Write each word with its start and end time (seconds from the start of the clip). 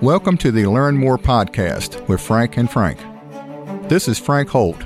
Welcome 0.00 0.36
to 0.38 0.50
the 0.50 0.66
Learn 0.66 0.96
More 0.96 1.16
podcast 1.16 2.06
with 2.08 2.20
Frank 2.20 2.56
and 2.56 2.70
Frank. 2.70 2.98
This 3.88 4.08
is 4.08 4.18
Frank 4.18 4.48
Holt. 4.48 4.82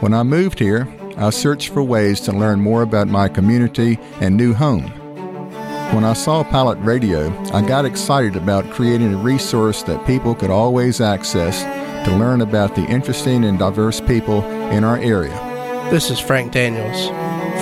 When 0.00 0.14
I 0.14 0.22
moved 0.22 0.60
here, 0.60 0.88
I 1.16 1.30
searched 1.30 1.70
for 1.70 1.82
ways 1.82 2.20
to 2.22 2.32
learn 2.32 2.60
more 2.60 2.82
about 2.82 3.08
my 3.08 3.28
community 3.28 3.98
and 4.20 4.36
new 4.36 4.54
home. 4.54 4.84
When 5.94 6.04
I 6.04 6.12
saw 6.12 6.44
Pilot 6.44 6.78
Radio, 6.78 7.28
I 7.52 7.66
got 7.66 7.84
excited 7.84 8.36
about 8.36 8.70
creating 8.70 9.14
a 9.14 9.18
resource 9.18 9.82
that 9.82 10.06
people 10.06 10.34
could 10.34 10.50
always 10.50 11.00
access 11.00 11.62
to 12.06 12.16
learn 12.16 12.40
about 12.40 12.76
the 12.76 12.84
interesting 12.86 13.44
and 13.44 13.58
diverse 13.58 14.00
people 14.00 14.44
in 14.70 14.84
our 14.84 14.96
area. 14.98 15.34
This 15.90 16.08
is 16.08 16.20
Frank 16.20 16.52
Daniels. 16.52 17.08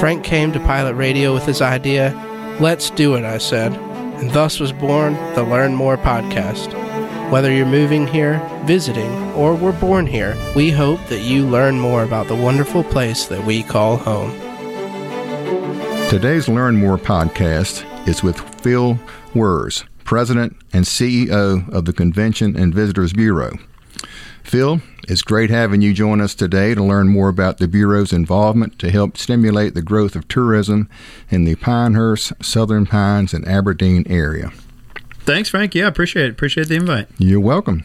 Frank 0.00 0.22
came 0.22 0.52
to 0.52 0.60
Pilot 0.60 0.94
Radio 0.94 1.32
with 1.32 1.46
his 1.46 1.62
idea, 1.62 2.12
Let's 2.60 2.90
do 2.90 3.14
it, 3.14 3.24
I 3.24 3.38
said, 3.38 3.72
and 4.24 4.32
thus 4.32 4.58
was 4.58 4.72
born 4.72 5.12
the 5.34 5.42
Learn 5.42 5.74
More 5.74 5.98
podcast. 5.98 6.72
Whether 7.30 7.52
you're 7.52 7.66
moving 7.66 8.06
here, 8.06 8.40
visiting, 8.64 9.12
or 9.32 9.54
were 9.54 9.72
born 9.72 10.06
here, 10.06 10.34
we 10.56 10.70
hope 10.70 11.04
that 11.08 11.20
you 11.20 11.46
learn 11.46 11.78
more 11.78 12.04
about 12.04 12.28
the 12.28 12.34
wonderful 12.34 12.82
place 12.84 13.26
that 13.26 13.44
we 13.44 13.62
call 13.62 13.98
home. 13.98 14.30
Today's 16.08 16.48
Learn 16.48 16.76
More 16.76 16.96
podcast 16.96 17.84
is 18.08 18.22
with 18.22 18.40
Phil 18.62 18.98
Werz, 19.34 19.84
President 20.04 20.56
and 20.72 20.86
CEO 20.86 21.68
of 21.68 21.84
the 21.84 21.92
Convention 21.92 22.56
and 22.56 22.74
Visitors 22.74 23.12
Bureau. 23.12 23.58
Phil, 24.42 24.80
it's 25.08 25.22
great 25.22 25.50
having 25.50 25.82
you 25.82 25.92
join 25.92 26.20
us 26.20 26.34
today 26.34 26.74
to 26.74 26.82
learn 26.82 27.08
more 27.08 27.28
about 27.28 27.58
the 27.58 27.68
Bureau's 27.68 28.12
involvement 28.12 28.78
to 28.78 28.90
help 28.90 29.16
stimulate 29.16 29.74
the 29.74 29.82
growth 29.82 30.16
of 30.16 30.28
tourism 30.28 30.88
in 31.30 31.44
the 31.44 31.56
Pinehurst, 31.56 32.32
Southern 32.42 32.86
Pines, 32.86 33.34
and 33.34 33.46
Aberdeen 33.46 34.04
area. 34.08 34.52
Thanks, 35.24 35.48
Frank. 35.48 35.74
Yeah, 35.74 35.86
appreciate 35.86 36.26
it. 36.26 36.32
Appreciate 36.32 36.68
the 36.68 36.76
invite. 36.76 37.08
You're 37.18 37.40
welcome. 37.40 37.84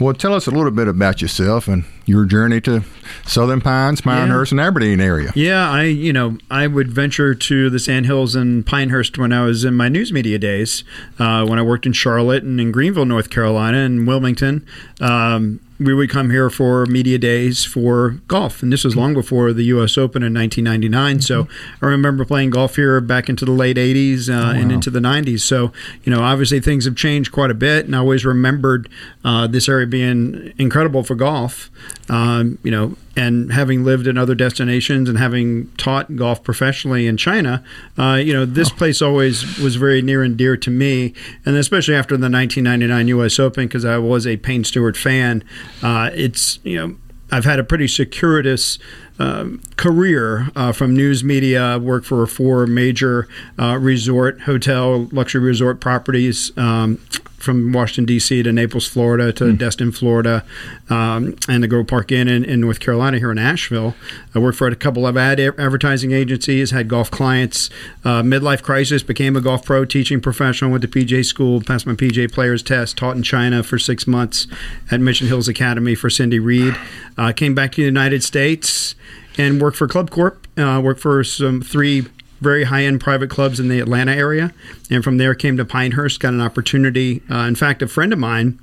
Well, 0.00 0.14
tell 0.14 0.32
us 0.32 0.46
a 0.46 0.50
little 0.50 0.70
bit 0.70 0.86
about 0.86 1.20
yourself 1.20 1.66
and 1.66 1.84
your 2.06 2.24
journey 2.24 2.60
to 2.62 2.84
Southern 3.26 3.60
Pines, 3.60 4.00
Pinehurst, 4.00 4.52
yeah. 4.52 4.58
and 4.58 4.60
Aberdeen 4.60 5.00
area. 5.00 5.32
Yeah, 5.34 5.68
I 5.68 5.84
you 5.84 6.12
know 6.12 6.38
I 6.50 6.66
would 6.66 6.88
venture 6.88 7.34
to 7.34 7.68
the 7.68 7.78
Sandhills 7.78 8.36
and 8.36 8.64
Pinehurst 8.64 9.18
when 9.18 9.32
I 9.32 9.44
was 9.44 9.64
in 9.64 9.74
my 9.74 9.88
news 9.88 10.12
media 10.12 10.38
days, 10.38 10.84
uh, 11.18 11.44
when 11.46 11.58
I 11.58 11.62
worked 11.62 11.84
in 11.84 11.92
Charlotte 11.92 12.44
and 12.44 12.60
in 12.60 12.70
Greenville, 12.70 13.06
North 13.06 13.28
Carolina, 13.28 13.78
and 13.78 14.06
Wilmington. 14.06 14.64
Um, 15.00 15.60
we 15.78 15.94
would 15.94 16.10
come 16.10 16.30
here 16.30 16.50
for 16.50 16.86
media 16.86 17.18
days 17.18 17.64
for 17.64 18.10
golf, 18.26 18.62
and 18.62 18.72
this 18.72 18.84
was 18.84 18.96
long 18.96 19.14
before 19.14 19.52
the 19.52 19.64
U.S. 19.64 19.96
Open 19.96 20.22
in 20.22 20.34
1999. 20.34 21.16
Mm-hmm. 21.16 21.20
So 21.20 21.48
I 21.80 21.86
remember 21.86 22.24
playing 22.24 22.50
golf 22.50 22.76
here 22.76 23.00
back 23.00 23.28
into 23.28 23.44
the 23.44 23.52
late 23.52 23.76
80s 23.76 24.28
uh, 24.28 24.32
oh, 24.32 24.36
wow. 24.36 24.50
and 24.60 24.72
into 24.72 24.90
the 24.90 25.00
90s. 25.00 25.40
So 25.40 25.72
you 26.04 26.12
know, 26.12 26.22
obviously 26.22 26.60
things 26.60 26.84
have 26.84 26.96
changed 26.96 27.32
quite 27.32 27.50
a 27.50 27.54
bit, 27.54 27.86
and 27.86 27.94
I 27.94 28.00
always 28.00 28.24
remembered 28.24 28.88
uh, 29.24 29.46
this 29.46 29.68
area 29.68 29.86
being 29.86 30.52
incredible 30.58 31.02
for 31.04 31.14
golf. 31.14 31.70
Um, 32.08 32.58
you 32.62 32.70
know, 32.70 32.96
and 33.18 33.52
having 33.52 33.84
lived 33.84 34.06
in 34.06 34.16
other 34.16 34.34
destinations 34.34 35.08
and 35.08 35.18
having 35.18 35.68
taught 35.76 36.14
golf 36.14 36.42
professionally 36.44 37.06
in 37.08 37.16
China, 37.16 37.64
uh, 37.98 38.14
you 38.14 38.32
know, 38.32 38.44
this 38.44 38.70
oh. 38.70 38.76
place 38.76 39.02
always 39.02 39.58
was 39.58 39.74
very 39.74 40.00
near 40.00 40.22
and 40.22 40.36
dear 40.36 40.56
to 40.56 40.70
me, 40.70 41.12
and 41.44 41.56
especially 41.56 41.96
after 41.96 42.16
the 42.16 42.30
1999 42.30 43.08
U.S. 43.08 43.38
Open 43.40 43.66
because 43.66 43.84
I 43.84 43.98
was 43.98 44.26
a 44.26 44.36
Payne 44.36 44.62
Stewart 44.62 44.96
fan. 44.96 45.42
Uh, 45.82 46.10
it's 46.14 46.60
you 46.62 46.76
know. 46.76 46.96
I've 47.30 47.44
had 47.44 47.58
a 47.58 47.64
pretty 47.64 47.88
circuitous 47.88 48.78
um, 49.18 49.60
career 49.76 50.48
uh, 50.56 50.72
from 50.72 50.96
news 50.96 51.22
media. 51.22 51.78
Worked 51.78 52.06
for 52.06 52.26
four 52.26 52.66
major 52.66 53.28
uh, 53.58 53.76
resort, 53.78 54.40
hotel, 54.42 55.10
luxury 55.12 55.42
resort 55.42 55.78
properties. 55.78 56.56
Um, 56.56 56.98
from 57.38 57.72
Washington 57.72 58.04
D.C. 58.04 58.42
to 58.42 58.52
Naples, 58.52 58.86
Florida, 58.86 59.32
to 59.32 59.44
mm. 59.44 59.58
Destin, 59.58 59.92
Florida, 59.92 60.44
um, 60.90 61.36
and 61.48 61.62
the 61.62 61.68
Grove 61.68 61.86
Park 61.86 62.10
Inn 62.10 62.28
in, 62.28 62.44
in, 62.44 62.60
North 62.60 62.80
Carolina 62.80 63.18
here 63.18 63.30
in 63.30 63.38
Asheville. 63.38 63.94
I 64.34 64.40
worked 64.40 64.58
for 64.58 64.66
a 64.66 64.74
couple 64.74 65.06
of 65.06 65.16
ad 65.16 65.38
advertising 65.38 66.12
agencies, 66.12 66.72
had 66.72 66.88
golf 66.88 67.10
clients. 67.10 67.70
Uh, 68.04 68.22
midlife 68.22 68.62
crisis, 68.62 69.02
became 69.02 69.36
a 69.36 69.40
golf 69.40 69.64
pro, 69.64 69.84
teaching 69.84 70.20
professional. 70.20 70.70
Went 70.72 70.82
to 70.82 70.88
PGA 70.88 71.24
school, 71.24 71.60
passed 71.60 71.86
my 71.86 71.94
PGA 71.94 72.30
players 72.30 72.62
test. 72.62 72.98
Taught 72.98 73.16
in 73.16 73.22
China 73.22 73.62
for 73.62 73.78
six 73.78 74.06
months 74.06 74.46
at 74.90 75.00
Mission 75.00 75.28
Hills 75.28 75.48
Academy 75.48 75.94
for 75.94 76.10
Cindy 76.10 76.40
Reid. 76.40 76.74
Uh, 77.16 77.32
came 77.32 77.54
back 77.54 77.72
to 77.72 77.80
the 77.80 77.86
United 77.86 78.22
States 78.22 78.96
and 79.38 79.60
worked 79.60 79.76
for 79.76 79.86
Club 79.86 80.10
Corp. 80.10 80.46
Uh, 80.58 80.80
worked 80.82 81.00
for 81.00 81.22
some 81.22 81.62
three 81.62 82.06
very 82.40 82.64
high 82.64 82.84
end 82.84 83.00
private 83.00 83.30
clubs 83.30 83.60
in 83.60 83.68
the 83.68 83.80
Atlanta 83.80 84.12
area. 84.12 84.52
And 84.90 85.02
from 85.04 85.18
there 85.18 85.34
came 85.34 85.56
to 85.56 85.64
Pinehurst, 85.64 86.20
got 86.20 86.32
an 86.32 86.40
opportunity. 86.40 87.22
Uh, 87.30 87.40
in 87.40 87.54
fact, 87.54 87.82
a 87.82 87.88
friend 87.88 88.12
of 88.12 88.18
mine. 88.18 88.58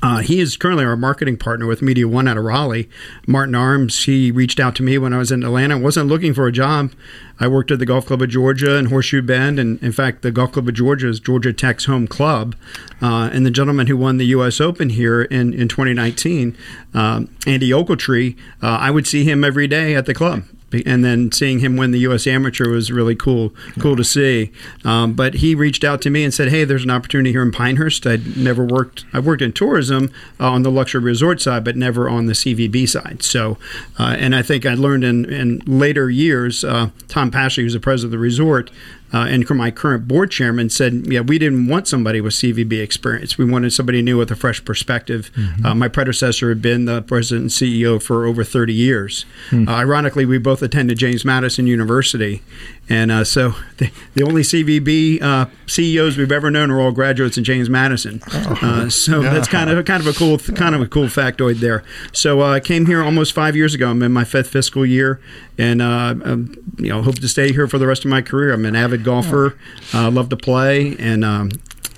Uh, 0.00 0.18
he 0.18 0.38
is 0.40 0.56
currently 0.56 0.84
our 0.84 0.96
marketing 0.96 1.36
partner 1.36 1.66
with 1.66 1.82
Media 1.82 2.06
One 2.06 2.28
out 2.28 2.36
of 2.36 2.44
Raleigh. 2.44 2.88
Martin 3.26 3.54
Arms, 3.54 4.04
he 4.04 4.30
reached 4.30 4.60
out 4.60 4.76
to 4.76 4.82
me 4.82 4.96
when 4.96 5.12
I 5.12 5.18
was 5.18 5.32
in 5.32 5.42
Atlanta. 5.42 5.76
wasn't 5.76 6.08
looking 6.08 6.34
for 6.34 6.46
a 6.46 6.52
job. 6.52 6.92
I 7.40 7.48
worked 7.48 7.72
at 7.72 7.80
the 7.80 7.86
Golf 7.86 8.06
Club 8.06 8.22
of 8.22 8.28
Georgia 8.28 8.76
and 8.76 8.88
Horseshoe 8.88 9.22
Bend, 9.22 9.58
and 9.58 9.82
in 9.82 9.90
fact, 9.90 10.22
the 10.22 10.30
Golf 10.30 10.52
Club 10.52 10.68
of 10.68 10.74
Georgia 10.74 11.08
is 11.08 11.18
Georgia 11.18 11.52
Tech's 11.52 11.86
home 11.86 12.06
club. 12.06 12.54
Uh, 13.00 13.30
and 13.32 13.44
the 13.44 13.50
gentleman 13.50 13.88
who 13.88 13.96
won 13.96 14.18
the 14.18 14.26
U.S. 14.26 14.60
Open 14.60 14.90
here 14.90 15.22
in 15.22 15.52
in 15.52 15.66
2019, 15.66 16.56
um, 16.94 17.28
Andy 17.46 17.70
Ogletree, 17.70 18.36
uh, 18.62 18.66
I 18.66 18.92
would 18.92 19.06
see 19.08 19.24
him 19.24 19.42
every 19.42 19.66
day 19.66 19.96
at 19.96 20.06
the 20.06 20.14
club 20.14 20.44
and 20.86 21.04
then 21.04 21.30
seeing 21.32 21.58
him 21.58 21.76
win 21.76 21.90
the 21.90 22.00
U.S. 22.00 22.26
Amateur 22.26 22.68
was 22.68 22.90
really 22.90 23.14
cool, 23.14 23.52
cool 23.78 23.96
to 23.96 24.04
see. 24.04 24.52
Um, 24.84 25.12
but 25.12 25.34
he 25.34 25.54
reached 25.54 25.84
out 25.84 26.00
to 26.02 26.10
me 26.10 26.24
and 26.24 26.32
said, 26.32 26.48
"Hey, 26.48 26.64
there's 26.64 26.84
an 26.84 26.90
opportunity 26.90 27.32
here 27.32 27.42
in 27.42 27.52
Pinehurst. 27.52 28.06
I'd 28.06 28.36
never 28.36 28.64
worked. 28.64 29.04
I've 29.12 29.26
worked 29.26 29.42
in 29.42 29.52
tourism 29.52 30.10
uh, 30.40 30.50
on 30.50 30.62
the 30.62 30.70
luxury 30.70 31.02
resort 31.02 31.40
side, 31.40 31.64
but 31.64 31.76
never 31.76 32.08
on 32.08 32.26
the 32.26 32.32
CVB 32.32 32.88
side. 32.88 33.22
So, 33.22 33.58
uh, 33.98 34.16
and 34.18 34.34
I 34.34 34.42
think 34.42 34.66
I 34.66 34.74
learned 34.74 35.04
in, 35.04 35.24
in 35.24 35.62
later 35.66 36.10
years. 36.10 36.64
Uh, 36.64 36.90
Tom 37.08 37.30
Pashley, 37.30 37.62
who's 37.62 37.74
the 37.74 37.80
president 37.80 38.14
of 38.14 38.18
the 38.18 38.22
resort, 38.22 38.70
uh, 39.12 39.26
and 39.28 39.48
my 39.50 39.70
current 39.70 40.08
board 40.08 40.30
chairman 40.30 40.70
said, 40.70 41.06
"Yeah, 41.06 41.20
we 41.20 41.38
didn't 41.38 41.68
want 41.68 41.86
somebody 41.86 42.20
with 42.20 42.34
CVB 42.34 42.80
experience. 42.80 43.36
We 43.36 43.44
wanted 43.44 43.72
somebody 43.72 44.00
new 44.02 44.18
with 44.18 44.30
a 44.30 44.36
fresh 44.36 44.64
perspective." 44.64 45.30
Mm-hmm. 45.34 45.66
Uh, 45.66 45.74
my 45.74 45.88
predecessor 45.88 46.48
had 46.48 46.62
been 46.62 46.86
the 46.86 47.02
president 47.02 47.42
and 47.42 47.50
CEO 47.50 48.02
for 48.02 48.24
over 48.24 48.44
30 48.44 48.72
years. 48.72 49.24
Mm-hmm. 49.50 49.68
Uh, 49.68 49.72
ironically, 49.72 50.24
we 50.24 50.38
both 50.38 50.62
attended 50.62 50.98
James 50.98 51.24
Madison 51.24 51.66
University, 51.66 52.42
and 52.88 53.10
uh, 53.10 53.24
so 53.24 53.54
the, 53.78 53.90
the, 54.14 54.22
only 54.22 54.42
CVB 54.42 55.22
uh, 55.22 55.46
CEOs 55.66 56.16
we've 56.16 56.32
ever 56.32 56.50
known 56.50 56.70
are 56.70 56.80
all 56.80 56.92
graduates 56.92 57.38
in 57.38 57.44
James 57.44 57.70
Madison. 57.70 58.22
Oh, 58.32 58.58
uh, 58.62 58.90
so 58.90 59.20
yeah. 59.20 59.32
that's 59.32 59.48
kind 59.48 59.70
of 59.70 59.84
kind 59.84 60.00
of 60.00 60.06
a 60.06 60.12
cool 60.12 60.38
kind 60.38 60.74
of 60.74 60.80
a 60.80 60.86
cool 60.86 61.06
factoid 61.06 61.60
there. 61.60 61.84
So 62.12 62.40
uh, 62.40 62.52
I 62.52 62.60
came 62.60 62.86
here 62.86 63.02
almost 63.02 63.32
five 63.32 63.56
years 63.56 63.74
ago. 63.74 63.90
I'm 63.90 64.02
in 64.02 64.12
my 64.12 64.24
fifth 64.24 64.48
fiscal 64.48 64.84
year, 64.84 65.20
and 65.58 65.80
uh, 65.82 66.14
um, 66.24 66.54
you 66.78 66.88
know 66.88 67.02
hope 67.02 67.16
to 67.16 67.28
stay 67.28 67.52
here 67.52 67.66
for 67.66 67.78
the 67.78 67.86
rest 67.86 68.04
of 68.04 68.10
my 68.10 68.22
career. 68.22 68.52
I'm 68.52 68.64
an 68.64 68.76
avid 68.76 69.01
golfer, 69.02 69.56
uh, 69.94 70.10
love 70.10 70.28
to 70.30 70.36
play, 70.36 70.96
and 70.98 71.24
um, 71.24 71.50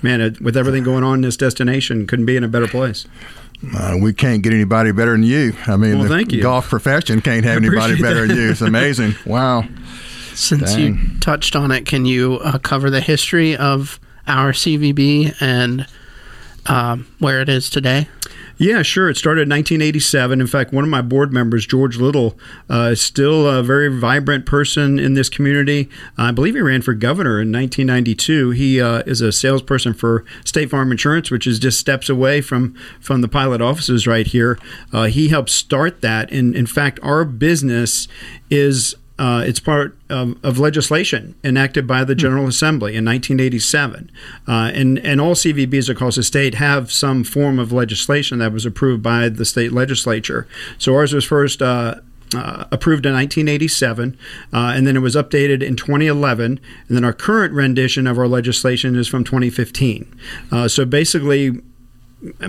man, 0.03 0.37
with 0.41 0.57
everything 0.57 0.85
going 0.85 1.05
on 1.05 1.17
in 1.17 1.21
this 1.23 1.37
destination, 1.37 2.07
couldn't 2.07 2.27
be 2.27 2.37
in 2.37 2.45
a 2.45 2.49
better 2.49 2.69
place. 2.69 3.07
Uh, 3.75 3.97
we 4.01 4.13
can't 4.13 4.43
get 4.43 4.53
anybody 4.53 4.93
better 4.93 5.13
than 5.13 5.23
you. 5.23 5.55
I 5.67 5.77
mean, 5.77 5.99
well, 5.99 6.25
the 6.25 6.41
golf 6.41 6.69
profession 6.69 7.21
can't 7.21 7.45
have 7.45 7.57
anybody 7.57 8.01
better 8.01 8.27
that. 8.27 8.29
than 8.29 8.37
you. 8.37 8.51
It's 8.51 8.61
amazing. 8.61 9.15
wow. 9.27 9.65
Since 10.35 10.75
Dang. 10.75 10.81
you 10.81 11.19
touched 11.21 11.57
on 11.57 11.71
it, 11.71 11.87
can 11.87 12.05
you 12.05 12.41
uh, 12.43 12.59
cover 12.59 12.91
the 12.91 13.01
history 13.01 13.57
of 13.57 14.01
our 14.27 14.53
CVB 14.53 15.41
and 15.41 15.87
um, 16.67 17.07
where 17.21 17.41
it 17.41 17.49
is 17.49 17.71
today? 17.71 18.09
Yeah, 18.57 18.83
sure. 18.83 19.09
It 19.09 19.17
started 19.17 19.43
in 19.43 19.49
1987. 19.51 20.41
In 20.41 20.47
fact, 20.47 20.73
one 20.73 20.85
of 20.85 20.91
my 20.91 21.03
board 21.03 21.33
members, 21.33 21.67
George 21.67 21.97
Little, 21.97 22.39
uh, 22.71 22.91
is 22.93 23.01
still 23.03 23.49
a 23.49 23.63
very 23.63 23.89
vibrant 23.89 24.47
person 24.47 24.99
in 24.99 25.15
this 25.15 25.29
community. 25.29 25.89
I 26.17 26.31
believe 26.31 26.55
he 26.55 26.61
ran 26.61 26.83
for 26.83 26.95
governor 26.95 27.41
in 27.41 27.51
1992. 27.51 28.51
He 28.51 28.81
uh, 28.81 29.03
is 29.07 29.21
a 29.21 29.33
salesperson 29.33 29.93
for 29.95 30.25
State 30.45 30.71
Farm 30.71 30.93
Insurance, 30.93 31.31
which 31.31 31.47
is 31.47 31.59
just 31.59 31.81
steps 31.81 32.09
away 32.09 32.41
from 32.41 32.75
from 33.01 33.23
the 33.23 33.29
pilot 33.29 33.61
offices 33.61 34.07
right 34.07 34.27
here. 34.27 34.59
Uh, 34.93 35.05
he 35.05 35.29
helped 35.29 35.51
start 35.51 36.01
that, 36.03 36.31
and 36.31 36.55
in 36.55 36.67
fact, 36.67 37.01
our 37.03 37.25
business 37.25 38.07
is 38.51 38.95
uh, 39.19 39.45
it's 39.47 39.61
part 39.61 39.97
of, 40.11 40.37
of, 40.45 40.59
legislation 40.59 41.37
enacted 41.45 41.87
by 41.87 42.03
the 42.03 42.17
General 42.17 42.49
Assembly 42.49 42.97
in 42.97 43.05
1987. 43.05 44.11
Uh, 44.49 44.73
and, 44.75 44.99
and 44.99 45.21
all 45.21 45.35
CVBs 45.35 45.89
across 45.89 46.17
the 46.17 46.25
state 46.25 46.55
have 46.55 46.91
some 46.91 47.23
form 47.23 47.61
of 47.61 47.71
legislation 47.71 48.41
that 48.41 48.53
was 48.53 48.67
approved 48.67 49.03
by 49.05 49.29
the 49.29 49.45
state 49.45 49.73
legislature. 49.73 50.49
So 50.79 50.95
ours 50.95 51.13
was 51.13 51.25
first. 51.25 51.63
Uh, 51.63 51.97
uh, 52.35 52.65
approved 52.73 53.07
in 53.07 53.13
1987, 53.13 54.19
uh, 54.53 54.73
and 54.75 54.89
then 54.89 54.97
it 54.97 55.01
was 55.01 55.15
updated 55.15 55.63
in 55.63 55.77
2011, 55.77 56.59
and 56.89 56.97
then 56.97 57.05
our 57.05 57.13
current 57.13 57.55
rendition 57.55 58.09
of 58.09 58.19
our 58.19 58.27
legislation 58.27 58.97
is 58.97 59.07
from 59.07 59.23
2015. 59.23 60.13
Uh, 60.51 60.67
so 60.67 60.85
basically, 60.85 61.61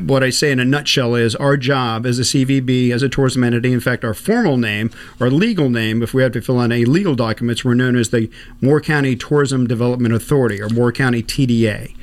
what 0.06 0.24
I 0.24 0.30
say 0.30 0.51
in 0.51 0.60
a 0.60 0.66
nutshell 0.66 1.16
is 1.16 1.36
our 1.36 1.57
job 1.57 2.06
as 2.06 2.19
a 2.19 2.24
CVB, 2.24 2.92
as 2.92 3.04
a 3.04 3.10
tourism 3.10 3.44
entity, 3.44 3.74
in 3.74 3.80
fact, 3.80 4.06
our 4.06 4.13
formal 4.13 4.57
name, 4.57 4.89
our 5.19 5.30
legal 5.30 5.69
name, 5.69 6.01
if 6.01 6.13
we 6.13 6.24
have 6.24 6.31
to 6.33 6.42
fill 6.42 6.62
in 6.62 6.72
any 6.72 6.86
legal 6.86 7.16
documents, 7.16 7.66
we're 7.66 7.74
known 7.74 7.95
as 7.95 8.10
the 8.10 8.30
Moore 8.62 8.81
County 8.81 9.16
Tourism 9.16 9.68
Development 9.68 10.13
Authority 10.13 10.62
or 10.62 10.69
Moore 10.69 10.92
County 10.92 11.22
TDA. 11.22 11.94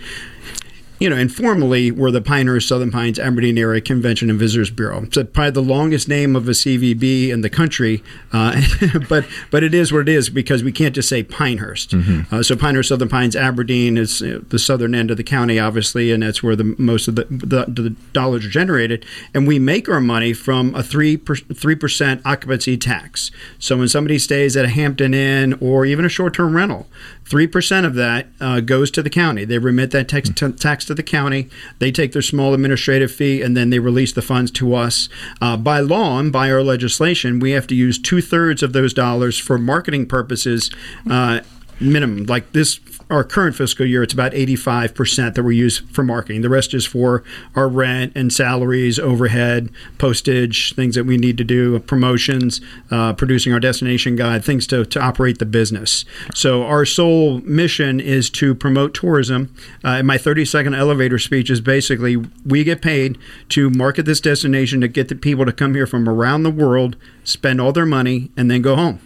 You 1.03 1.11
know, 1.11 1.17
informally, 1.17 1.91
we're 1.91 2.13
the 2.13 2.21
Pinehurst 2.21 2.69
Southern 2.69 2.93
Pines 2.93 3.19
Aberdeen 3.19 3.59
Area 3.59 3.81
Convention 3.81 4.31
and 4.31 4.39
Visitors 4.39 4.71
Bureau. 4.71 5.05
So 5.11 5.23
it's 5.23 5.33
probably 5.33 5.51
the 5.51 5.61
longest 5.61 6.07
name 6.07 6.37
of 6.37 6.47
a 6.47 6.53
CVB 6.53 7.29
in 7.31 7.41
the 7.41 7.51
country, 7.51 8.05
uh, 8.33 8.63
but 9.09 9.27
but 9.51 9.65
it 9.65 9.75
is 9.75 9.93
what 9.93 10.03
it 10.03 10.09
is 10.09 10.31
because 10.31 10.63
we 10.63 10.71
can't 10.71 10.95
just 10.95 11.09
say 11.09 11.25
Pinehurst. 11.25 11.91
Mm-hmm. 11.91 12.33
Uh, 12.33 12.45
so 12.45 12.55
Pinehurst 12.55 12.91
Southern 12.91 13.09
Pines 13.09 13.35
Aberdeen 13.35 13.99
is 13.99 14.21
the 14.21 14.61
southern 14.61 14.95
end 14.95 15.11
of 15.11 15.17
the 15.17 15.25
county, 15.25 15.59
obviously, 15.59 16.13
and 16.13 16.23
that's 16.23 16.41
where 16.41 16.55
the 16.55 16.77
most 16.79 17.09
of 17.09 17.17
the, 17.17 17.25
the, 17.25 17.65
the 17.67 17.97
dollars 18.13 18.47
are 18.47 18.51
generated. 18.51 19.05
And 19.35 19.49
we 19.49 19.59
make 19.59 19.89
our 19.89 20.01
money 20.01 20.33
from 20.33 20.73
a 20.77 20.85
three 20.85 21.17
three 21.17 21.75
percent 21.75 22.23
occupancy 22.25 22.77
tax. 22.77 23.33
So 23.59 23.77
when 23.77 23.89
somebody 23.89 24.21
stays 24.21 24.57
at 24.57 24.67
a 24.67 24.69
Hampton 24.69 25.15
Inn 25.15 25.59
or 25.61 25.85
even 25.85 26.05
a 26.05 26.09
short 26.09 26.35
term 26.35 26.55
rental, 26.55 26.87
3% 27.25 27.87
of 27.87 27.95
that 27.95 28.27
uh, 28.41 28.61
goes 28.61 28.91
to 28.91 29.03
the 29.03 29.11
county. 29.11 29.45
They 29.45 29.59
remit 29.59 29.91
that 29.93 30.09
tax, 30.09 30.29
t- 30.31 30.53
tax 30.53 30.85
to 30.87 30.95
the 30.95 31.03
county. 31.03 31.49
They 31.79 31.91
take 31.91 32.13
their 32.13 32.23
small 32.23 32.55
administrative 32.55 33.11
fee 33.11 33.43
and 33.43 33.57
then 33.57 33.71
they 33.71 33.79
release 33.79 34.13
the 34.13 34.23
funds 34.23 34.51
to 34.53 34.75
us. 34.75 35.09
Uh, 35.41 35.57
by 35.57 35.81
law 35.81 36.19
and 36.19 36.33
by 36.33 36.51
our 36.51 36.63
legislation, 36.63 37.41
we 37.41 37.53
have 37.53 37.67
to 37.69 37.75
use 37.75 37.99
two 37.99 38.21
thirds 38.21 38.63
of 38.63 38.73
those 38.73 38.93
dollars 38.93 39.39
for 39.39 39.57
marketing 39.59 40.07
purposes. 40.07 40.71
Uh, 41.09 41.41
minimum. 41.81 42.25
Like 42.25 42.53
this, 42.53 42.79
our 43.13 43.23
current 43.23 43.55
fiscal 43.55 43.85
year, 43.85 44.03
it's 44.03 44.15
about 44.15 44.33
85% 44.33 45.35
that 45.35 45.43
we 45.43 45.55
use 45.55 45.79
for 45.79 46.03
marketing. 46.03 46.41
The 46.41 46.49
rest 46.49 46.73
is 46.73 46.87
for 46.87 47.23
our 47.55 47.69
rent 47.69 48.13
and 48.17 48.33
salaries, 48.33 48.99
overhead, 48.99 49.71
postage, 49.99 50.75
things 50.75 50.95
that 50.95 51.05
we 51.05 51.19
need 51.19 51.37
to 51.39 51.45
do, 51.45 51.79
promotions, 51.81 52.63
uh, 52.91 53.13
producing 53.13 53.53
our 53.53 53.61
destination 53.61 54.17
guide, 54.17 54.45
things 54.45 54.67
to, 54.69 54.87
to 54.87 55.01
operate 55.01 55.39
the 55.39 55.47
business. 55.47 56.07
So 56.35 56.65
our 56.65 56.87
sole 56.87 57.41
mission 57.41 58.01
is 58.01 58.31
to 58.31 58.55
promote 58.55 58.95
tourism. 58.95 59.55
Uh, 59.85 60.03
my 60.03 60.17
30 60.17 60.47
second 60.47 60.75
elevator 60.75 61.19
speech 61.19 61.51
is 61.51 61.61
basically 61.61 62.17
we 62.47 62.65
get 62.65 62.81
paid 62.81 63.19
to 63.51 63.69
market 63.69 64.07
this 64.07 64.21
destination 64.21 64.81
to 64.81 64.89
get 64.89 65.09
the 65.09 65.15
people 65.15 65.45
to 65.45 65.53
come 65.53 65.75
here 65.75 65.87
from 65.87 66.09
around 66.09 66.45
the 66.45 66.51
world, 66.51 66.97
spend 67.25 67.61
all 67.61 67.73
their 67.73 67.87
money, 67.87 68.31
and 68.39 68.51
then 68.51 68.63
go 68.63 68.75
home. 68.75 69.01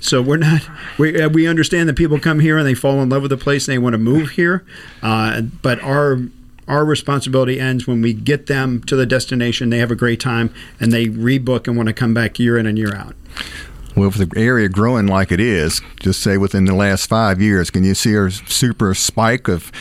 So 0.00 0.22
we're 0.22 0.38
not 0.38 0.62
we 0.98 1.20
uh, 1.20 1.28
we 1.28 1.46
understand 1.46 1.88
that 1.88 1.96
people 1.96 2.18
come 2.18 2.40
here 2.40 2.58
and 2.58 2.66
they 2.66 2.74
fall 2.74 3.00
in 3.02 3.08
love 3.08 3.22
with 3.22 3.30
the 3.30 3.36
place 3.36 3.68
and 3.68 3.74
they 3.74 3.78
want 3.78 3.94
to 3.94 3.98
move 3.98 4.30
here, 4.30 4.64
uh, 5.02 5.42
but 5.42 5.80
our 5.82 6.18
our 6.66 6.84
responsibility 6.84 7.58
ends 7.58 7.86
when 7.86 8.00
we 8.00 8.12
get 8.12 8.46
them 8.46 8.82
to 8.84 8.96
the 8.96 9.04
destination. 9.04 9.70
They 9.70 9.78
have 9.78 9.90
a 9.90 9.96
great 9.96 10.20
time 10.20 10.54
and 10.78 10.92
they 10.92 11.06
rebook 11.06 11.66
and 11.66 11.76
want 11.76 11.88
to 11.88 11.92
come 11.92 12.14
back 12.14 12.38
year 12.38 12.56
in 12.56 12.66
and 12.66 12.78
year 12.78 12.94
out. 12.94 13.14
Well, 13.96 14.10
with 14.10 14.30
the 14.30 14.40
area 14.40 14.68
growing 14.68 15.08
like 15.08 15.32
it 15.32 15.40
is, 15.40 15.82
just 15.98 16.22
say 16.22 16.38
within 16.38 16.66
the 16.66 16.74
last 16.74 17.08
five 17.08 17.40
years, 17.40 17.70
can 17.70 17.82
you 17.82 17.94
see 17.94 18.14
a 18.14 18.30
super 18.30 18.94
spike 18.94 19.48
of 19.48 19.72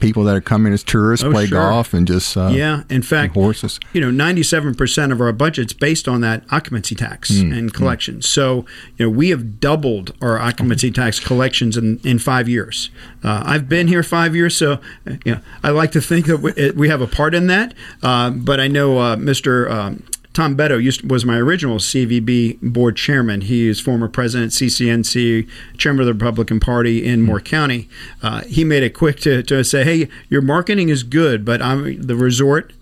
people 0.00 0.24
that 0.24 0.36
are 0.36 0.40
coming 0.40 0.72
as 0.72 0.82
tourists 0.84 1.24
oh, 1.24 1.30
play 1.30 1.46
sure. 1.46 1.58
golf 1.58 1.94
and 1.94 2.06
just 2.06 2.36
uh, 2.36 2.48
yeah. 2.52 2.84
In 2.88 3.02
fact, 3.02 3.34
horses. 3.34 3.80
You 3.92 4.00
know, 4.00 4.10
ninety-seven 4.10 4.74
percent 4.74 5.12
of 5.12 5.20
our 5.20 5.32
budget's 5.32 5.72
based 5.72 6.08
on 6.08 6.20
that 6.22 6.44
occupancy 6.50 6.94
tax 6.94 7.30
mm, 7.30 7.56
and 7.56 7.72
collections. 7.72 8.26
Mm. 8.26 8.28
So 8.28 8.66
you 8.96 9.06
know, 9.06 9.10
we 9.10 9.30
have 9.30 9.60
doubled 9.60 10.14
our 10.20 10.38
occupancy 10.38 10.90
tax 10.90 11.20
collections 11.20 11.76
in 11.76 12.00
in 12.04 12.18
five 12.18 12.48
years. 12.48 12.90
Uh, 13.22 13.42
I've 13.44 13.68
been 13.68 13.88
here 13.88 14.02
five 14.02 14.34
years, 14.36 14.56
so 14.56 14.80
you 15.24 15.34
know, 15.34 15.40
I 15.62 15.70
like 15.70 15.92
to 15.92 16.00
think 16.00 16.26
that 16.26 16.38
we, 16.38 16.70
we 16.72 16.88
have 16.88 17.00
a 17.00 17.06
part 17.06 17.34
in 17.34 17.46
that. 17.48 17.74
Uh, 18.02 18.30
but 18.30 18.60
I 18.60 18.68
know 18.68 18.98
uh, 18.98 19.16
Mr. 19.16 19.70
Um, 19.70 20.04
Tom 20.38 20.56
Beto 20.56 20.80
used, 20.80 21.10
was 21.10 21.24
my 21.24 21.36
original 21.36 21.78
CVB 21.78 22.60
board 22.62 22.94
chairman. 22.94 23.40
He 23.40 23.66
is 23.66 23.80
former 23.80 24.06
president, 24.06 24.52
CCNC, 24.52 25.48
chairman 25.76 26.02
of 26.02 26.06
the 26.06 26.12
Republican 26.12 26.60
Party 26.60 27.04
in 27.04 27.22
Moore 27.22 27.40
County. 27.40 27.88
Uh, 28.22 28.42
he 28.42 28.62
made 28.62 28.84
it 28.84 28.90
quick 28.90 29.18
to, 29.22 29.42
to 29.42 29.64
say, 29.64 29.82
hey, 29.82 30.08
your 30.28 30.40
marketing 30.40 30.90
is 30.90 31.02
good, 31.02 31.44
but 31.44 31.60
I'm, 31.60 32.00
the 32.00 32.14
resort 32.14 32.72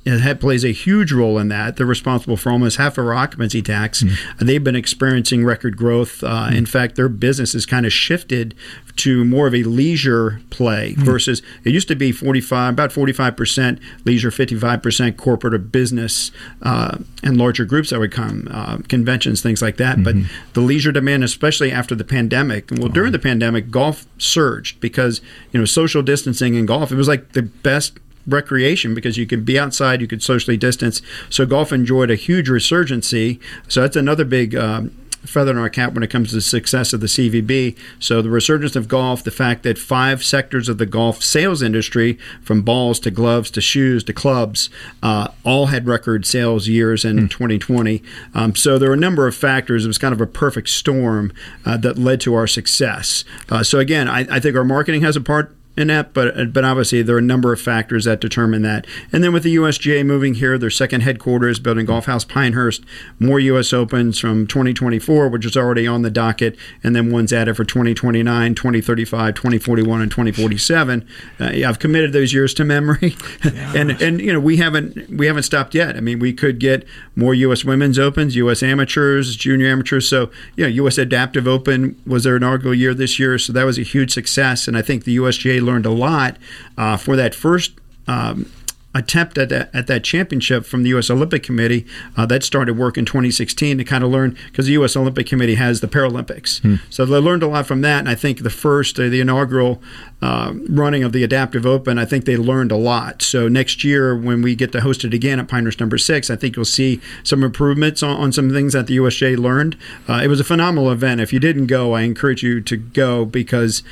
plays 0.41 0.65
a 0.65 0.73
huge 0.73 1.13
role 1.13 1.39
in 1.39 1.49
that. 1.49 1.77
They're 1.77 1.87
responsible 1.87 2.37
for 2.37 2.51
almost 2.51 2.77
half 2.77 2.99
of 2.99 3.07
our 3.07 3.15
occupancy 3.15 3.63
tax. 3.63 4.03
Mm-hmm. 4.03 4.47
They've 4.47 4.63
been 4.63 4.77
experiencing 4.77 5.45
record 5.45 5.77
growth. 5.77 6.23
Uh, 6.23 6.47
mm-hmm. 6.47 6.57
In 6.57 6.67
fact, 6.67 6.97
their 6.97 7.09
business 7.09 7.53
has 7.53 7.67
kind 7.67 7.87
of 7.87 7.93
shifted 7.93 8.55
to 8.97 9.25
more 9.25 9.47
of 9.47 9.55
a 9.55 9.63
leisure 9.63 10.41
play 10.51 10.93
mm-hmm. 10.93 11.05
versus 11.05 11.43
it 11.65 11.73
used 11.73 11.89
to 11.89 11.95
be 11.95 12.13
45 12.13 12.73
about 12.73 12.91
45% 12.91 13.81
leisure 14.05 14.31
55% 14.31 15.17
corporate 15.17 15.55
or 15.55 15.59
business 15.59 16.33
uh, 16.63 16.99
and 17.23 17.37
larger 17.37 17.65
groups 17.65 17.91
that 17.91 18.01
would 18.01 18.13
come 18.13 18.49
uh, 18.51 18.79
conventions 18.89 19.43
things 19.43 19.61
like 19.61 19.77
that 19.77 19.99
mm-hmm. 19.99 20.23
but 20.23 20.55
the 20.55 20.61
leisure 20.61 20.93
demand 20.93 21.25
especially 21.25 21.71
after 21.71 21.95
the 21.95 22.05
pandemic 22.05 22.71
well 22.73 22.89
during 22.89 23.13
the 23.13 23.19
pandemic 23.19 23.71
golf 23.71 24.07
surged 24.19 24.81
because 24.81 25.21
you 25.53 25.61
know 25.61 25.67
social 25.67 26.03
distancing 26.03 26.55
in 26.55 26.67
golf 26.67 26.91
it 26.91 26.97
was 26.97 27.09
like 27.09 27.33
the 27.33 27.43
best 27.43 27.99
recreation 28.27 28.95
because 28.95 29.17
you 29.17 29.27
could 29.27 29.45
be 29.45 29.59
outside, 29.59 30.01
you 30.01 30.07
could 30.07 30.23
socially 30.23 30.57
distance. 30.57 31.03
So 31.31 31.47
golf 31.47 31.73
enjoyed 31.73 32.11
a 32.11 32.17
huge 32.17 32.49
resurgency. 32.49 33.41
So 33.69 33.83
that's 33.83 33.97
another 33.97 34.25
big 34.25 34.55
um, 34.55 34.93
feather 35.27 35.51
in 35.51 35.59
our 35.59 35.69
cap 35.69 35.93
when 35.93 36.03
it 36.03 36.11
comes 36.11 36.31
to 36.31 36.37
the 36.37 36.41
success 36.41 36.93
of 36.93 37.01
the 37.01 37.07
CVB. 37.07 37.77
So 37.99 38.23
the 38.23 38.31
resurgence 38.31 38.77
of 38.77 38.89
golf, 38.89 39.25
the 39.25 39.31
fact 39.31 39.63
that 39.65 39.79
five 39.79 40.25
sectors 40.25 40.69
of 40.69 40.79
the 40.79 40.87
golf 40.87 41.23
sales 41.23 41.63
industry, 41.63 42.19
from 42.43 42.63
balls 42.63 43.01
to 43.01 43.11
gloves 43.11 43.51
to 43.53 43.61
shoes 43.61 44.05
to 44.05 44.13
clubs, 44.13 44.71
uh, 45.03 45.29
all 45.45 45.67
had 45.67 45.87
record 45.87 46.27
sales 46.27 46.69
years 46.69 47.05
in 47.05 47.17
mm. 47.17 47.31
2020. 47.31 48.03
Um, 48.35 48.55
so 48.55 48.79
there 48.79 48.89
were 48.89 48.95
a 48.95 48.99
number 48.99 49.27
of 49.27 49.35
factors. 49.35 49.85
It 49.85 49.89
was 49.89 49.99
kind 49.99 50.15
of 50.15 50.21
a 50.21 50.27
perfect 50.27 50.69
storm 50.69 51.33
uh, 51.65 51.77
that 51.79 51.99
led 51.99 52.21
to 52.23 52.35
our 52.35 52.47
success. 52.47 53.25
Uh, 53.49 53.63
so 53.63 53.79
again, 53.79 54.09
I, 54.09 54.21
I 54.31 54.41
think 54.41 54.57
our 54.57 54.65
marketing 54.65 55.03
has 55.03 55.17
a 55.17 55.21
part 55.21 55.56
in 55.77 55.89
that, 55.89 56.15
but 56.15 56.53
but 56.53 56.65
obviously 56.65 57.03
there 57.03 57.17
are 57.17 57.21
a 57.21 57.23
number 57.23 57.53
of 57.53 57.61
factors 57.61 58.05
that 58.05 58.21
determine 58.21 58.63
that. 58.63 58.87
And 59.13 59.23
then 59.23 59.33
with 59.33 59.43
the 59.43 59.57
USGA 59.57 60.07
moving 60.07 60.35
here, 60.35 60.57
their 60.57 60.71
second 60.71 61.03
headquarters, 61.03 61.59
building 61.59 61.85
Golf 61.85 62.07
House 62.07 62.25
Pinehurst, 62.25 62.83
more 63.19 63.39
U.S. 63.41 63.73
Opens 63.73 64.19
from 64.19 64.47
2024, 64.47 65.29
which 65.29 65.45
is 65.45 65.57
already 65.57 65.87
on 65.87 66.03
the 66.03 66.11
docket, 66.11 66.57
and 66.83 66.97
then 66.97 67.13
one's 67.13 67.33
added 67.33 67.57
for 67.57 67.65
2029, 67.65 68.55
2035, 68.55 69.35
2041, 69.35 70.03
and 70.03 70.11
2047. 70.11 71.07
Uh, 71.39 71.45
I've 71.45 71.79
committed 71.79 72.13
those 72.13 72.33
years 72.33 72.55
to 72.55 72.65
memory, 72.65 73.17
yeah, 73.45 73.73
and 73.77 73.91
and 74.01 74.21
you 74.21 74.33
know 74.33 74.41
we 74.41 74.57
haven't 74.57 75.11
we 75.11 75.27
haven't 75.27 75.43
stopped 75.43 75.75
yet. 75.75 75.97
I 75.97 76.01
mean, 76.01 76.19
we 76.19 76.33
could 76.33 76.59
get 76.59 76.87
more 77.15 77.35
U.S. 77.35 77.65
Women's 77.65 77.99
Opens, 77.99 78.35
U.S. 78.37 78.63
Amateurs, 78.63 79.37
Junior 79.37 79.67
Amateurs. 79.67 80.09
So 80.09 80.31
you 80.57 80.65
know, 80.65 80.69
U.S. 80.69 80.97
Adaptive 80.97 81.47
Open 81.47 82.01
was 82.07 82.25
their 82.25 82.37
inaugural 82.37 82.75
year 82.75 82.95
this 82.95 83.19
year, 83.19 83.39
so 83.39 83.53
that 83.53 83.65
was 83.65 83.79
a 83.79 83.83
huge 83.83 84.13
success, 84.13 84.67
and 84.67 84.77
I 84.77 84.83
think 84.83 85.05
the 85.05 85.17
USGA 85.19 85.66
learned 85.67 85.87
a 85.87 85.91
lot 85.91 86.37
uh, 86.79 86.97
for 86.97 87.17
that 87.17 87.35
first. 87.35 87.73
Um, 88.09 88.51
attempt 88.97 89.37
at 89.37 89.51
that, 89.51 89.75
at 89.75 89.87
that 89.87 90.03
championship 90.03 90.65
from 90.65 90.83
the 90.83 90.89
U.S. 90.91 91.11
Olympic 91.11 91.43
Committee 91.43 91.87
uh, 92.17 92.27
that 92.27 92.43
started 92.43 92.79
work 92.79 92.97
in 92.97 93.05
2016 93.05 93.79
to 93.79 93.85
kind 93.85 94.03
of 94.03 94.11
learn 94.11 94.37
because 94.47 94.67
the 94.67 94.73
U.S. 94.73 94.97
Olympic 94.97 95.27
Committee 95.27 95.57
has 95.57 95.81
the 95.81 95.87
Paralympics. 95.87 96.61
Hmm. 96.63 96.77
So 96.89 97.05
they 97.05 97.19
learned 97.19 97.43
a 97.43 97.47
lot 97.47 97.67
from 97.67 97.83
that. 97.83 98.01
And 98.01 98.09
I 98.09 98.15
think 98.15 98.43
the 98.43 98.51
first, 98.51 98.99
uh, 98.99 99.09
the 99.09 99.21
inaugural 99.21 99.83
uh, 100.23 100.55
running 100.69 101.05
of 101.05 101.13
the 101.13 101.23
Adaptive 101.23 101.67
Open, 101.67 101.99
I 101.99 102.05
think 102.05 102.25
they 102.25 102.37
learned 102.37 102.73
a 102.73 102.77
lot. 102.77 103.23
So 103.23 103.49
next 103.49 103.85
year, 103.85 104.17
when 104.17 104.41
we 104.43 104.55
get 104.55 104.73
to 104.73 104.81
host 104.81 105.05
it 105.05 105.13
again 105.13 105.39
at 105.39 105.49
Pinehurst 105.49 105.79
Number 105.79 105.99
Six, 105.99 106.31
I 106.31 106.37
think 106.37 106.57
you'll 106.57 106.65
see 106.65 107.01
some 107.23 107.43
improvements 107.43 108.03
on, 108.03 108.17
on 108.17 108.33
some 108.33 108.51
things 108.51 108.73
that 108.73 108.87
the 108.87 108.97
USGA 108.97 109.37
learned. 109.37 109.77
Uh, 110.09 110.21
it 110.25 110.29
was 110.29 110.41
a 110.41 110.45
phenomenal 110.45 110.91
event. 110.91 111.21
If 111.21 111.33
you 111.33 111.39
didn't 111.39 111.67
go, 111.67 111.95
I 111.95 112.03
encourage 112.03 112.43
you 112.43 112.61
to 112.63 112.77
go 112.77 113.27
because 113.27 113.83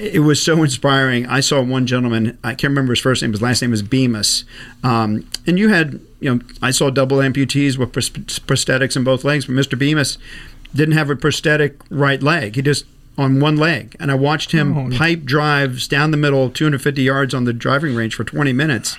it 0.00 0.20
was 0.20 0.42
so 0.42 0.62
inspiring. 0.62 1.26
I 1.26 1.40
saw 1.40 1.62
one 1.62 1.86
gentleman. 1.86 2.38
I 2.42 2.50
can't 2.54 2.70
remember 2.70 2.92
his 2.92 3.00
first 3.00 3.22
name. 3.22 3.32
His 3.32 3.42
last 3.42 3.60
name 3.60 3.70
was 3.70 3.82
Bemis. 3.82 4.44
Um, 4.82 5.28
and 5.46 5.58
you 5.58 5.68
had, 5.68 6.00
you 6.20 6.34
know, 6.34 6.40
I 6.62 6.70
saw 6.70 6.90
double 6.90 7.18
amputees 7.18 7.76
with 7.76 7.92
prosthetics 7.92 8.96
in 8.96 9.04
both 9.04 9.24
legs, 9.24 9.46
but 9.46 9.54
Mr. 9.54 9.78
Bemis 9.78 10.16
didn't 10.74 10.94
have 10.94 11.10
a 11.10 11.16
prosthetic 11.16 11.80
right 11.90 12.22
leg. 12.22 12.56
He 12.56 12.62
just 12.62 12.86
on 13.18 13.40
one 13.40 13.56
leg, 13.56 13.94
and 14.00 14.10
I 14.10 14.14
watched 14.14 14.52
him 14.52 14.76
oh, 14.76 14.96
pipe 14.96 15.24
drives 15.24 15.86
down 15.86 16.10
the 16.10 16.16
middle, 16.16 16.48
250 16.48 17.02
yards 17.02 17.34
on 17.34 17.44
the 17.44 17.52
driving 17.52 17.94
range 17.94 18.14
for 18.14 18.24
20 18.24 18.52
minutes. 18.54 18.96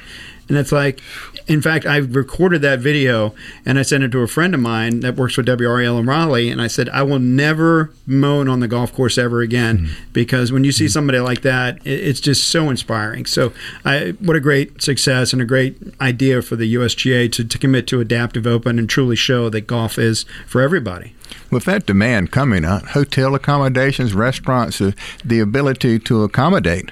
And 0.47 0.57
it's 0.57 0.71
like, 0.71 0.99
in 1.47 1.61
fact, 1.61 1.85
I 1.85 1.97
recorded 1.97 2.61
that 2.61 2.79
video 2.79 3.33
and 3.65 3.79
I 3.79 3.81
sent 3.81 4.03
it 4.03 4.11
to 4.11 4.19
a 4.19 4.27
friend 4.27 4.53
of 4.53 4.59
mine 4.59 5.01
that 5.01 5.15
works 5.15 5.35
for 5.35 5.43
WRAL 5.43 5.99
in 5.99 6.05
Raleigh. 6.05 6.49
And 6.49 6.61
I 6.61 6.67
said, 6.67 6.89
I 6.89 7.03
will 7.03 7.19
never 7.19 7.91
moan 8.05 8.47
on 8.47 8.59
the 8.59 8.67
golf 8.67 8.93
course 8.93 9.17
ever 9.17 9.41
again 9.41 9.77
mm-hmm. 9.79 10.11
because 10.13 10.51
when 10.51 10.63
you 10.63 10.71
see 10.71 10.85
mm-hmm. 10.85 10.91
somebody 10.91 11.19
like 11.19 11.41
that, 11.41 11.79
it's 11.85 12.19
just 12.19 12.47
so 12.47 12.69
inspiring. 12.69 13.25
So, 13.25 13.53
I, 13.85 14.15
what 14.19 14.35
a 14.35 14.39
great 14.39 14.81
success 14.81 15.33
and 15.33 15.41
a 15.41 15.45
great 15.45 15.77
idea 15.99 16.41
for 16.41 16.55
the 16.55 16.73
USGA 16.75 17.31
to, 17.33 17.43
to 17.43 17.57
commit 17.57 17.87
to 17.87 17.99
Adaptive 17.99 18.47
Open 18.47 18.79
and 18.79 18.89
truly 18.89 19.15
show 19.15 19.49
that 19.49 19.61
golf 19.61 19.97
is 19.97 20.25
for 20.47 20.61
everybody. 20.61 21.15
With 21.49 21.65
that 21.65 21.85
demand 21.85 22.31
coming, 22.31 22.65
uh, 22.65 22.79
hotel 22.87 23.35
accommodations, 23.35 24.13
restaurants, 24.13 24.81
uh, 24.81 24.91
the 25.23 25.39
ability 25.39 25.99
to 25.99 26.23
accommodate 26.23 26.91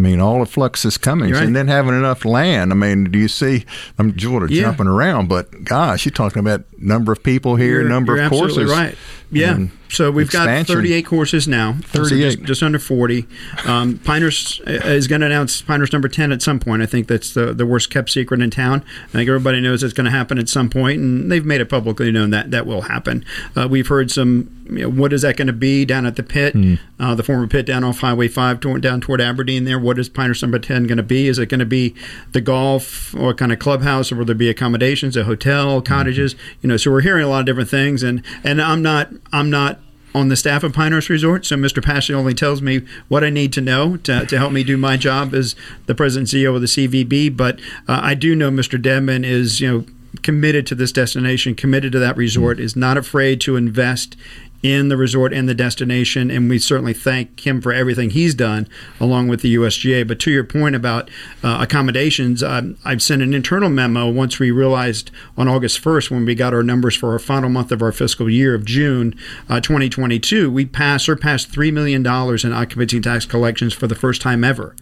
I 0.00 0.02
mean, 0.02 0.18
all 0.18 0.38
the 0.38 0.46
flux 0.46 0.86
is 0.86 0.96
coming, 0.96 1.32
right. 1.32 1.42
and 1.42 1.54
then 1.54 1.68
having 1.68 1.94
enough 1.94 2.24
land. 2.24 2.72
I 2.72 2.74
mean, 2.74 3.10
do 3.10 3.18
you 3.18 3.28
see? 3.28 3.66
I'm 3.98 4.18
sort 4.18 4.44
of 4.44 4.50
yeah. 4.50 4.62
jumping 4.62 4.86
around, 4.86 5.28
but 5.28 5.62
gosh, 5.62 6.06
you're 6.06 6.12
talking 6.12 6.40
about 6.40 6.64
number 6.80 7.12
of 7.12 7.22
people 7.22 7.56
here, 7.56 7.80
you're, 7.80 7.88
number 7.88 8.20
of 8.20 8.30
courses. 8.30 8.70
Right. 8.70 8.96
Yeah. 9.30 9.66
So 9.88 10.10
we've 10.10 10.26
Expansion. 10.26 10.74
got 10.74 10.80
38 10.80 11.06
courses 11.06 11.48
now. 11.48 11.74
So 11.92 12.04
38. 12.04 12.20
just, 12.20 12.42
just 12.44 12.62
under 12.62 12.78
40. 12.78 13.26
Um, 13.66 13.98
Pinehurst 13.98 14.60
uh, 14.60 14.70
is 14.70 15.08
going 15.08 15.20
to 15.20 15.26
announce 15.26 15.62
Pinehurst 15.62 15.92
number 15.92 16.08
10 16.08 16.30
at 16.32 16.42
some 16.42 16.60
point. 16.60 16.82
I 16.82 16.86
think 16.86 17.08
that's 17.08 17.34
the, 17.34 17.52
the 17.52 17.66
worst 17.66 17.90
kept 17.90 18.10
secret 18.10 18.40
in 18.40 18.50
town. 18.50 18.84
I 19.08 19.12
think 19.12 19.28
everybody 19.28 19.60
knows 19.60 19.82
it's 19.82 19.92
going 19.92 20.04
to 20.04 20.10
happen 20.10 20.38
at 20.38 20.48
some 20.48 20.70
point, 20.70 21.00
and 21.00 21.30
they've 21.30 21.44
made 21.44 21.60
it 21.60 21.68
publicly 21.68 22.12
known 22.12 22.30
that 22.30 22.50
that 22.52 22.66
will 22.66 22.82
happen. 22.82 23.24
Uh, 23.56 23.66
we've 23.68 23.88
heard 23.88 24.10
some. 24.10 24.56
You 24.70 24.82
know, 24.82 24.88
what 24.88 25.12
is 25.12 25.22
that 25.22 25.36
going 25.36 25.48
to 25.48 25.52
be 25.52 25.84
down 25.84 26.06
at 26.06 26.14
the 26.14 26.22
pit, 26.22 26.54
uh, 27.00 27.16
the 27.16 27.24
former 27.24 27.48
pit 27.48 27.66
down 27.66 27.82
off 27.82 27.98
Highway 27.98 28.28
5 28.28 28.60
toward, 28.60 28.82
down 28.82 29.00
toward 29.00 29.20
Aberdeen 29.20 29.64
there? 29.64 29.80
What 29.80 29.98
is 29.98 30.08
Pinehurst 30.08 30.42
number 30.42 30.60
10 30.60 30.86
going 30.86 30.96
to 30.96 31.02
be? 31.02 31.26
Is 31.26 31.40
it 31.40 31.46
going 31.46 31.58
to 31.58 31.66
be 31.66 31.96
the 32.30 32.40
golf 32.40 33.12
or 33.16 33.34
kind 33.34 33.50
of 33.50 33.58
clubhouse, 33.58 34.12
or 34.12 34.16
will 34.16 34.26
there 34.26 34.36
be 34.36 34.48
accommodations, 34.48 35.16
a 35.16 35.24
hotel, 35.24 35.82
cottages? 35.82 36.36
You 36.60 36.68
know, 36.70 36.76
so 36.76 36.90
we're 36.90 37.02
hearing 37.02 37.24
a 37.24 37.28
lot 37.28 37.40
of 37.40 37.46
different 37.46 37.68
things, 37.68 38.02
and 38.02 38.22
and 38.42 38.60
I'm 38.60 38.82
not 38.82 39.10
I'm 39.32 39.50
not 39.50 39.80
on 40.14 40.28
the 40.28 40.36
staff 40.36 40.62
of 40.62 40.72
Pinehurst 40.72 41.08
Resort, 41.08 41.46
so 41.46 41.56
Mr. 41.56 41.82
Pashley 41.82 42.14
only 42.14 42.34
tells 42.34 42.60
me 42.60 42.82
what 43.08 43.22
I 43.22 43.30
need 43.30 43.52
to 43.52 43.60
know 43.60 43.96
to, 43.98 44.26
to 44.26 44.38
help 44.38 44.52
me 44.52 44.64
do 44.64 44.76
my 44.76 44.96
job 44.96 45.34
as 45.34 45.54
the 45.86 45.94
president 45.94 46.32
and 46.32 46.42
CEO 46.42 46.54
of 46.54 46.60
the 46.60 46.66
CVB. 46.66 47.36
But 47.36 47.60
uh, 47.86 48.00
I 48.02 48.14
do 48.14 48.34
know 48.34 48.50
Mr. 48.50 48.80
Dedman 48.80 49.24
is, 49.24 49.60
you 49.60 49.70
know, 49.70 49.84
committed 50.22 50.66
to 50.66 50.74
this 50.74 50.90
destination, 50.90 51.54
committed 51.54 51.92
to 51.92 51.98
that 52.00 52.16
resort, 52.16 52.58
is 52.58 52.74
not 52.74 52.96
afraid 52.96 53.40
to 53.42 53.56
invest 53.56 54.16
in 54.62 54.88
the 54.88 54.96
resort 54.96 55.32
and 55.32 55.48
the 55.48 55.54
destination, 55.54 56.30
and 56.30 56.48
we 56.48 56.58
certainly 56.58 56.92
thank 56.92 57.46
him 57.46 57.60
for 57.60 57.72
everything 57.72 58.10
he's 58.10 58.34
done 58.34 58.68
along 58.98 59.28
with 59.28 59.40
the 59.40 59.54
USGA. 59.54 60.06
But 60.06 60.20
to 60.20 60.30
your 60.30 60.44
point 60.44 60.74
about 60.74 61.10
uh, 61.42 61.58
accommodations, 61.60 62.42
um, 62.42 62.76
I've 62.84 63.02
sent 63.02 63.22
an 63.22 63.34
internal 63.34 63.70
memo 63.70 64.08
once 64.10 64.38
we 64.38 64.50
realized 64.50 65.10
on 65.36 65.48
August 65.48 65.82
1st 65.82 66.10
when 66.10 66.24
we 66.24 66.34
got 66.34 66.54
our 66.54 66.62
numbers 66.62 66.94
for 66.94 67.12
our 67.12 67.18
final 67.18 67.48
month 67.48 67.72
of 67.72 67.82
our 67.82 67.92
fiscal 67.92 68.28
year 68.28 68.54
of 68.54 68.64
June 68.64 69.14
uh, 69.48 69.60
2022, 69.60 70.50
we 70.50 70.66
passed 70.66 71.06
surpassed 71.06 71.50
$3 71.50 71.72
million 71.72 72.00
in 72.06 72.52
occupancy 72.52 73.00
tax 73.00 73.24
collections 73.24 73.72
for 73.72 73.86
the 73.86 73.94
first 73.94 74.20
time 74.20 74.44
ever. 74.44 74.76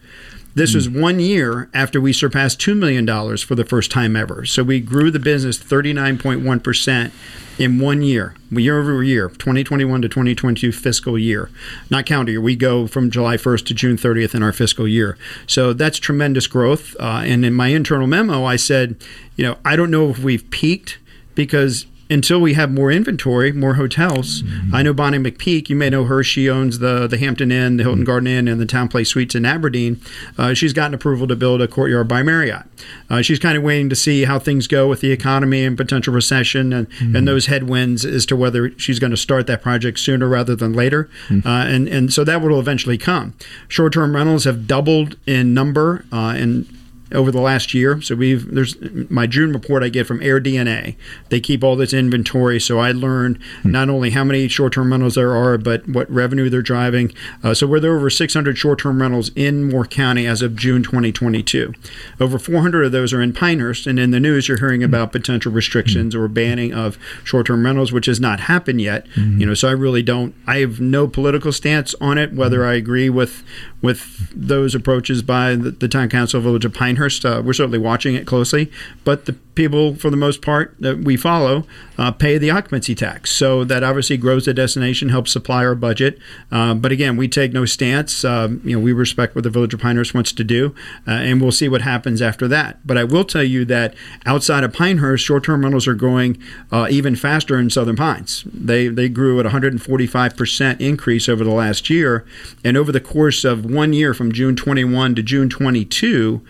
This 0.55 0.73
was 0.73 0.89
one 0.89 1.19
year 1.19 1.69
after 1.73 2.01
we 2.01 2.11
surpassed 2.11 2.59
$2 2.59 2.75
million 2.77 3.05
for 3.37 3.55
the 3.55 3.63
first 3.63 3.91
time 3.91 4.15
ever. 4.15 4.45
So 4.45 4.63
we 4.63 4.79
grew 4.79 5.11
the 5.11 5.19
business 5.19 5.57
39.1% 5.59 7.11
in 7.59 7.79
one 7.79 8.01
year, 8.01 8.35
year 8.49 8.79
over 8.79 9.03
year, 9.03 9.29
2021 9.29 10.01
to 10.01 10.09
2022 10.09 10.71
fiscal 10.71 11.19
year, 11.19 11.49
not 11.89 12.05
calendar 12.05 12.31
year. 12.31 12.41
We 12.41 12.55
go 12.55 12.87
from 12.87 13.11
July 13.11 13.37
1st 13.37 13.65
to 13.67 13.73
June 13.73 13.97
30th 13.97 14.33
in 14.33 14.41
our 14.41 14.53
fiscal 14.53 14.87
year. 14.87 15.17
So 15.45 15.73
that's 15.73 15.99
tremendous 15.99 16.47
growth. 16.47 16.95
Uh, 16.99 17.21
and 17.25 17.45
in 17.45 17.53
my 17.53 17.67
internal 17.67 18.07
memo, 18.07 18.45
I 18.45 18.55
said, 18.55 18.95
you 19.35 19.45
know, 19.45 19.57
I 19.63 19.75
don't 19.75 19.91
know 19.91 20.09
if 20.09 20.19
we've 20.19 20.49
peaked 20.49 20.97
because 21.35 21.85
until 22.09 22.39
we 22.39 22.53
have 22.53 22.71
more 22.71 22.91
inventory, 22.91 23.51
more 23.51 23.75
hotels. 23.75 24.43
I 24.73 24.81
know 24.81 24.93
Bonnie 24.93 25.19
McPeak. 25.19 25.69
You 25.69 25.75
may 25.75 25.89
know 25.89 26.05
her. 26.05 26.23
She 26.23 26.49
owns 26.49 26.79
the 26.79 27.07
the 27.07 27.17
Hampton 27.17 27.51
Inn, 27.51 27.77
the 27.77 27.83
Hilton 27.83 28.03
Garden 28.03 28.27
Inn, 28.27 28.47
and 28.47 28.59
the 28.59 28.65
Town 28.65 28.87
Place 28.87 29.09
Suites 29.09 29.35
in 29.35 29.45
Aberdeen. 29.45 30.01
Uh, 30.37 30.53
she's 30.53 30.73
gotten 30.73 30.93
approval 30.93 31.27
to 31.27 31.35
build 31.35 31.61
a 31.61 31.67
Courtyard 31.67 32.07
by 32.07 32.23
Marriott. 32.23 32.63
Uh, 33.09 33.21
she's 33.21 33.39
kind 33.39 33.57
of 33.57 33.63
waiting 33.63 33.89
to 33.89 33.95
see 33.95 34.25
how 34.25 34.39
things 34.39 34.67
go 34.67 34.87
with 34.87 35.01
the 35.01 35.11
economy 35.11 35.63
and 35.65 35.77
potential 35.77 36.13
recession 36.13 36.73
and, 36.73 36.87
and 37.15 37.27
those 37.27 37.47
headwinds 37.47 38.05
as 38.05 38.25
to 38.25 38.35
whether 38.35 38.71
she's 38.79 38.99
going 38.99 39.11
to 39.11 39.17
start 39.17 39.47
that 39.47 39.61
project 39.61 39.99
sooner 39.99 40.27
rather 40.27 40.55
than 40.55 40.73
later. 40.73 41.09
Uh, 41.45 41.49
and 41.67 41.87
and 41.87 42.11
so 42.13 42.23
that 42.23 42.41
will 42.41 42.59
eventually 42.59 42.97
come. 42.97 43.33
Short 43.67 43.93
term 43.93 44.15
rentals 44.15 44.45
have 44.45 44.65
doubled 44.67 45.17
in 45.27 45.53
number 45.53 46.05
uh, 46.11 46.33
and 46.37 46.65
over 47.11 47.31
the 47.31 47.41
last 47.41 47.73
year. 47.73 48.01
So 48.01 48.15
we've 48.15 48.53
there's 48.53 48.77
my 49.09 49.27
June 49.27 49.53
report 49.53 49.83
I 49.83 49.89
get 49.89 50.07
from 50.07 50.21
Air 50.21 50.39
DNA. 50.39 50.95
They 51.29 51.39
keep 51.39 51.63
all 51.63 51.75
this 51.75 51.93
inventory, 51.93 52.59
so 52.59 52.79
I 52.79 52.91
learn 52.91 53.39
hmm. 53.61 53.71
not 53.71 53.89
only 53.89 54.11
how 54.11 54.23
many 54.23 54.47
short-term 54.47 54.91
rentals 54.91 55.15
there 55.15 55.35
are, 55.35 55.57
but 55.57 55.87
what 55.87 56.09
revenue 56.11 56.49
they're 56.49 56.61
driving. 56.61 57.13
Uh, 57.43 57.53
so 57.53 57.67
we're 57.67 57.79
there 57.79 57.95
over 57.95 58.09
600 58.09 58.57
short-term 58.57 59.01
rentals 59.01 59.31
in 59.35 59.69
Moore 59.69 59.85
County 59.85 60.27
as 60.27 60.41
of 60.41 60.55
June 60.55 60.83
2022. 60.83 61.73
Over 62.19 62.39
400 62.39 62.85
of 62.85 62.91
those 62.91 63.13
are 63.13 63.21
in 63.21 63.33
Pinehurst, 63.33 63.87
and 63.87 63.99
in 63.99 64.11
the 64.11 64.19
news 64.19 64.47
you're 64.47 64.59
hearing 64.59 64.81
hmm. 64.81 64.85
about 64.85 65.11
potential 65.11 65.51
restrictions 65.51 66.13
hmm. 66.13 66.21
or 66.21 66.27
banning 66.27 66.73
of 66.73 66.97
short-term 67.23 67.65
rentals, 67.65 67.91
which 67.91 68.05
has 68.05 68.19
not 68.19 68.41
happened 68.41 68.81
yet. 68.81 69.05
You 69.15 69.45
know, 69.45 69.53
so 69.53 69.67
I 69.67 69.71
really 69.71 70.03
don't. 70.03 70.35
I 70.45 70.59
have 70.59 70.79
no 70.79 71.07
political 71.07 71.51
stance 71.51 71.95
on 71.99 72.17
it, 72.17 72.33
whether 72.33 72.65
I 72.65 72.73
agree 72.73 73.09
with 73.09 73.43
with 73.81 74.29
those 74.35 74.75
approaches 74.75 75.21
by 75.21 75.55
the, 75.55 75.71
the 75.71 75.87
town 75.87 76.09
council 76.09 76.39
of 76.39 76.43
village 76.43 76.65
of 76.65 76.73
Pinehurst. 76.73 76.98
Uh, 76.99 77.41
we're 77.43 77.53
certainly 77.53 77.79
watching 77.79 78.15
it 78.15 78.27
closely, 78.27 78.71
but 79.03 79.25
the 79.25 79.33
people, 79.59 79.93
for 79.93 80.09
the 80.09 80.15
most 80.15 80.41
part, 80.41 80.73
that 80.79 80.99
we 80.99 81.17
follow 81.17 81.65
uh, 81.97 82.11
pay 82.11 82.37
the 82.37 82.49
occupancy 82.49 82.95
tax. 82.95 83.29
So 83.29 83.65
that 83.65 83.83
obviously 83.83 84.15
grows 84.15 84.45
the 84.45 84.53
destination, 84.53 85.09
helps 85.09 85.33
supply 85.33 85.65
our 85.65 85.75
budget. 85.75 86.17
Uh, 86.49 86.73
but 86.75 86.93
again, 86.93 87.17
we 87.17 87.27
take 87.27 87.51
no 87.51 87.65
stance. 87.65 88.23
Um, 88.23 88.61
you 88.63 88.77
know, 88.77 88.81
we 88.81 88.93
respect 88.93 89.35
what 89.35 89.43
the 89.43 89.49
village 89.49 89.73
of 89.73 89.81
Pinehurst 89.81 90.13
wants 90.13 90.31
to 90.31 90.45
do, 90.45 90.73
uh, 91.05 91.11
and 91.11 91.41
we'll 91.41 91.51
see 91.51 91.67
what 91.67 91.81
happens 91.81 92.21
after 92.21 92.47
that. 92.47 92.79
But 92.87 92.97
I 92.97 93.03
will 93.03 93.25
tell 93.25 93.43
you 93.43 93.65
that 93.65 93.95
outside 94.25 94.63
of 94.63 94.71
Pinehurst, 94.71 95.25
short-term 95.25 95.63
rentals 95.63 95.87
are 95.87 95.93
growing 95.93 96.41
uh, 96.71 96.87
even 96.89 97.17
faster 97.17 97.59
in 97.59 97.69
Southern 97.69 97.97
Pines. 97.97 98.45
They 98.45 98.87
they 98.87 99.09
grew 99.09 99.39
at 99.39 99.45
145 99.45 100.37
percent 100.37 100.79
increase 100.79 101.27
over 101.27 101.43
the 101.43 101.51
last 101.51 101.89
year, 101.89 102.25
and 102.63 102.77
over 102.77 102.93
the 102.93 103.01
course 103.01 103.43
of 103.43 103.65
one 103.65 103.91
year, 103.91 104.13
from 104.13 104.31
June 104.31 104.55
21 104.55 105.15
to 105.15 105.21
June 105.21 105.49
22 105.49 106.41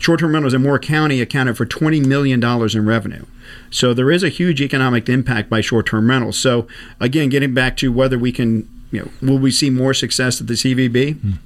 short-term 0.00 0.32
rentals 0.32 0.54
in 0.54 0.62
Moore 0.62 0.78
County 0.78 1.20
accounted 1.20 1.56
for 1.56 1.66
$20 1.66 2.04
million 2.06 2.42
in 2.42 2.86
revenue. 2.86 3.24
So 3.70 3.92
there 3.94 4.10
is 4.10 4.22
a 4.22 4.28
huge 4.30 4.60
economic 4.60 5.08
impact 5.08 5.50
by 5.50 5.60
short-term 5.60 6.08
rentals. 6.08 6.38
So 6.38 6.66
again, 6.98 7.28
getting 7.28 7.52
back 7.54 7.76
to 7.78 7.92
whether 7.92 8.18
we 8.18 8.32
can, 8.32 8.68
you 8.90 9.00
know, 9.00 9.10
will 9.28 9.38
we 9.38 9.50
see 9.50 9.68
more 9.70 9.92
success 9.94 10.40
at 10.40 10.46
the 10.46 10.54
CVB? 10.54 11.36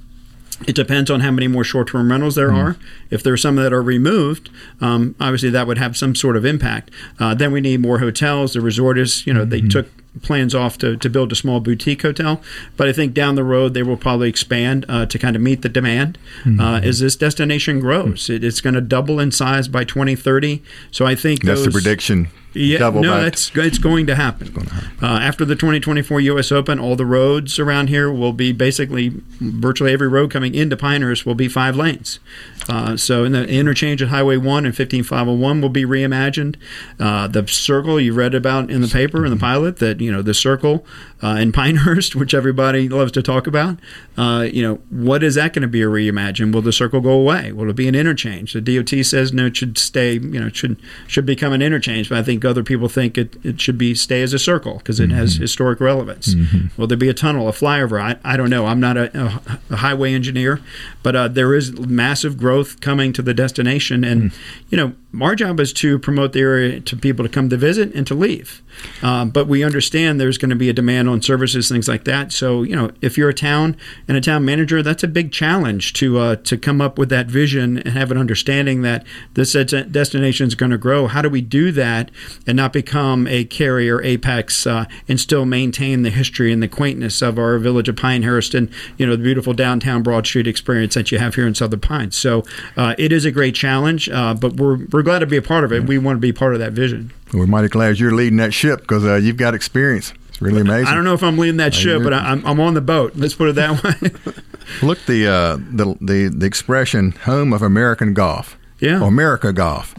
It 0.65 0.73
depends 0.73 1.11
on 1.11 1.19
how 1.19 1.31
many 1.31 1.49
more 1.49 1.65
short-term 1.65 2.09
rentals 2.09 2.35
there 2.35 2.49
are. 2.53 2.77
If 3.09 3.21
there 3.23 3.33
are 3.33 3.37
some 3.37 3.57
that 3.57 3.73
are 3.73 3.83
removed, 3.83 4.49
um, 4.79 5.13
obviously 5.19 5.49
that 5.49 5.67
would 5.67 5.77
have 5.77 5.97
some 5.97 6.15
sort 6.15 6.37
of 6.37 6.45
impact. 6.45 6.91
Uh, 7.19 7.35
then 7.35 7.51
we 7.51 7.59
need 7.59 7.81
more 7.81 7.99
hotels. 7.99 8.53
The 8.53 8.61
resort 8.61 8.97
is, 8.97 9.27
you 9.27 9.33
know, 9.33 9.43
they 9.43 9.59
took 9.69 9.89
plans 10.21 10.55
off 10.55 10.77
to, 10.79 10.97
to 10.97 11.09
build 11.09 11.31
a 11.31 11.35
small 11.35 11.59
boutique 11.59 12.01
hotel, 12.01 12.41
but 12.77 12.87
I 12.87 12.93
think 12.93 13.13
down 13.13 13.35
the 13.35 13.43
road 13.43 13.73
they 13.73 13.83
will 13.83 13.97
probably 13.97 14.29
expand 14.29 14.85
uh, 14.87 15.05
to 15.05 15.19
kind 15.19 15.35
of 15.35 15.41
meet 15.41 15.61
the 15.61 15.69
demand 15.69 16.17
uh, 16.59 16.79
as 16.83 16.99
this 16.99 17.15
destination 17.15 17.79
grows. 17.79 18.29
It, 18.29 18.43
it's 18.43 18.61
going 18.61 18.75
to 18.75 18.81
double 18.81 19.19
in 19.19 19.31
size 19.31 19.67
by 19.67 19.83
2030. 19.83 20.61
So 20.91 21.05
I 21.05 21.15
think 21.15 21.43
That's 21.43 21.65
the 21.65 21.71
prediction. 21.71 22.29
Yeah, 22.55 22.79
Double 22.79 23.01
no, 23.01 23.21
that's 23.21 23.51
it's 23.55 23.77
going 23.77 24.07
to 24.07 24.15
happen. 24.15 24.53
Uh, 25.01 25.05
after 25.05 25.43
the 25.43 25.55
2024 25.55 26.21
U.S. 26.21 26.51
Open, 26.51 26.79
all 26.79 26.95
the 26.95 27.05
roads 27.05 27.59
around 27.59 27.89
here 27.89 28.11
will 28.11 28.33
be 28.33 28.51
basically 28.51 29.11
virtually 29.39 29.91
every 29.91 30.07
road 30.07 30.31
coming 30.31 30.55
into 30.55 30.77
Pinehurst 30.77 31.25
will 31.25 31.35
be 31.35 31.47
five 31.47 31.75
lanes. 31.75 32.19
Uh, 32.67 32.97
so, 32.97 33.23
in 33.23 33.33
the 33.33 33.47
interchange 33.47 34.01
at 34.01 34.07
Highway 34.07 34.37
1 34.37 34.65
and 34.65 34.75
15501 34.75 35.61
will 35.61 35.69
be 35.69 35.85
reimagined. 35.85 36.55
Uh, 36.99 37.27
the 37.27 37.47
circle 37.47 37.99
you 37.99 38.13
read 38.13 38.33
about 38.33 38.71
in 38.71 38.81
the 38.81 38.87
paper 38.87 39.25
in 39.25 39.31
the 39.31 39.37
pilot 39.37 39.77
that 39.77 39.99
you 39.99 40.11
know 40.11 40.21
the 40.21 40.33
circle 40.33 40.85
uh, 41.21 41.35
in 41.39 41.51
Pinehurst, 41.53 42.15
which 42.15 42.33
everybody 42.33 42.89
loves 42.89 43.11
to 43.13 43.21
talk 43.21 43.47
about. 43.47 43.77
Uh, 44.17 44.47
you 44.51 44.63
know, 44.63 44.75
what 44.89 45.23
is 45.23 45.35
that 45.35 45.53
going 45.53 45.61
to 45.61 45.67
be 45.67 45.81
a 45.81 45.87
reimagined? 45.87 46.53
Will 46.53 46.61
the 46.61 46.73
circle 46.73 47.01
go 47.01 47.11
away? 47.11 47.51
Will 47.51 47.69
it 47.69 47.75
be 47.75 47.87
an 47.87 47.95
interchange? 47.95 48.53
The 48.53 48.61
DOT 48.61 49.05
says 49.05 49.33
no, 49.33 49.47
it 49.47 49.57
should 49.57 49.77
stay. 49.77 50.13
You 50.13 50.39
know, 50.39 50.47
it 50.47 50.55
should 50.55 50.79
should 51.07 51.25
become 51.25 51.53
an 51.53 51.61
interchange. 51.61 52.09
But 52.09 52.17
I 52.19 52.23
think 52.23 52.41
other 52.45 52.63
people 52.63 52.87
think 52.87 53.17
it, 53.17 53.35
it 53.43 53.59
should 53.59 53.77
be 53.77 53.95
stay 53.95 54.21
as 54.21 54.33
a 54.33 54.39
circle 54.39 54.77
because 54.77 54.99
it 54.99 55.11
has 55.11 55.35
historic 55.35 55.79
relevance. 55.79 56.35
Will 56.77 56.87
there 56.87 56.97
be 56.97 57.09
a 57.09 57.13
tunnel, 57.13 57.47
a 57.47 57.51
flyover? 57.51 58.01
I, 58.01 58.17
I 58.23 58.37
don't 58.37 58.49
know. 58.49 58.65
I'm 58.65 58.79
not 58.79 58.97
a, 58.97 59.17
a, 59.17 59.59
a 59.69 59.75
highway 59.77 60.13
engineer, 60.13 60.61
but 61.03 61.15
uh, 61.15 61.27
there 61.27 61.53
is 61.53 61.77
massive 61.79 62.37
growth 62.37 62.79
coming 62.81 63.13
to 63.13 63.21
the 63.21 63.33
destination, 63.33 64.03
and 64.03 64.31
you 64.69 64.77
know, 64.77 64.93
our 65.21 65.35
job 65.35 65.59
is 65.59 65.71
to 65.73 65.97
promote 65.99 66.33
the 66.33 66.41
area 66.41 66.79
to 66.81 66.95
people 66.97 67.23
to 67.23 67.29
come 67.29 67.49
to 67.49 67.57
visit 67.57 67.93
and 67.95 68.05
to 68.07 68.13
leave. 68.13 68.61
Um, 69.01 69.29
but 69.29 69.47
we 69.47 69.63
understand 69.63 70.19
there's 70.19 70.37
going 70.37 70.49
to 70.49 70.55
be 70.55 70.69
a 70.69 70.73
demand 70.73 71.09
on 71.09 71.21
services, 71.21 71.69
things 71.69 71.87
like 71.87 72.03
that. 72.03 72.31
So 72.31 72.63
you 72.63 72.75
know, 72.75 72.91
if 73.01 73.17
you're 73.17 73.29
a 73.29 73.33
town 73.33 73.77
and 74.07 74.17
a 74.17 74.21
town 74.21 74.43
manager, 74.45 74.81
that's 74.81 75.03
a 75.03 75.07
big 75.07 75.31
challenge 75.31 75.93
to 75.93 76.19
uh, 76.19 76.35
to 76.37 76.57
come 76.57 76.81
up 76.81 76.97
with 76.97 77.09
that 77.09 77.27
vision 77.27 77.77
and 77.77 77.89
have 77.89 78.11
an 78.11 78.17
understanding 78.17 78.81
that 78.81 79.05
this 79.33 79.53
destination 79.53 80.47
is 80.47 80.55
going 80.55 80.71
to 80.71 80.77
grow. 80.77 81.07
How 81.07 81.21
do 81.21 81.29
we 81.29 81.41
do 81.41 81.71
that 81.71 82.11
and 82.47 82.55
not 82.55 82.73
become 82.73 83.27
a 83.27 83.43
Cary 83.45 83.89
or 83.89 84.01
Apex 84.01 84.65
uh, 84.67 84.85
and 85.07 85.19
still 85.19 85.45
maintain 85.45 86.03
the 86.03 86.09
history 86.09 86.51
and 86.51 86.61
the 86.61 86.67
quaintness 86.67 87.21
of 87.21 87.37
our 87.39 87.57
village 87.57 87.89
of 87.89 87.95
Pinehurst 87.95 88.53
and 88.53 88.69
you 88.97 89.05
know 89.05 89.15
the 89.15 89.23
beautiful 89.23 89.53
downtown 89.53 90.03
Broad 90.03 90.25
Street 90.27 90.47
experience 90.47 90.93
that 90.95 91.11
you 91.11 91.19
have 91.19 91.35
here 91.35 91.47
in 91.47 91.55
Southern 91.55 91.79
Pines. 91.79 92.15
So 92.15 92.43
uh, 92.77 92.95
it 92.97 93.11
is 93.11 93.25
a 93.25 93.31
great 93.31 93.55
challenge, 93.55 94.09
uh, 94.09 94.33
but 94.33 94.55
we're 94.57 94.77
we're 94.91 95.03
glad 95.03 95.19
to 95.19 95.25
be 95.27 95.37
a 95.37 95.41
part 95.41 95.63
of 95.63 95.71
it. 95.71 95.83
We 95.85 95.97
want 95.97 96.17
to 96.17 96.21
be 96.21 96.33
part 96.33 96.53
of 96.53 96.59
that 96.59 96.73
vision. 96.73 97.11
We're 97.33 97.47
mighty 97.47 97.67
glad 97.67 97.99
you're 97.99 98.13
leading 98.13 98.37
that 98.37 98.53
ship 98.53 98.81
because 98.81 99.03
uh, 99.05 99.15
you've 99.15 99.37
got 99.37 99.53
experience. 99.53 100.13
It's 100.29 100.41
really 100.41 100.61
amazing. 100.61 100.87
I 100.87 100.95
don't 100.95 101.05
know 101.05 101.13
if 101.13 101.23
I'm 101.23 101.37
leading 101.37 101.57
that 101.57 101.73
ship, 101.73 102.03
but 102.03 102.13
I, 102.13 102.17
I'm, 102.31 102.45
I'm 102.45 102.59
on 102.59 102.73
the 102.73 102.81
boat. 102.81 103.13
Let's 103.15 103.35
put 103.35 103.47
it 103.49 103.53
that 103.55 103.81
way. 103.81 104.11
Look, 104.83 104.99
the, 105.05 105.27
uh, 105.27 105.55
the 105.57 105.95
the 106.01 106.27
the 106.27 106.45
expression 106.45 107.11
"home 107.11 107.53
of 107.53 107.61
American 107.61 108.13
golf," 108.13 108.57
Yeah. 108.79 108.99
or 109.01 109.07
America 109.07 109.53
golf. 109.53 109.95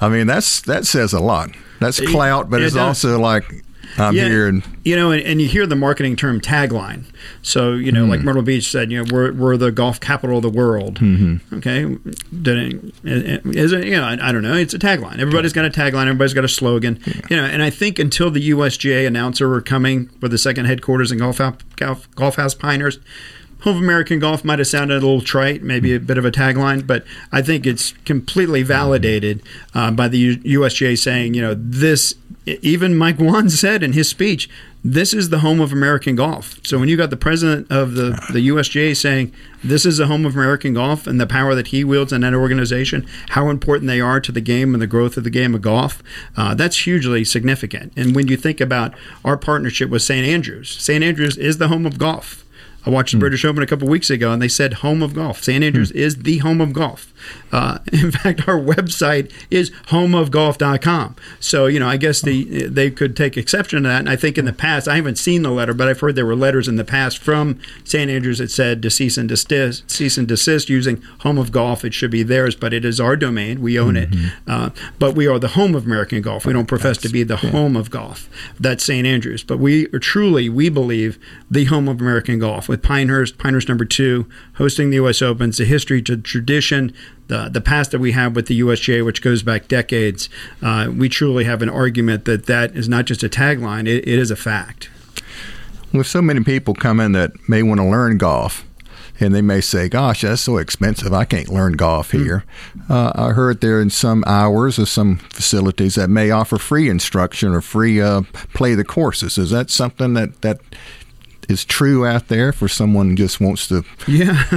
I 0.00 0.08
mean, 0.08 0.26
that's 0.26 0.60
that 0.62 0.86
says 0.86 1.12
a 1.12 1.20
lot. 1.20 1.50
That's 1.82 2.00
clout, 2.00 2.48
but 2.50 2.60
it 2.62 2.66
it's 2.66 2.74
does. 2.74 3.04
also 3.04 3.18
like 3.20 3.44
I'm 3.98 4.14
Yeah. 4.16 4.26
here 4.28 4.48
and 4.48 4.62
you 4.84 4.96
know, 4.96 5.10
and, 5.10 5.22
and 5.22 5.40
you 5.42 5.46
hear 5.48 5.66
the 5.66 5.76
marketing 5.76 6.16
term 6.16 6.40
tagline. 6.40 7.04
So, 7.42 7.74
you 7.74 7.92
know, 7.92 8.04
like 8.06 8.20
Hmm. 8.20 8.26
Myrtle 8.26 8.42
Beach 8.42 8.70
said, 8.70 8.90
you 8.90 8.98
know, 9.04 9.10
we're, 9.12 9.32
we're 9.32 9.56
the 9.58 9.70
golf 9.70 10.00
capital 10.00 10.38
of 10.38 10.42
the 10.42 10.48
world. 10.48 10.98
Mm-hmm. 10.98 11.56
Okay. 11.56 11.84
Did 12.42 12.58
it, 13.04 13.42
is 13.54 13.72
it, 13.72 13.84
you 13.84 13.92
know, 13.92 14.02
I, 14.04 14.28
I 14.28 14.32
don't 14.32 14.42
know. 14.42 14.54
It's 14.54 14.72
a 14.74 14.78
tagline. 14.78 15.18
Everybody's 15.18 15.52
got 15.52 15.64
a 15.66 15.70
tagline. 15.70 16.02
Everybody's 16.06 16.32
got 16.34 16.44
a 16.44 16.48
slogan. 16.48 16.98
You 17.28 17.36
know, 17.36 17.44
and 17.44 17.62
I 17.62 17.68
think 17.70 17.98
until 17.98 18.30
the 18.30 18.50
USGA 18.50 19.06
announcer 19.06 19.48
were 19.48 19.60
coming 19.60 20.06
for 20.20 20.28
the 20.28 20.38
second 20.38 20.64
headquarters 20.64 21.12
in 21.12 21.18
Golf, 21.18 21.38
Golf, 21.76 22.10
Golf 22.14 22.36
House 22.36 22.54
Pinehurst, 22.54 22.98
Home 23.62 23.76
of 23.76 23.82
American 23.82 24.18
Golf 24.18 24.44
might 24.44 24.58
have 24.58 24.66
sounded 24.66 24.94
a 24.94 25.06
little 25.06 25.20
trite, 25.20 25.62
maybe 25.62 25.94
a 25.94 26.00
bit 26.00 26.18
of 26.18 26.24
a 26.24 26.32
tagline, 26.32 26.84
but 26.84 27.04
I 27.30 27.42
think 27.42 27.64
it's 27.64 27.92
completely 28.04 28.64
validated 28.64 29.40
uh, 29.72 29.92
by 29.92 30.08
the 30.08 30.38
USGA 30.38 30.98
saying, 30.98 31.34
you 31.34 31.42
know, 31.42 31.54
this, 31.56 32.16
even 32.44 32.96
Mike 32.96 33.20
Whan 33.20 33.48
said 33.50 33.84
in 33.84 33.92
his 33.92 34.08
speech, 34.08 34.50
this 34.84 35.14
is 35.14 35.28
the 35.28 35.38
home 35.38 35.60
of 35.60 35.72
American 35.72 36.16
golf. 36.16 36.58
So 36.64 36.76
when 36.76 36.88
you 36.88 36.96
got 36.96 37.10
the 37.10 37.16
president 37.16 37.70
of 37.70 37.94
the, 37.94 38.10
the 38.32 38.48
USGA 38.48 38.96
saying 38.96 39.32
this 39.62 39.86
is 39.86 39.98
the 39.98 40.08
home 40.08 40.26
of 40.26 40.34
American 40.34 40.74
golf 40.74 41.06
and 41.06 41.20
the 41.20 41.26
power 41.26 41.54
that 41.54 41.68
he 41.68 41.84
wields 41.84 42.12
in 42.12 42.22
that 42.22 42.34
organization, 42.34 43.06
how 43.28 43.48
important 43.48 43.86
they 43.86 44.00
are 44.00 44.20
to 44.20 44.32
the 44.32 44.40
game 44.40 44.74
and 44.74 44.82
the 44.82 44.88
growth 44.88 45.16
of 45.16 45.22
the 45.22 45.30
game 45.30 45.54
of 45.54 45.62
golf, 45.62 46.02
uh, 46.36 46.52
that's 46.56 46.78
hugely 46.78 47.24
significant. 47.24 47.92
And 47.96 48.16
when 48.16 48.26
you 48.26 48.36
think 48.36 48.60
about 48.60 48.92
our 49.24 49.36
partnership 49.36 49.88
with 49.88 50.02
St. 50.02 50.26
Andrews, 50.26 50.76
St. 50.80 51.04
Andrews 51.04 51.36
is 51.36 51.58
the 51.58 51.68
home 51.68 51.86
of 51.86 51.96
golf. 51.96 52.41
I 52.84 52.90
watched 52.90 53.12
the 53.12 53.16
hmm. 53.16 53.20
British 53.20 53.44
Open 53.44 53.62
a 53.62 53.66
couple 53.66 53.88
weeks 53.88 54.10
ago, 54.10 54.32
and 54.32 54.40
they 54.40 54.48
said 54.48 54.74
home 54.74 55.02
of 55.02 55.14
golf. 55.14 55.42
St. 55.42 55.62
Andrews 55.62 55.90
hmm. 55.90 55.98
is 55.98 56.16
the 56.16 56.38
home 56.38 56.60
of 56.60 56.72
golf. 56.72 57.11
Uh, 57.50 57.78
in 57.92 58.10
fact, 58.10 58.48
our 58.48 58.58
website 58.58 59.32
is 59.50 59.70
homeofgolf.com. 59.88 61.16
So, 61.40 61.66
you 61.66 61.78
know, 61.78 61.88
I 61.88 61.96
guess 61.96 62.20
the 62.20 62.66
they 62.66 62.90
could 62.90 63.16
take 63.16 63.36
exception 63.36 63.82
to 63.82 63.88
that. 63.88 64.00
And 64.00 64.08
I 64.08 64.16
think 64.16 64.38
in 64.38 64.44
the 64.44 64.52
past, 64.52 64.88
I 64.88 64.96
haven't 64.96 65.18
seen 65.18 65.42
the 65.42 65.50
letter, 65.50 65.74
but 65.74 65.88
I've 65.88 66.00
heard 66.00 66.16
there 66.16 66.26
were 66.26 66.36
letters 66.36 66.68
in 66.68 66.76
the 66.76 66.84
past 66.84 67.18
from 67.18 67.58
St. 67.84 68.10
Andrews 68.10 68.38
that 68.38 68.50
said 68.50 68.82
to 68.82 68.90
cease 68.90 69.16
and 69.16 69.28
desist, 69.28 69.90
cease 69.90 70.18
and 70.18 70.26
desist 70.26 70.68
using 70.68 71.02
home 71.20 71.38
of 71.38 71.52
golf. 71.52 71.84
It 71.84 71.94
should 71.94 72.10
be 72.10 72.22
theirs, 72.22 72.54
but 72.54 72.72
it 72.72 72.84
is 72.84 73.00
our 73.00 73.16
domain. 73.16 73.60
We 73.60 73.78
own 73.78 73.96
it. 73.96 74.08
Uh, 74.46 74.70
but 74.98 75.14
we 75.14 75.26
are 75.26 75.38
the 75.38 75.48
home 75.48 75.74
of 75.74 75.86
American 75.86 76.22
golf. 76.22 76.46
We 76.46 76.52
don't 76.52 76.66
profess 76.66 76.98
to 76.98 77.08
be 77.08 77.22
the 77.22 77.36
home 77.36 77.76
of 77.76 77.90
golf. 77.90 78.28
That's 78.58 78.84
St. 78.84 79.06
Andrews. 79.06 79.44
But 79.44 79.58
we 79.58 79.86
are 79.88 79.98
truly, 79.98 80.48
we 80.48 80.68
believe, 80.68 81.18
the 81.50 81.64
home 81.64 81.88
of 81.88 82.00
American 82.00 82.38
golf 82.38 82.68
with 82.68 82.82
Pinehurst, 82.82 83.38
Pinehurst 83.38 83.68
number 83.68 83.84
two, 83.84 84.26
hosting 84.54 84.90
the 84.90 84.96
U.S. 84.96 85.22
Opens, 85.22 85.58
the 85.58 85.64
history, 85.64 86.00
the 86.00 86.16
tradition, 86.16 86.94
the, 87.32 87.48
the 87.48 87.60
past 87.62 87.92
that 87.92 87.98
we 87.98 88.12
have 88.12 88.36
with 88.36 88.46
the 88.46 88.60
USGA, 88.60 89.02
which 89.04 89.22
goes 89.22 89.42
back 89.42 89.66
decades. 89.66 90.28
Uh, 90.60 90.92
we 90.94 91.08
truly 91.08 91.44
have 91.44 91.62
an 91.62 91.70
argument 91.70 92.26
that 92.26 92.44
that 92.44 92.76
is 92.76 92.90
not 92.90 93.06
just 93.06 93.22
a 93.22 93.28
tagline, 93.28 93.88
it, 93.88 94.06
it 94.06 94.18
is 94.18 94.30
a 94.30 94.36
fact. 94.36 94.90
with 95.92 96.06
so 96.06 96.20
many 96.20 96.44
people 96.44 96.74
come 96.74 97.00
in 97.00 97.12
that 97.12 97.32
may 97.48 97.62
want 97.62 97.80
to 97.80 97.86
learn 97.86 98.18
golf, 98.18 98.66
and 99.18 99.34
they 99.34 99.40
may 99.40 99.62
say, 99.62 99.88
"Gosh, 99.88 100.20
that's 100.20 100.42
so 100.42 100.58
expensive. 100.58 101.14
I 101.14 101.24
can't 101.24 101.48
learn 101.48 101.72
golf 101.72 102.10
here." 102.10 102.44
Uh, 102.90 103.12
I 103.14 103.30
heard 103.30 103.62
there 103.62 103.80
in 103.80 103.88
some 103.88 104.24
hours 104.26 104.78
or 104.78 104.84
some 104.84 105.16
facilities 105.16 105.94
that 105.94 106.10
may 106.10 106.30
offer 106.30 106.58
free 106.58 106.90
instruction 106.90 107.54
or 107.54 107.62
free 107.62 107.98
uh, 107.98 108.22
play 108.52 108.74
the 108.74 108.84
courses. 108.84 109.38
Is 109.38 109.50
that 109.50 109.70
something 109.70 110.12
that 110.14 110.42
that 110.42 110.60
is 111.48 111.64
true 111.64 112.06
out 112.06 112.28
there 112.28 112.52
for 112.52 112.68
someone 112.68 113.16
just 113.16 113.40
wants 113.40 113.68
to? 113.68 113.84
Yeah, 114.06 114.44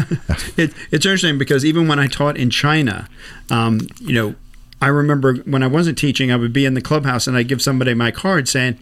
it, 0.58 0.74
it's 0.92 1.06
interesting 1.06 1.38
because 1.38 1.66
even 1.66 1.88
when 1.88 2.00
I 2.00 2.08
taught 2.08 2.38
in 2.38 2.50
China, 2.50 3.08
um, 3.50 3.82
you 4.00 4.14
know, 4.14 4.36
I 4.82 4.88
remember 4.88 5.36
when 5.46 5.64
I 5.64 5.68
wasn't 5.68 5.98
teaching, 5.98 6.32
I 6.32 6.36
would 6.36 6.54
be 6.54 6.66
in 6.66 6.74
the 6.74 6.82
clubhouse 6.82 7.28
and 7.28 7.38
I'd 7.38 7.48
give 7.48 7.62
somebody 7.62 7.94
my 7.94 8.12
card 8.12 8.48
saying, 8.48 8.78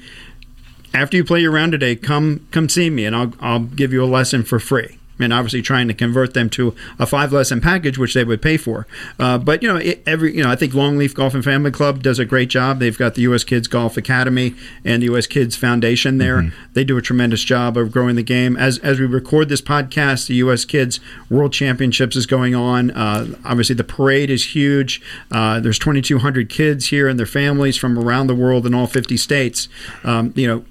"After 0.94 1.18
you 1.18 1.24
play 1.24 1.42
your 1.42 1.52
round 1.52 1.72
today, 1.72 1.96
come 1.96 2.46
come 2.52 2.70
see 2.70 2.90
me, 2.90 3.06
and 3.06 3.16
I'll 3.16 3.34
I'll 3.40 3.60
give 3.60 3.94
you 3.94 4.04
a 4.04 4.06
lesson 4.06 4.44
for 4.44 4.60
free." 4.60 4.98
And 5.20 5.32
obviously, 5.32 5.62
trying 5.62 5.88
to 5.88 5.94
convert 5.94 6.34
them 6.34 6.50
to 6.52 6.76
a 6.98 7.06
five 7.06 7.32
lesson 7.32 7.62
package, 7.62 7.98
which 7.98 8.14
they 8.14 8.24
would 8.24 8.42
pay 8.42 8.58
for. 8.58 8.88
Uh, 9.20 9.38
but 9.38 9.62
you 9.62 9.70
know, 9.70 9.78
it, 9.78 10.02
every 10.06 10.36
you 10.36 10.44
know, 10.44 10.50
I 10.50 10.56
think 10.56 10.74
Longleaf 10.74 11.14
Golf 11.14 11.34
and 11.34 11.44
Family 11.44 11.72
Club 11.72 12.02
does 12.02 12.20
a 12.20 12.26
great 12.26 12.50
job. 12.50 12.80
They've 12.80 12.98
got 12.98 13.16
the 13.16 13.22
U.S. 13.24 13.44
Kids 13.44 13.68
Golf 13.68 13.96
Academy 13.96 14.56
and 14.84 15.02
the 15.02 15.06
U.S. 15.06 15.28
Kids 15.28 15.56
Foundation 15.56 16.18
there. 16.18 16.52
They 16.74 16.84
do 16.84 16.98
a 16.98 17.02
tremendous 17.02 17.44
job 17.44 17.78
of 17.78 17.92
growing 17.92 18.16
the 18.16 18.24
game. 18.24 18.58
As 18.58 18.80
as 18.80 19.00
we 19.00 19.06
record 19.06 19.50
this 19.50 19.62
podcast, 19.62 20.28
the 20.28 20.36
U.S. 20.36 20.66
Kids 20.66 21.00
World 21.30 21.54
Championships 21.54 22.16
is 22.16 22.26
going 22.26 22.56
on. 22.56 22.92
Uh, 22.92 23.36
obviously, 23.46 23.76
the 23.76 23.84
parade 23.84 24.30
is 24.30 24.56
huge. 24.56 25.02
Uh, 25.32 25.60
there's 25.60 25.80
2,200 25.80 26.50
kids 26.50 26.88
here 26.88 27.08
and 27.08 27.20
their 27.20 27.26
families 27.26 27.78
from 27.78 27.98
around 27.98 28.28
the 28.28 28.36
world 28.36 28.66
in 28.66 28.74
all 28.74 28.88
50 28.88 29.18
states. 29.18 29.68
Um, 30.04 30.34
you 30.36 30.48
know, 30.48 30.66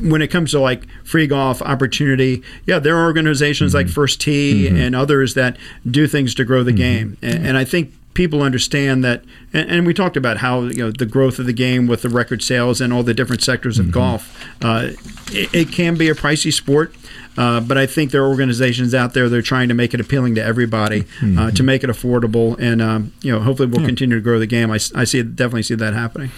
when 0.00 0.22
it 0.22 0.28
comes 0.28 0.50
to 0.50 0.60
like 0.60 0.86
free 1.04 1.26
golf 1.26 1.62
opportunity, 1.62 2.42
yeah, 2.66 2.78
there 2.78 2.96
are 2.96 3.04
organizations 3.04 3.74
like 3.74 3.88
First 3.88 4.20
Tee 4.20 4.66
and 4.84 4.96
others 4.96 5.34
that 5.34 5.56
do 5.88 6.06
things 6.06 6.34
to 6.36 6.44
grow 6.44 6.62
the 6.62 6.72
game, 6.72 7.16
and, 7.22 7.46
and 7.46 7.56
I 7.56 7.64
think 7.64 7.92
people 8.14 8.42
understand 8.42 9.04
that. 9.04 9.22
And, 9.52 9.70
and 9.70 9.86
we 9.86 9.94
talked 9.94 10.16
about 10.16 10.38
how 10.38 10.62
you 10.62 10.78
know 10.78 10.90
the 10.90 11.06
growth 11.06 11.38
of 11.38 11.46
the 11.46 11.52
game 11.52 11.86
with 11.86 12.02
the 12.02 12.08
record 12.08 12.42
sales 12.42 12.80
and 12.80 12.92
all 12.92 13.04
the 13.04 13.14
different 13.14 13.42
sectors 13.42 13.78
of 13.78 13.92
golf. 13.92 14.44
Uh, 14.62 14.90
it, 15.30 15.54
it 15.54 15.72
can 15.72 15.96
be 15.96 16.08
a 16.08 16.14
pricey 16.14 16.52
sport. 16.52 16.94
Uh, 17.38 17.60
but 17.60 17.76
I 17.76 17.84
think 17.84 18.12
there 18.12 18.22
are 18.22 18.28
organizations 18.28 18.94
out 18.94 19.12
there 19.12 19.28
that 19.28 19.36
are 19.36 19.42
trying 19.42 19.68
to 19.68 19.74
make 19.74 19.92
it 19.92 20.00
appealing 20.00 20.34
to 20.36 20.42
everybody, 20.42 21.04
uh, 21.38 21.50
to 21.50 21.62
make 21.62 21.84
it 21.84 21.90
affordable, 21.90 22.58
and 22.58 22.80
um, 22.80 23.12
you 23.20 23.30
know, 23.30 23.40
hopefully, 23.40 23.68
we'll 23.68 23.84
continue 23.86 24.16
to 24.16 24.22
grow 24.22 24.38
the 24.38 24.46
game. 24.46 24.70
I 24.70 24.78
see 24.78 25.22
definitely 25.22 25.62
see 25.64 25.74
that 25.74 25.92
happening. 25.92 26.30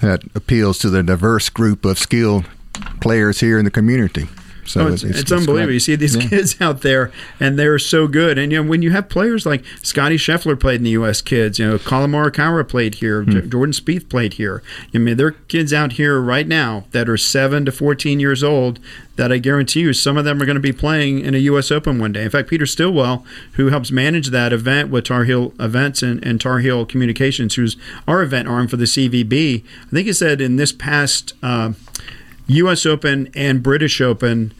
That 0.00 0.22
appeals 0.34 0.78
to 0.80 0.90
the 0.90 1.02
diverse 1.02 1.48
group 1.48 1.84
of 1.84 1.98
skilled 1.98 2.46
players 3.00 3.40
here 3.40 3.58
in 3.58 3.64
the 3.64 3.70
community. 3.70 4.28
So 4.66 4.82
Oh, 4.82 4.86
it's, 4.88 5.02
it's, 5.02 5.30
unbelievable. 5.32 5.64
great. 5.66 5.72
You 5.74 5.80
see 5.80 5.94
these 5.96 6.16
Yeah. 6.16 6.28
kids 6.28 6.60
out 6.60 6.82
there, 6.82 7.10
and 7.40 7.58
they're 7.58 7.78
so 7.78 8.06
good. 8.06 8.38
And 8.38 8.52
you 8.52 8.62
know, 8.62 8.68
when 8.68 8.82
you 8.82 8.90
have 8.90 9.08
players 9.08 9.46
like 9.46 9.64
Scotty 9.82 10.16
Scheffler 10.16 10.58
played 10.58 10.76
in 10.76 10.84
the 10.84 10.90
U.S. 10.90 11.20
Kids, 11.22 11.58
you 11.58 11.66
know, 11.68 11.78
Collin 11.78 12.10
Morikawa 12.10 12.66
played 12.68 12.96
here, 12.96 13.22
Hmm. 13.22 13.30
J- 13.32 13.46
Jordan 13.48 13.72
Spieth 13.72 14.08
played 14.08 14.34
here. 14.34 14.62
I 14.94 14.98
mean, 14.98 15.16
there 15.16 15.28
are 15.28 15.32
kids 15.48 15.72
out 15.72 15.92
here 15.92 16.20
right 16.20 16.46
now 16.46 16.84
that 16.92 17.08
are 17.08 17.16
seven 17.16 17.64
to 17.64 17.72
fourteen 17.72 18.20
years 18.20 18.42
old. 18.42 18.78
That 19.16 19.32
I 19.32 19.38
guarantee 19.38 19.80
you, 19.80 19.94
some 19.94 20.18
of 20.18 20.26
them 20.26 20.42
are 20.42 20.44
going 20.44 20.56
to 20.56 20.60
be 20.60 20.72
playing 20.74 21.20
in 21.20 21.34
a 21.34 21.38
U.S. 21.38 21.70
Open 21.70 21.98
one 21.98 22.12
day. 22.12 22.22
In 22.24 22.28
fact, 22.28 22.50
Peter 22.50 22.66
Stillwell, 22.66 23.24
who 23.52 23.68
helps 23.70 23.90
manage 23.90 24.28
that 24.28 24.52
event 24.52 24.90
with 24.90 25.04
Tar 25.06 25.24
Heel 25.24 25.54
Events 25.58 26.02
and, 26.02 26.22
and 26.22 26.38
Tar 26.38 26.58
Heel 26.58 26.84
Communications, 26.84 27.54
who's 27.54 27.78
our 28.06 28.20
event 28.20 28.46
arm 28.46 28.68
for 28.68 28.76
the 28.76 28.84
CVB, 28.84 29.64
I 29.86 29.90
think 29.90 30.06
he 30.06 30.12
said 30.12 30.42
in 30.42 30.56
this 30.56 30.70
past. 30.70 31.32
Uh, 31.42 31.72
U.S. 32.48 32.86
Open 32.86 33.28
and 33.34 33.62
British 33.62 34.00
Open, 34.00 34.52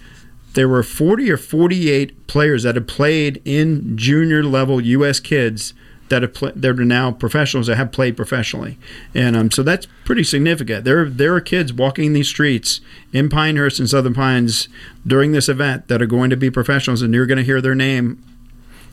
there 0.55 0.68
were 0.68 0.83
40 0.83 1.31
or 1.31 1.37
48 1.37 2.27
players 2.27 2.62
that 2.64 2.75
have 2.75 2.87
played 2.87 3.40
in 3.44 3.96
junior 3.96 4.42
level 4.42 4.81
U.S. 4.81 5.20
kids 5.20 5.72
that 6.09 6.22
have 6.22 6.35
pl- 6.35 6.53
that 6.55 6.79
are 6.79 6.85
now 6.85 7.11
professionals 7.11 7.66
that 7.66 7.77
have 7.77 7.90
played 7.90 8.16
professionally, 8.16 8.79
and 9.12 9.35
um, 9.37 9.51
so 9.51 9.62
that's 9.64 9.88
pretty 10.05 10.22
significant. 10.22 10.85
There 10.85 11.05
there 11.11 11.35
are 11.35 11.40
kids 11.40 11.72
walking 11.72 12.12
these 12.12 12.29
streets 12.29 12.81
in 13.12 13.29
Pinehurst 13.29 13.81
and 13.81 13.90
Southern 13.90 14.14
Pines 14.14 14.68
during 15.05 15.33
this 15.33 15.49
event 15.49 15.88
that 15.88 16.01
are 16.01 16.07
going 16.07 16.31
to 16.31 16.37
be 16.37 16.49
professionals, 16.49 17.03
and 17.03 17.12
you're 17.12 17.27
going 17.27 17.38
to 17.38 17.44
hear 17.44 17.61
their 17.61 17.75
name 17.75 18.22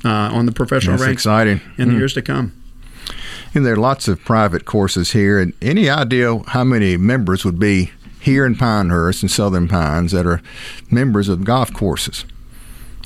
uh, 0.04 0.10
on 0.10 0.48
the 0.48 0.52
professional 0.52 0.98
That's 0.98 1.06
ranks 1.08 1.22
exciting. 1.22 1.62
in 1.78 1.90
the 1.90 1.94
Mm. 1.94 2.00
years 2.00 2.14
to 2.16 2.22
come. 2.24 2.52
And 3.54 3.64
there 3.64 3.74
are 3.74 3.78
lots 3.78 4.08
of 4.08 4.20
private 4.26 4.66
courses 4.66 5.12
here. 5.12 5.40
And 5.40 5.54
any 5.62 5.88
idea 5.92 6.40
how 6.48 6.64
many 6.64 6.98
members 6.98 7.46
would 7.46 7.60
be 7.60 7.92
here 8.24 8.46
in 8.46 8.56
Pinehurst 8.56 9.22
and 9.22 9.30
Southern 9.32 9.68
Pines 9.68 10.12
that 10.12 10.26
are 10.26 10.42
members 10.90 11.30
of 11.30 11.44
golf 11.44 11.72
courses? 11.74 12.26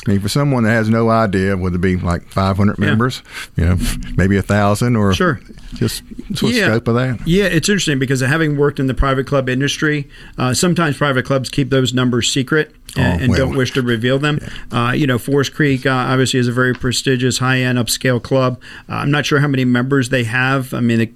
I 0.08 0.12
mean, 0.12 0.19
for 0.21 0.30
someone 0.30 0.63
that 0.63 0.69
has 0.71 0.88
no 0.88 1.10
idea, 1.10 1.58
would 1.58 1.75
it 1.75 1.82
be 1.82 1.97
like 1.97 2.30
500 2.30 2.77
Yeah. 2.80 2.86
members? 2.86 3.21
You 3.58 3.65
know, 3.65 3.77
maybe 4.15 4.38
a 4.38 4.41
thousand 4.41 4.95
or 4.95 5.13
Sure. 5.13 5.41
just 5.73 6.01
what's 6.30 6.43
Yeah. 6.56 6.67
scope 6.67 6.88
of 6.88 6.95
that? 6.95 7.27
Yeah, 7.27 7.45
it's 7.45 7.67
interesting 7.67 7.99
because 7.99 8.21
having 8.21 8.56
worked 8.56 8.80
in 8.80 8.88
the 8.88 8.93
private 8.93 9.27
club 9.27 9.49
industry, 9.49 10.08
uh, 10.38 10.53
sometimes 10.53 10.95
private 10.95 11.25
clubs 11.25 11.49
keep 11.49 11.71
those 11.71 11.93
numbers 11.93 12.32
secret 12.32 12.73
and, 12.95 13.06
Oh, 13.06 13.23
and 13.23 13.30
well. 13.32 13.38
don't 13.47 13.58
wish 13.58 13.71
to 13.73 13.82
reveal 13.82 14.17
them. 14.17 14.39
Uh, 14.71 14.93
you 14.95 15.08
know, 15.08 15.17
Forest 15.17 15.53
Creek 15.53 15.86
uh, 15.86 15.89
obviously 15.89 16.39
is 16.39 16.47
a 16.47 16.53
very 16.53 16.73
prestigious, 16.73 17.39
high-end, 17.39 17.77
upscale 17.77 18.23
club. 18.23 18.62
Uh, 18.88 18.93
I'm 18.93 19.12
not 19.12 19.25
sure 19.25 19.39
how 19.41 19.47
many 19.49 19.65
members 19.65 20.08
they 20.08 20.23
have. 20.23 20.73
I 20.73 20.80
mean, 20.80 21.01
it, 21.01 21.13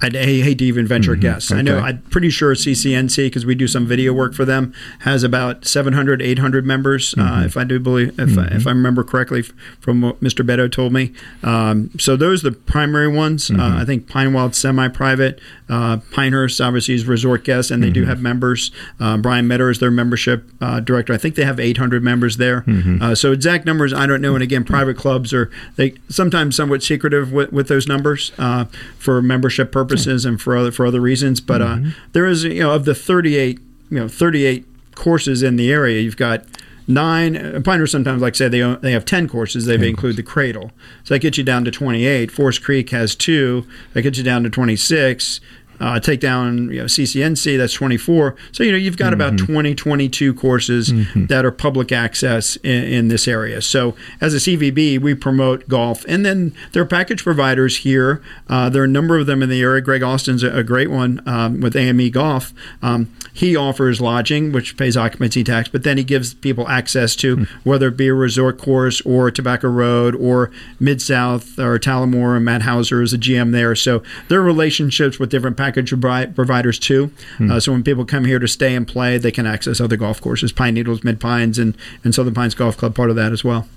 I 0.00 0.10
hate 0.10 0.58
to 0.58 0.64
even 0.64 0.86
venture 0.86 1.12
a 1.12 1.16
guess. 1.18 1.50
I 1.50 1.62
know 1.62 1.76
Mm-hmm. 1.76 1.84
I'm 1.86 2.02
pretty 2.10 2.30
sure 2.30 2.54
CCNC 2.54 3.26
because 3.26 3.44
we 3.44 3.54
do 3.54 3.66
some 3.66 3.86
video 3.86 4.12
work 4.12 4.34
for 4.34 4.44
them 4.44 4.72
has 5.00 5.22
about 5.22 5.64
700 5.66 6.22
800 6.22 6.64
members 6.66 7.14
Mm-hmm. 7.14 7.20
uh, 7.42 7.44
if 7.44 7.56
I 7.56 7.64
do 7.64 7.78
believe 7.80 8.18
if 8.18 8.38
I, 8.38 8.46
if 8.54 8.66
I 8.66 8.70
remember 8.70 9.02
correctly 9.04 9.42
from 9.80 10.00
what 10.02 10.20
Mr. 10.20 10.44
Beto 10.46 10.70
told 10.70 10.92
me. 10.92 11.12
Um, 11.42 11.90
so 11.98 12.16
those 12.16 12.44
are 12.44 12.50
the 12.50 12.56
primary 12.56 13.08
ones. 13.08 13.48
Mm-hmm. 13.48 13.60
Uh, 13.60 13.82
I 13.82 13.84
think 13.84 14.08
Pine 14.08 14.32
Wild 14.32 14.54
semi-private. 14.54 15.40
Uh, 15.68 15.98
Pinehurst 16.12 16.60
obviously 16.60 16.94
is 16.94 17.06
resort 17.06 17.44
guest 17.44 17.70
and 17.70 17.82
they 17.82 17.88
Mm-hmm. 17.88 17.94
do 17.94 18.04
have 18.04 18.20
members. 18.20 18.70
Uh, 19.00 19.16
Brian 19.16 19.46
Metter 19.48 19.70
is 19.70 19.78
their 19.78 19.90
membership 19.90 20.44
uh, 20.60 20.78
director. 20.80 21.12
I 21.12 21.16
think 21.16 21.34
they 21.34 21.44
have 21.44 21.58
800 21.58 22.02
members 22.02 22.36
there. 22.36 22.60
Mm-hmm. 22.62 23.02
Uh, 23.02 23.14
so 23.14 23.32
exact 23.32 23.64
numbers 23.66 23.92
I 23.94 24.06
don't 24.06 24.20
know. 24.20 24.34
And 24.34 24.42
again, 24.42 24.62
private 24.64 24.96
clubs 24.96 25.32
are 25.32 25.50
they 25.76 25.94
sometimes 26.08 26.54
somewhat 26.56 26.82
secretive 26.82 27.32
with, 27.32 27.50
with 27.52 27.68
those 27.68 27.86
numbers 27.88 28.30
uh, 28.38 28.66
for 28.98 29.20
membership 29.22 29.72
purposes 29.72 29.87
purposes 29.88 30.24
and 30.24 30.40
for 30.40 30.56
other 30.56 30.70
for 30.72 30.86
other 30.86 31.00
reasons. 31.00 31.40
But 31.40 31.62
uh, 31.62 31.78
there 32.12 32.26
is 32.26 32.44
you 32.44 32.60
know 32.60 32.72
of 32.74 32.84
the 32.84 32.94
38 32.94 33.58
you 33.90 33.98
know 33.98 34.08
38 34.08 34.64
courses 34.94 35.42
in 35.42 35.56
the 35.56 35.70
area, 35.70 36.00
you've 36.00 36.16
got 36.16 36.44
nine. 36.86 37.36
uh, 37.36 37.60
Pinehurst 37.64 37.92
sometimes 37.92 38.20
like 38.20 38.34
say 38.34 38.48
they 38.48 38.62
own, 38.62 38.78
they 38.80 38.92
have 38.92 39.04
10 39.04 39.28
courses. 39.28 39.66
They 39.66 39.76
include 39.88 40.16
the 40.16 40.22
Cradle, 40.22 40.72
so 41.04 41.14
that 41.14 41.20
gets 41.20 41.38
you 41.38 41.44
down 41.44 41.64
to 41.64 41.70
28. 41.70 42.30
Forest 42.30 42.62
Creek 42.62 42.90
has 42.90 43.14
two. 43.14 43.66
That 43.92 44.02
gets 44.02 44.18
you 44.18 44.24
down 44.24 44.42
to 44.42 44.50
26. 44.50 45.40
Uh, 45.80 46.00
take 46.00 46.20
down 46.20 46.70
you 46.70 46.80
know, 46.80 46.84
CCNC, 46.84 47.56
that's 47.56 47.72
24. 47.72 48.34
So, 48.52 48.62
you 48.62 48.72
know, 48.72 48.78
you've 48.78 48.96
got 48.96 49.12
about 49.12 49.38
20, 49.38 49.74
22 49.74 50.34
courses 50.34 50.92
that 51.14 51.44
are 51.44 51.52
public 51.52 51.92
access 51.92 52.56
in, 52.56 52.84
in 52.84 53.08
this 53.08 53.28
area. 53.28 53.62
So, 53.62 53.94
as 54.20 54.34
a 54.34 54.38
CVB, 54.38 55.00
we 55.00 55.14
promote 55.14 55.68
golf. 55.68 56.04
And 56.08 56.24
then 56.24 56.54
there 56.72 56.82
are 56.82 56.86
package 56.86 57.22
providers 57.22 57.78
here. 57.78 58.22
Uh, 58.48 58.68
there 58.68 58.82
are 58.82 58.86
a 58.86 58.88
number 58.88 59.18
of 59.18 59.26
them 59.26 59.42
in 59.42 59.48
the 59.48 59.60
area. 59.60 59.80
Greg 59.80 60.02
Austin's 60.02 60.42
a, 60.42 60.58
a 60.58 60.62
great 60.62 60.90
one 60.90 61.22
um, 61.26 61.60
with 61.60 61.76
AME 61.76 62.10
Golf. 62.10 62.52
Um, 62.82 63.12
he 63.32 63.54
offers 63.54 64.00
lodging, 64.00 64.50
which 64.50 64.76
pays 64.76 64.96
occupancy 64.96 65.44
tax, 65.44 65.68
but 65.68 65.84
then 65.84 65.96
he 65.96 66.02
gives 66.02 66.34
people 66.34 66.66
access 66.68 67.14
to 67.16 67.46
whether 67.62 67.88
it 67.88 67.96
be 67.96 68.08
a 68.08 68.14
resort 68.14 68.58
course 68.58 69.00
or 69.02 69.30
Tobacco 69.30 69.68
Road 69.68 70.16
or 70.16 70.50
Mid 70.80 71.00
South 71.00 71.58
or 71.58 71.78
Talamore. 71.78 72.36
And 72.36 72.44
Matt 72.44 72.62
Hauser 72.62 73.00
is 73.00 73.12
a 73.12 73.18
GM 73.18 73.52
there. 73.52 73.76
So, 73.76 74.02
there 74.28 74.40
are 74.40 74.44
relationships 74.44 75.18
with 75.18 75.30
different 75.30 75.56
package 75.68 76.34
providers 76.34 76.78
too. 76.78 77.10
Uh, 77.40 77.60
so 77.60 77.72
when 77.72 77.82
people 77.82 78.04
come 78.04 78.24
here 78.24 78.38
to 78.38 78.48
stay 78.48 78.74
and 78.74 78.86
play, 78.88 79.18
they 79.18 79.30
can 79.30 79.46
access 79.46 79.80
other 79.80 79.96
golf 79.96 80.20
courses, 80.20 80.50
Pine 80.52 80.74
Needles, 80.74 81.04
Mid 81.04 81.20
Pines, 81.20 81.58
and, 81.58 81.76
and 82.04 82.14
Southern 82.14 82.34
Pines 82.34 82.54
Golf 82.54 82.76
Club, 82.76 82.94
part 82.94 83.10
of 83.10 83.16
that 83.16 83.32
as 83.32 83.44
well. 83.44 83.68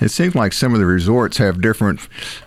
It 0.00 0.10
seems 0.10 0.34
like 0.34 0.52
some 0.52 0.74
of 0.74 0.78
the 0.80 0.86
resorts 0.86 1.38
have 1.38 1.60
different, 1.60 2.00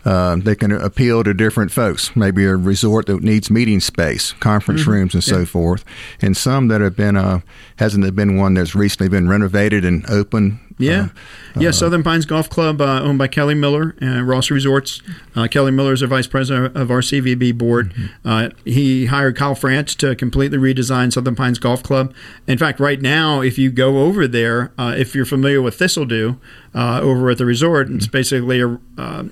uh, 0.05 0.35
they 0.38 0.55
can 0.55 0.71
appeal 0.71 1.23
to 1.23 1.33
different 1.33 1.71
folks. 1.71 2.15
Maybe 2.15 2.45
a 2.45 2.55
resort 2.55 3.07
that 3.07 3.23
needs 3.23 3.49
meeting 3.49 3.79
space, 3.79 4.33
conference 4.33 4.81
Mm-hmm. 4.81 4.91
rooms, 4.91 5.13
and 5.13 5.23
so 5.23 5.45
forth. 5.45 5.83
And 6.21 6.35
some 6.38 6.67
that 6.69 6.79
have 6.81 6.95
been, 6.95 7.15
uh, 7.17 7.39
hasn't 7.77 8.03
there 8.03 8.12
been 8.12 8.38
one 8.38 8.53
that's 8.53 8.75
recently 8.75 9.09
been 9.09 9.27
renovated 9.27 9.83
and 9.85 10.09
open? 10.09 10.59
Yeah, 10.80 11.10
yeah. 11.58 11.72
Southern 11.72 12.04
Pines 12.04 12.26
Golf 12.26 12.50
Club, 12.50 12.80
uh, 12.80 13.02
owned 13.04 13.18
by 13.18 13.28
Kelly 13.28 13.54
Miller 13.54 13.96
and 14.00 14.26
Ross 14.26 14.50
Resorts. 14.50 15.02
Uh, 15.36 15.46
Kelly 15.48 15.72
Miller 15.72 15.92
is 15.92 16.00
the 16.00 16.08
vice 16.08 16.26
president 16.26 16.76
of 16.76 16.89
our 16.89 17.02
CVB 17.02 17.58
board. 17.58 17.94
Uh, 18.24 18.50
he 18.63 19.08
hired 19.08 19.36
Kyle 19.36 19.56
Franz 19.56 19.94
to 19.96 20.15
completely 20.15 20.58
redesign 20.58 21.12
Southern 21.12 21.36
Pines 21.36 21.60
Golf 21.60 21.84
Club. 21.84 22.13
In 22.48 22.58
fact, 22.58 22.80
right 22.80 23.02
now, 23.02 23.42
if 23.42 23.58
you 23.58 23.72
go 23.72 24.00
over 24.00 24.26
there, 24.26 24.72
uh, 24.78 24.96
if 24.98 25.13
you're 25.13 25.26
familiar 25.26 25.62
with 25.62 25.76
Thistle 25.78 26.06
Dhu 26.06 26.38
uh, 26.74 27.02
over 27.02 27.30
at 27.30 27.38
the 27.38 27.46
resort, 27.46 27.89
it's 27.89 28.08
basically 28.08 28.62
a 28.62 28.80
uh, 28.98 29.24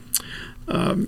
um, 0.68 1.08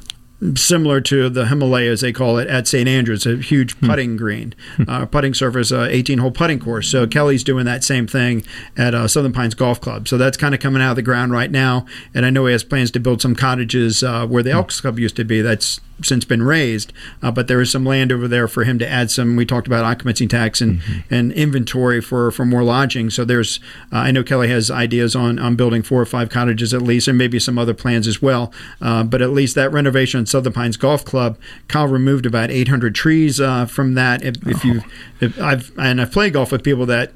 similar 0.55 1.01
to 1.01 1.29
the 1.29 1.47
Himalayas, 1.47 2.01
they 2.01 2.13
call 2.13 2.37
it 2.37 2.47
at 2.47 2.67
St. 2.67 2.87
Andrews, 2.87 3.25
a 3.25 3.37
huge 3.37 3.79
putting 3.81 4.15
green, 4.15 4.53
uh, 4.87 5.05
putting 5.05 5.33
surface, 5.33 5.71
uh, 5.71 5.87
18 5.89 6.19
hole 6.19 6.31
putting 6.31 6.59
course. 6.59 6.87
So 6.87 7.05
Kelly's 7.07 7.43
doing 7.43 7.65
that 7.65 7.83
same 7.83 8.07
thing 8.07 8.43
at 8.77 8.95
uh, 8.95 9.07
Southern 9.07 9.33
Pines 9.33 9.53
Golf 9.53 9.81
Club. 9.81 10.07
So 10.07 10.17
that's 10.17 10.37
kind 10.37 10.53
of 10.55 10.61
coming 10.61 10.81
out 10.81 10.91
of 10.91 10.95
the 10.95 11.01
ground 11.01 11.31
right 11.31 11.51
now. 11.51 11.85
And 12.13 12.25
I 12.25 12.29
know 12.29 12.45
he 12.45 12.53
has 12.53 12.63
plans 12.63 12.91
to 12.91 12.99
build 12.99 13.21
some 13.21 13.35
cottages 13.35 14.03
uh, 14.03 14.25
where 14.27 14.43
the 14.43 14.51
Elks 14.51 14.79
Club 14.81 14.99
used 14.99 15.15
to 15.17 15.25
be. 15.25 15.41
That's 15.41 15.81
since 16.01 16.25
been 16.25 16.43
raised, 16.43 16.93
uh, 17.21 17.31
but 17.31 17.47
there 17.47 17.61
is 17.61 17.71
some 17.71 17.85
land 17.85 18.11
over 18.11 18.27
there 18.27 18.47
for 18.47 18.63
him 18.63 18.79
to 18.79 18.87
add 18.87 19.11
some. 19.11 19.35
We 19.35 19.45
talked 19.45 19.67
about 19.67 19.83
occupancy 19.83 20.27
tax 20.27 20.61
and, 20.61 20.81
and 21.09 21.31
inventory 21.33 22.01
for, 22.01 22.31
for 22.31 22.45
more 22.45 22.63
lodging. 22.63 23.09
So 23.09 23.25
there's, 23.25 23.59
uh, 23.91 23.97
I 23.97 24.11
know 24.11 24.23
Kelly 24.23 24.47
has 24.49 24.71
ideas 24.71 25.15
on, 25.15 25.39
on 25.39 25.55
building 25.55 25.83
four 25.83 26.01
or 26.01 26.05
five 26.05 26.29
cottages 26.29 26.73
at 26.73 26.81
least, 26.81 27.07
and 27.07 27.17
maybe 27.17 27.39
some 27.39 27.57
other 27.57 27.73
plans 27.73 28.07
as 28.07 28.21
well. 28.21 28.53
Uh, 28.81 29.03
but 29.03 29.21
at 29.21 29.31
least 29.31 29.55
that 29.55 29.71
renovation 29.71 30.21
at 30.21 30.27
Southern 30.29 30.53
Pines 30.53 30.77
Golf 30.77 31.03
Club, 31.03 31.37
Kyle 31.67 31.87
removed 31.87 32.25
about 32.25 32.51
800 32.51 32.95
trees 32.95 33.39
uh, 33.39 33.65
from 33.65 33.95
that. 33.95 34.23
If, 34.23 34.35
if 34.47 34.63
you, 34.63 34.81
if 35.19 35.39
I've 35.41 35.71
and 35.77 36.01
I've 36.01 36.11
played 36.11 36.33
golf 36.33 36.51
with 36.51 36.63
people 36.63 36.85
that 36.87 37.11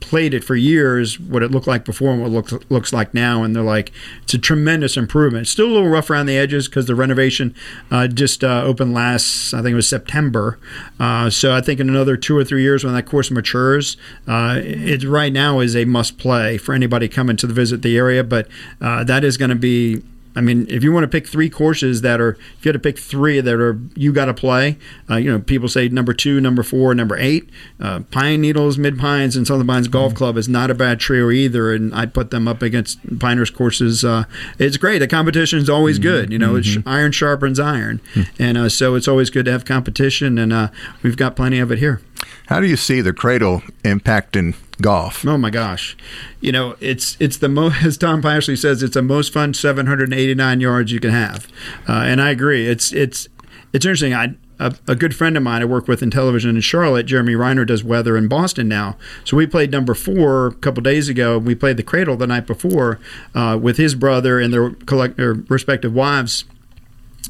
played 0.00 0.34
it 0.34 0.44
for 0.44 0.54
years, 0.54 1.18
what 1.18 1.42
it 1.42 1.50
looked 1.50 1.66
like 1.66 1.84
before 1.84 2.12
and 2.12 2.20
what 2.20 2.28
it 2.28 2.34
looks 2.34 2.70
looks 2.70 2.92
like 2.92 3.12
now, 3.12 3.42
and 3.42 3.56
they're 3.56 3.62
like, 3.62 3.92
it's 4.22 4.34
a 4.34 4.38
tremendous 4.38 4.96
improvement. 4.96 5.48
Still 5.48 5.66
a 5.66 5.72
little 5.72 5.88
rough 5.88 6.10
around 6.10 6.26
the 6.26 6.36
edges 6.36 6.68
because 6.68 6.86
the 6.86 6.94
renovation 6.94 7.54
uh, 7.90 8.06
just 8.06 8.44
uh, 8.44 8.62
opened 8.64 8.94
last, 8.94 9.52
I 9.52 9.62
think 9.62 9.72
it 9.72 9.76
was 9.76 9.88
September. 9.88 10.58
Uh, 11.00 11.28
so 11.30 11.54
I 11.54 11.60
think 11.60 11.80
in 11.80 11.88
another 11.88 12.16
two 12.16 12.36
or 12.36 12.44
three 12.44 12.62
years 12.62 12.84
when 12.84 12.94
that 12.94 13.06
course 13.06 13.30
matures, 13.30 13.96
uh, 14.28 14.60
it 14.62 15.02
right 15.04 15.32
now 15.32 15.60
is 15.60 15.74
a 15.74 15.84
must 15.84 16.18
play 16.18 16.56
for 16.58 16.72
anybody 16.72 17.08
coming 17.08 17.36
to 17.38 17.46
visit 17.46 17.82
the 17.82 17.96
area. 17.96 18.22
But 18.22 18.48
uh, 18.80 19.02
that 19.04 19.24
is 19.24 19.36
going 19.36 19.50
to 19.50 19.56
be 19.56 20.02
I 20.36 20.42
mean, 20.42 20.66
if 20.68 20.84
you 20.84 20.92
want 20.92 21.04
to 21.04 21.08
pick 21.08 21.26
three 21.26 21.48
courses 21.48 22.02
that 22.02 22.20
are, 22.20 22.32
if 22.58 22.64
you 22.64 22.68
had 22.68 22.74
to 22.74 22.78
pick 22.78 22.98
three 22.98 23.40
that 23.40 23.54
are 23.54 23.80
you 23.94 24.12
got 24.12 24.26
to 24.26 24.34
play, 24.34 24.76
uh, 25.10 25.16
you 25.16 25.32
know, 25.32 25.38
people 25.40 25.68
say 25.68 25.88
number 25.88 26.12
two, 26.12 26.40
number 26.40 26.62
four, 26.62 26.94
number 26.94 27.16
eight. 27.16 27.48
Uh, 27.80 28.00
Pine 28.10 28.42
Needles, 28.42 28.76
Mid 28.76 28.98
Pines, 28.98 29.34
and 29.34 29.46
Southern 29.46 29.66
Pines 29.66 29.88
Golf 29.88 30.14
Club 30.14 30.36
is 30.36 30.48
not 30.48 30.70
a 30.70 30.74
bad 30.74 31.00
trio 31.00 31.30
either, 31.30 31.72
and 31.72 31.94
I 31.94 32.04
put 32.04 32.30
them 32.30 32.46
up 32.46 32.60
against 32.60 33.18
Pinehurst 33.18 33.54
courses. 33.54 34.04
Uh, 34.04 34.24
it's 34.58 34.76
great. 34.76 34.98
The 34.98 35.08
competition 35.08 35.58
is 35.58 35.70
always 35.70 35.98
good. 35.98 36.30
You 36.30 36.38
know, 36.38 36.54
it's 36.56 36.76
iron 36.86 37.12
sharpens 37.12 37.58
iron, 37.58 38.00
and 38.38 38.58
uh, 38.58 38.68
so 38.68 38.94
it's 38.94 39.08
always 39.08 39.30
good 39.30 39.46
to 39.46 39.52
have 39.52 39.64
competition, 39.64 40.38
and 40.38 40.52
uh, 40.52 40.68
we've 41.02 41.16
got 41.16 41.34
plenty 41.34 41.58
of 41.58 41.72
it 41.72 41.78
here. 41.78 42.02
How 42.46 42.60
do 42.60 42.66
you 42.66 42.76
see 42.76 43.00
the 43.00 43.12
cradle 43.12 43.62
impacting 43.82 44.54
golf? 44.80 45.26
Oh 45.26 45.36
my 45.38 45.50
gosh, 45.50 45.96
you 46.40 46.52
know 46.52 46.76
it's 46.80 47.16
it's 47.20 47.38
the 47.38 47.48
most 47.48 47.82
as 47.84 47.98
Tom 47.98 48.22
Pashley 48.22 48.56
says 48.56 48.82
it's 48.82 48.94
the 48.94 49.02
most 49.02 49.32
fun 49.32 49.54
789 49.54 50.60
yards 50.60 50.92
you 50.92 51.00
can 51.00 51.10
have, 51.10 51.48
uh, 51.88 51.92
and 51.92 52.20
I 52.20 52.30
agree. 52.30 52.66
It's 52.66 52.92
it's 52.92 53.28
it's 53.72 53.84
interesting. 53.84 54.14
I 54.14 54.34
a, 54.58 54.74
a 54.88 54.94
good 54.94 55.14
friend 55.14 55.36
of 55.36 55.42
mine 55.42 55.62
I 55.62 55.64
work 55.64 55.88
with 55.88 56.02
in 56.02 56.10
television 56.10 56.54
in 56.54 56.60
Charlotte, 56.60 57.06
Jeremy 57.06 57.34
Reiner, 57.34 57.66
does 57.66 57.84
weather 57.84 58.16
in 58.16 58.28
Boston 58.28 58.68
now. 58.68 58.96
So 59.24 59.36
we 59.36 59.46
played 59.46 59.70
number 59.70 59.94
four 59.94 60.46
a 60.46 60.54
couple 60.54 60.82
days 60.82 61.08
ago. 61.08 61.38
We 61.38 61.54
played 61.54 61.76
the 61.76 61.82
Cradle 61.82 62.16
the 62.16 62.26
night 62.26 62.46
before 62.46 62.98
uh, 63.34 63.58
with 63.60 63.76
his 63.76 63.94
brother 63.94 64.40
and 64.40 64.52
their 64.52 64.70
collect 64.70 65.16
their 65.16 65.34
respective 65.34 65.92
wives. 65.92 66.44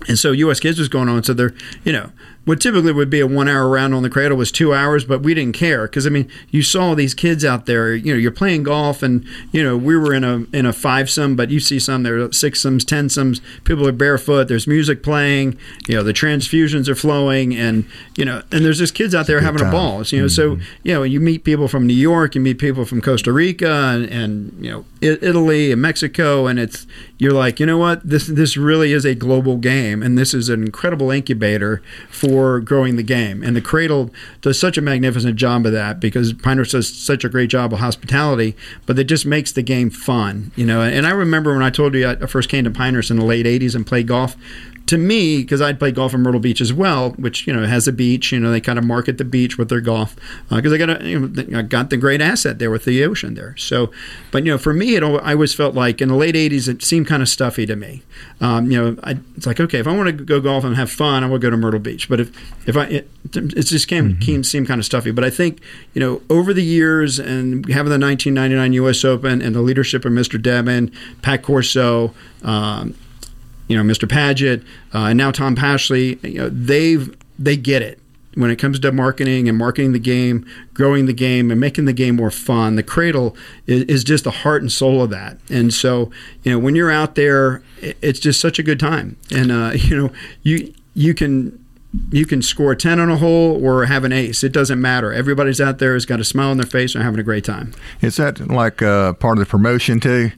And 0.09 0.19
so 0.19 0.33
U.S. 0.33 0.61
Kids 0.61 0.79
was 0.79 0.89
going 0.89 1.09
on. 1.09 1.25
So 1.25 1.33
they're, 1.33 1.55
you 1.83 1.93
know, 1.93 2.13
what 2.47 2.61
typically 2.61 2.93
would 2.93 3.11
be 3.11 3.19
a 3.19 3.27
one 3.27 3.49
hour 3.49 3.69
round 3.69 3.93
on 3.93 4.05
the 4.05 4.09
cradle 4.09 4.39
was 4.39 4.53
two 4.53 4.73
hours, 4.73 5.05
but 5.05 5.21
we 5.21 5.35
didn't 5.35 5.57
care 5.57 5.87
because 5.87 6.07
I 6.07 6.11
mean, 6.11 6.31
you 6.51 6.63
saw 6.63 6.95
these 6.95 7.13
kids 7.13 7.45
out 7.45 7.67
there. 7.67 7.93
You 7.93 8.15
know, 8.15 8.19
you're 8.19 8.31
playing 8.31 8.63
golf, 8.63 9.03
and 9.03 9.27
you 9.51 9.65
know 9.65 9.77
we 9.77 9.97
were 9.97 10.15
in 10.15 10.23
a 10.23 10.45
in 10.57 10.65
a 10.65 10.73
five 10.73 11.11
some, 11.11 11.35
but 11.35 11.51
you 11.51 11.59
see 11.59 11.81
some 11.81 12.05
there 12.05 12.19
are 12.23 12.33
six 12.33 12.63
sums, 12.63 12.85
ten 12.85 13.09
sums. 13.09 13.41
People 13.65 13.87
are 13.89 13.93
barefoot. 13.93 14.47
There's 14.47 14.69
music 14.69 15.03
playing. 15.03 15.59
You 15.89 15.97
know, 15.97 16.03
the 16.05 16.13
transfusions 16.13 16.87
are 16.89 16.95
flowing, 16.95 17.53
and 17.57 17.85
you 18.17 18.25
know, 18.25 18.43
and 18.53 18.65
there's 18.65 18.79
just 18.79 18.95
kids 18.95 19.13
out 19.13 19.27
there 19.27 19.41
having 19.41 19.59
time. 19.59 19.69
a 19.69 19.73
ball. 19.73 20.03
You 20.05 20.23
know, 20.23 20.29
so 20.29 20.59
you 20.85 20.95
know, 20.95 21.03
you 21.03 21.19
meet 21.19 21.43
people 21.43 21.67
from 21.67 21.85
New 21.85 21.95
York, 21.95 22.37
you 22.37 22.41
meet 22.41 22.61
people 22.61 22.85
from 22.85 23.01
Costa 23.01 23.33
Rica, 23.33 23.91
and, 23.93 24.05
and 24.05 24.65
you 24.65 24.71
know, 24.71 24.85
Italy 25.01 25.73
and 25.73 25.83
Mexico, 25.83 26.47
and 26.47 26.61
it's 26.61 26.87
you're 27.19 27.33
like, 27.33 27.59
you 27.59 27.67
know 27.67 27.79
what, 27.79 28.09
this 28.09 28.29
this 28.29 28.57
really 28.57 28.93
is 28.93 29.05
a 29.05 29.17
global 29.17 29.57
game, 29.57 30.01
and 30.01 30.17
this 30.17 30.33
is 30.33 30.49
an 30.49 30.63
incredible 30.63 31.11
incubator 31.11 31.83
for 32.09 32.36
growing 32.61 32.97
the 32.97 33.03
game. 33.03 33.43
And 33.43 33.57
the 33.57 33.61
Cradle 33.61 34.11
does 34.41 34.59
such 34.59 34.77
a 34.77 34.81
magnificent 34.81 35.37
job 35.37 35.67
of 35.67 35.73
that 35.73 36.01
because 36.01 36.33
Pinehurst 36.33 36.73
does 36.73 36.93
such 36.93 37.25
a 37.25 37.29
great 37.29 37.51
job 37.51 37.73
of 37.73 37.79
hospitality, 37.81 38.57
but 38.87 38.99
it 38.99 39.05
just 39.05 39.27
makes 39.27 39.53
the 39.53 39.63
game 39.63 39.91
fun, 39.91 40.53
you 40.57 40.67
know. 40.67 40.83
And 40.83 41.07
I 41.07 41.11
remember 41.11 41.53
when 41.53 41.63
I 41.63 41.71
told 41.71 41.95
you 41.95 42.09
I 42.09 42.17
first 42.27 42.49
came 42.49 42.65
to 42.65 42.71
Pinehurst 42.71 43.11
in 43.11 43.19
the 43.19 43.25
late 43.25 43.47
'80s 43.47 43.75
and 43.75 43.87
played 43.87 44.09
golf 44.09 44.37
to 44.87 44.99
me, 44.99 45.39
because 45.39 45.61
I'd 45.61 45.79
played 45.79 45.95
golf 45.95 46.15
in 46.15 46.23
Myrtle 46.23 46.41
Beach 46.41 46.61
as 46.61 46.73
well, 46.73 47.11
which 47.13 47.47
you 47.47 47.53
know 47.53 47.67
has 47.67 47.89
a 47.89 47.93
beach. 47.93 48.33
You 48.33 48.41
know 48.41 48.51
they 48.51 48.61
kind 48.61 48.79
of 48.79 48.85
market 48.85 49.19
the 49.19 49.25
beach 49.25 49.59
with 49.59 49.69
their 49.69 49.81
golf 49.81 50.15
because 50.49 50.73
I 50.73 50.79
got 50.79 51.03
a, 51.03 51.09
you 51.09 51.21
know, 51.21 51.59
I 51.59 51.63
got 51.63 51.91
the 51.91 51.97
great 51.97 52.21
asset 52.21 52.59
there 52.59 52.71
with 52.71 52.85
the 52.85 53.05
ocean 53.05 53.35
there. 53.35 53.57
So, 53.57 53.91
but 54.31 54.45
you 54.45 54.53
know 54.53 54.59
for 54.59 54.73
me, 54.73 54.95
it 54.95 55.03
I 55.03 55.33
always 55.33 55.55
felt 55.55 55.75
like 55.75 56.01
in 56.01 56.09
the 56.09 56.15
late 56.15 56.35
'80s 56.35 56.69
it 56.69 56.83
seemed 56.83 57.07
kind 57.07 57.23
of 57.23 57.29
stuffy 57.29 57.67
to 57.67 57.77
me. 57.77 58.03
Um, 58.41 58.71
you 58.71 58.83
know, 58.83 58.97
I, 59.03 59.19
it's 59.37 59.47
like 59.47 59.61
okay, 59.61 59.79
if 59.79 59.87
I 59.87 59.97
want 59.97 60.17
to 60.17 60.25
go 60.25 60.41
golf 60.41 60.65
and 60.65 60.77
have 60.77 60.91
fun, 60.91 61.25
I 61.25 61.29
will 61.29 61.39
go 61.39 61.51
to 61.51 61.57
Myrtle 61.57 61.81
Beach. 61.81 62.09
But 62.09 62.21
if 62.21 62.69
if 62.69 62.77
I 62.77 62.85
it, 62.87 63.11
it 63.35 63.63
just 63.63 63.89
came, 63.89 64.19
came 64.19 64.45
seemed 64.45 64.69
kind 64.69 64.79
of 64.79 64.85
stuffy. 64.85 65.11
But 65.11 65.25
I 65.25 65.31
think 65.31 65.61
you 65.95 66.01
know 66.01 66.23
over 66.31 66.55
the 66.55 66.65
years 66.65 67.19
and 67.19 67.67
having 67.69 67.91
the 67.91 67.99
1999 67.99 68.73
U.S. 68.75 69.05
Open 69.05 69.43
and 69.43 69.55
the 69.55 69.63
leadership 69.63 70.05
of 70.05 70.13
Mr. 70.13 70.41
Devon, 70.41 70.93
Pat 71.23 71.43
Corso. 71.43 72.15
Um, 72.43 72.95
you 73.69 73.77
know, 73.77 73.83
Mr. 73.83 74.09
Padgett, 74.09 74.65
uh, 74.95 75.09
and 75.09 75.19
now 75.19 75.31
Tom 75.31 75.57
Pashley, 75.57 76.23
you 76.23 76.39
know, 76.39 76.49
they've 76.49 77.15
they 77.39 77.57
get 77.57 77.83
it 77.83 78.01
when 78.37 78.51
it 78.51 78.57
comes 78.57 78.79
to 78.79 78.93
marketing 78.93 79.49
and 79.49 79.57
marketing 79.57 79.93
the 79.93 79.99
game, 79.99 80.47
growing 80.75 81.07
the 81.07 81.13
game, 81.15 81.51
and 81.51 81.59
making 81.59 81.87
the 81.87 81.93
game 81.93 82.17
more 82.17 82.31
fun. 82.31 82.77
The 82.77 82.83
Cradle 82.83 83.35
is, 83.67 83.85
is 83.85 84.05
just 84.05 84.25
the 84.25 84.31
heart 84.31 84.61
and 84.61 84.71
soul 84.71 85.03
of 85.03 85.11
that. 85.11 85.39
And 85.49 85.73
so, 85.73 86.11
you 86.43 86.53
know, 86.53 86.59
when 86.59 86.77
you're 86.77 86.91
out 86.91 87.15
there, 87.15 87.63
it's 87.81 88.21
just 88.21 88.39
such 88.39 88.59
a 88.59 88.63
good 88.63 88.79
time. 88.79 89.17
And 89.35 89.51
uh, 89.51 89.73
you 89.75 89.97
know, 89.97 90.13
you 90.43 90.75
you 90.95 91.15
can 91.15 91.65
you 92.11 92.27
can 92.27 92.43
score 92.43 92.73
a 92.73 92.77
10 92.77 93.01
on 93.01 93.11
a 93.11 93.17
hole 93.17 93.65
or 93.65 93.87
have 93.87 94.05
an 94.05 94.13
ace. 94.13 94.45
It 94.45 94.53
doesn't 94.53 94.81
matter. 94.81 95.13
Everybody's 95.13 95.61
out 95.61 95.79
there 95.79 95.95
has 95.95 96.05
got 96.05 96.21
a 96.21 96.25
smile 96.25 96.51
on 96.51 96.59
their 96.59 96.67
face 96.67 96.95
and 96.95 97.03
having 97.03 97.19
a 97.19 97.23
great 97.23 97.45
time. 97.45 97.73
Is 98.03 98.17
that 98.17 98.49
like 98.49 98.83
uh, 98.83 99.15
part 99.15 99.39
of 99.39 99.45
the 99.45 99.51
promotion 99.51 99.99
too? 99.99 100.31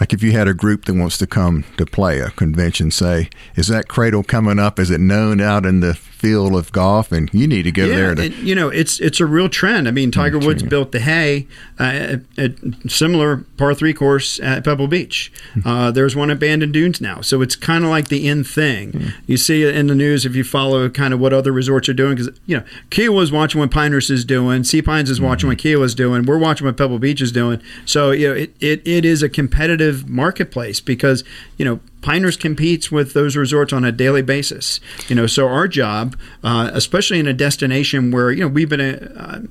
Like 0.00 0.14
if 0.14 0.22
you 0.22 0.32
had 0.32 0.48
a 0.48 0.54
group 0.54 0.86
that 0.86 0.94
wants 0.94 1.18
to 1.18 1.26
come 1.26 1.64
to 1.76 1.84
play 1.84 2.20
a 2.20 2.30
convention, 2.30 2.90
say, 2.90 3.28
is 3.54 3.68
that 3.68 3.86
cradle 3.86 4.22
coming 4.22 4.58
up? 4.58 4.78
Is 4.78 4.90
it 4.90 4.98
known 4.98 5.42
out 5.42 5.66
in 5.66 5.80
the 5.80 5.92
field 6.20 6.54
of 6.54 6.70
golf, 6.70 7.10
and 7.12 7.30
you 7.32 7.46
need 7.46 7.62
to 7.62 7.72
go 7.72 7.86
yeah, 7.86 7.96
there. 7.96 8.14
To, 8.14 8.22
and, 8.24 8.34
you 8.34 8.54
know, 8.54 8.68
it's 8.68 9.00
it's 9.00 9.20
a 9.20 9.26
real 9.26 9.48
trend. 9.48 9.88
I 9.88 9.90
mean, 9.90 10.10
Tiger 10.10 10.38
Woods 10.38 10.62
built 10.62 10.92
the 10.92 11.00
Hay, 11.00 11.48
uh, 11.78 12.18
a, 12.36 12.44
a 12.44 12.88
similar 12.88 13.38
par 13.56 13.74
three 13.74 13.94
course 13.94 14.38
at 14.40 14.62
Pebble 14.62 14.86
Beach. 14.86 15.32
Hmm. 15.54 15.66
Uh, 15.66 15.90
there's 15.90 16.14
one 16.14 16.30
at 16.30 16.38
Bandon 16.38 16.72
Dunes 16.72 17.00
now, 17.00 17.22
so 17.22 17.40
it's 17.40 17.56
kind 17.56 17.84
of 17.84 17.90
like 17.90 18.08
the 18.08 18.28
in 18.28 18.44
thing. 18.44 19.12
You 19.26 19.38
see 19.38 19.62
it 19.62 19.74
in 19.74 19.86
the 19.86 19.94
news 19.94 20.26
if 20.26 20.36
you 20.36 20.44
follow 20.44 20.88
kind 20.90 21.14
of 21.14 21.20
what 21.20 21.32
other 21.32 21.52
resorts 21.52 21.88
are 21.88 21.94
doing, 21.94 22.16
because 22.16 22.38
you 22.44 22.58
know, 22.58 22.64
Kiawah's 22.90 23.32
watching 23.32 23.60
what 23.60 23.70
Pinehurst 23.70 24.10
is 24.10 24.24
doing, 24.24 24.62
Sea 24.62 24.82
Pines 24.82 25.08
is 25.08 25.20
watching 25.20 25.48
what 25.48 25.58
Kiawah's 25.58 25.94
doing, 25.94 26.26
we're 26.26 26.38
watching 26.38 26.66
what 26.66 26.76
Pebble 26.76 26.98
Beach 26.98 27.22
is 27.22 27.32
doing. 27.32 27.62
So 27.86 28.10
you 28.10 28.28
know, 28.28 28.34
it, 28.34 28.54
it, 28.60 28.86
it 28.86 29.04
is 29.06 29.22
a 29.22 29.28
competitive 29.28 30.08
marketplace 30.08 30.80
because 30.80 31.24
you 31.56 31.64
know 31.64 31.80
Pinehurst 32.02 32.40
competes 32.40 32.90
with 32.90 33.12
those 33.12 33.36
resorts 33.36 33.72
on 33.72 33.84
a 33.84 33.92
daily 33.92 34.22
basis. 34.22 34.80
You 35.08 35.16
know, 35.16 35.26
so 35.26 35.46
our 35.48 35.68
job, 35.68 36.16
uh, 36.42 36.70
especially 36.72 37.18
in 37.18 37.26
a 37.26 37.34
destination 37.34 38.10
where 38.10 38.30
you 38.30 38.40
know 38.40 38.48
we've 38.48 38.68
been 38.68 38.80
uh, 38.80 39.42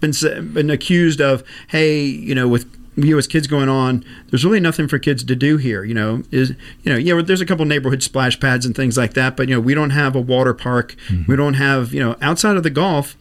been 0.00 0.12
been 0.52 0.70
accused 0.70 1.20
of, 1.20 1.42
hey, 1.68 2.04
you 2.04 2.34
know, 2.34 2.46
with 2.48 2.66
U.S. 2.96 3.26
Kids 3.26 3.46
going 3.46 3.68
on, 3.68 4.04
there's 4.30 4.44
really 4.44 4.60
nothing 4.60 4.86
for 4.86 4.98
kids 4.98 5.24
to 5.24 5.34
do 5.34 5.56
here. 5.56 5.84
You 5.84 5.94
know, 5.94 6.22
is 6.30 6.50
you 6.82 6.92
know, 6.92 6.96
yeah, 6.96 7.20
there's 7.22 7.40
a 7.40 7.46
couple 7.46 7.64
neighborhood 7.64 8.02
splash 8.02 8.38
pads 8.38 8.66
and 8.66 8.74
things 8.74 8.96
like 8.96 9.14
that, 9.14 9.36
but 9.36 9.48
you 9.48 9.54
know, 9.54 9.60
we 9.60 9.74
don't 9.74 9.90
have 9.90 10.14
a 10.14 10.20
water 10.20 10.54
park. 10.54 10.96
Mm-hmm. 11.08 11.30
We 11.30 11.36
don't 11.36 11.54
have 11.54 11.92
you 11.92 12.00
know, 12.00 12.16
outside 12.20 12.56
of 12.56 12.62
the 12.62 12.70
golf 12.70 13.16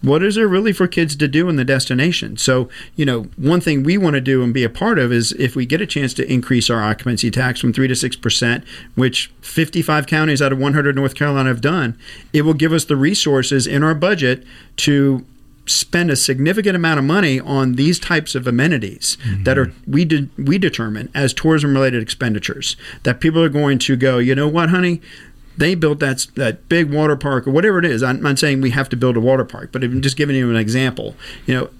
what 0.00 0.22
is 0.22 0.36
there 0.36 0.46
really 0.46 0.72
for 0.72 0.86
kids 0.86 1.16
to 1.16 1.28
do 1.28 1.48
in 1.48 1.56
the 1.56 1.64
destination? 1.64 2.36
So, 2.36 2.68
you 2.94 3.04
know, 3.04 3.22
one 3.36 3.60
thing 3.60 3.82
we 3.82 3.98
want 3.98 4.14
to 4.14 4.20
do 4.20 4.42
and 4.42 4.54
be 4.54 4.64
a 4.64 4.70
part 4.70 4.98
of 4.98 5.12
is 5.12 5.32
if 5.32 5.56
we 5.56 5.66
get 5.66 5.80
a 5.80 5.86
chance 5.86 6.14
to 6.14 6.32
increase 6.32 6.70
our 6.70 6.82
occupancy 6.82 7.30
tax 7.30 7.60
from 7.60 7.72
3 7.72 7.88
to 7.88 7.94
6%, 7.94 8.64
which 8.94 9.32
55 9.40 10.06
counties 10.06 10.40
out 10.40 10.52
of 10.52 10.58
100 10.58 10.94
North 10.94 11.14
Carolina 11.14 11.48
have 11.48 11.60
done, 11.60 11.98
it 12.32 12.42
will 12.42 12.54
give 12.54 12.72
us 12.72 12.84
the 12.84 12.96
resources 12.96 13.66
in 13.66 13.82
our 13.82 13.94
budget 13.94 14.44
to 14.76 15.24
spend 15.70 16.10
a 16.10 16.16
significant 16.16 16.74
amount 16.74 16.98
of 16.98 17.04
money 17.04 17.38
on 17.40 17.74
these 17.74 17.98
types 17.98 18.34
of 18.34 18.46
amenities 18.46 19.16
mm-hmm. 19.22 19.42
that 19.44 19.58
are 19.58 19.72
we 19.86 20.04
de- 20.04 20.28
we 20.38 20.58
determine 20.58 21.10
as 21.14 21.34
tourism 21.34 21.74
related 21.74 22.02
expenditures 22.02 22.76
that 23.02 23.20
people 23.20 23.42
are 23.42 23.48
going 23.48 23.78
to 23.78 23.96
go 23.96 24.18
you 24.18 24.34
know 24.34 24.48
what 24.48 24.70
honey 24.70 25.00
they 25.58 25.74
built 25.74 25.98
that 25.98 26.26
that 26.36 26.68
big 26.68 26.92
water 26.92 27.16
park 27.16 27.46
or 27.46 27.50
whatever 27.50 27.78
it 27.78 27.84
is. 27.84 28.02
I'm 28.02 28.22
not 28.22 28.38
saying 28.38 28.60
we 28.60 28.70
have 28.70 28.88
to 28.90 28.96
build 28.96 29.16
a 29.16 29.20
water 29.20 29.44
park, 29.44 29.70
but 29.72 29.84
I'm 29.84 30.00
just 30.00 30.16
giving 30.16 30.36
you 30.36 30.48
an 30.48 30.56
example. 30.56 31.14
You 31.46 31.54
know, 31.54 31.70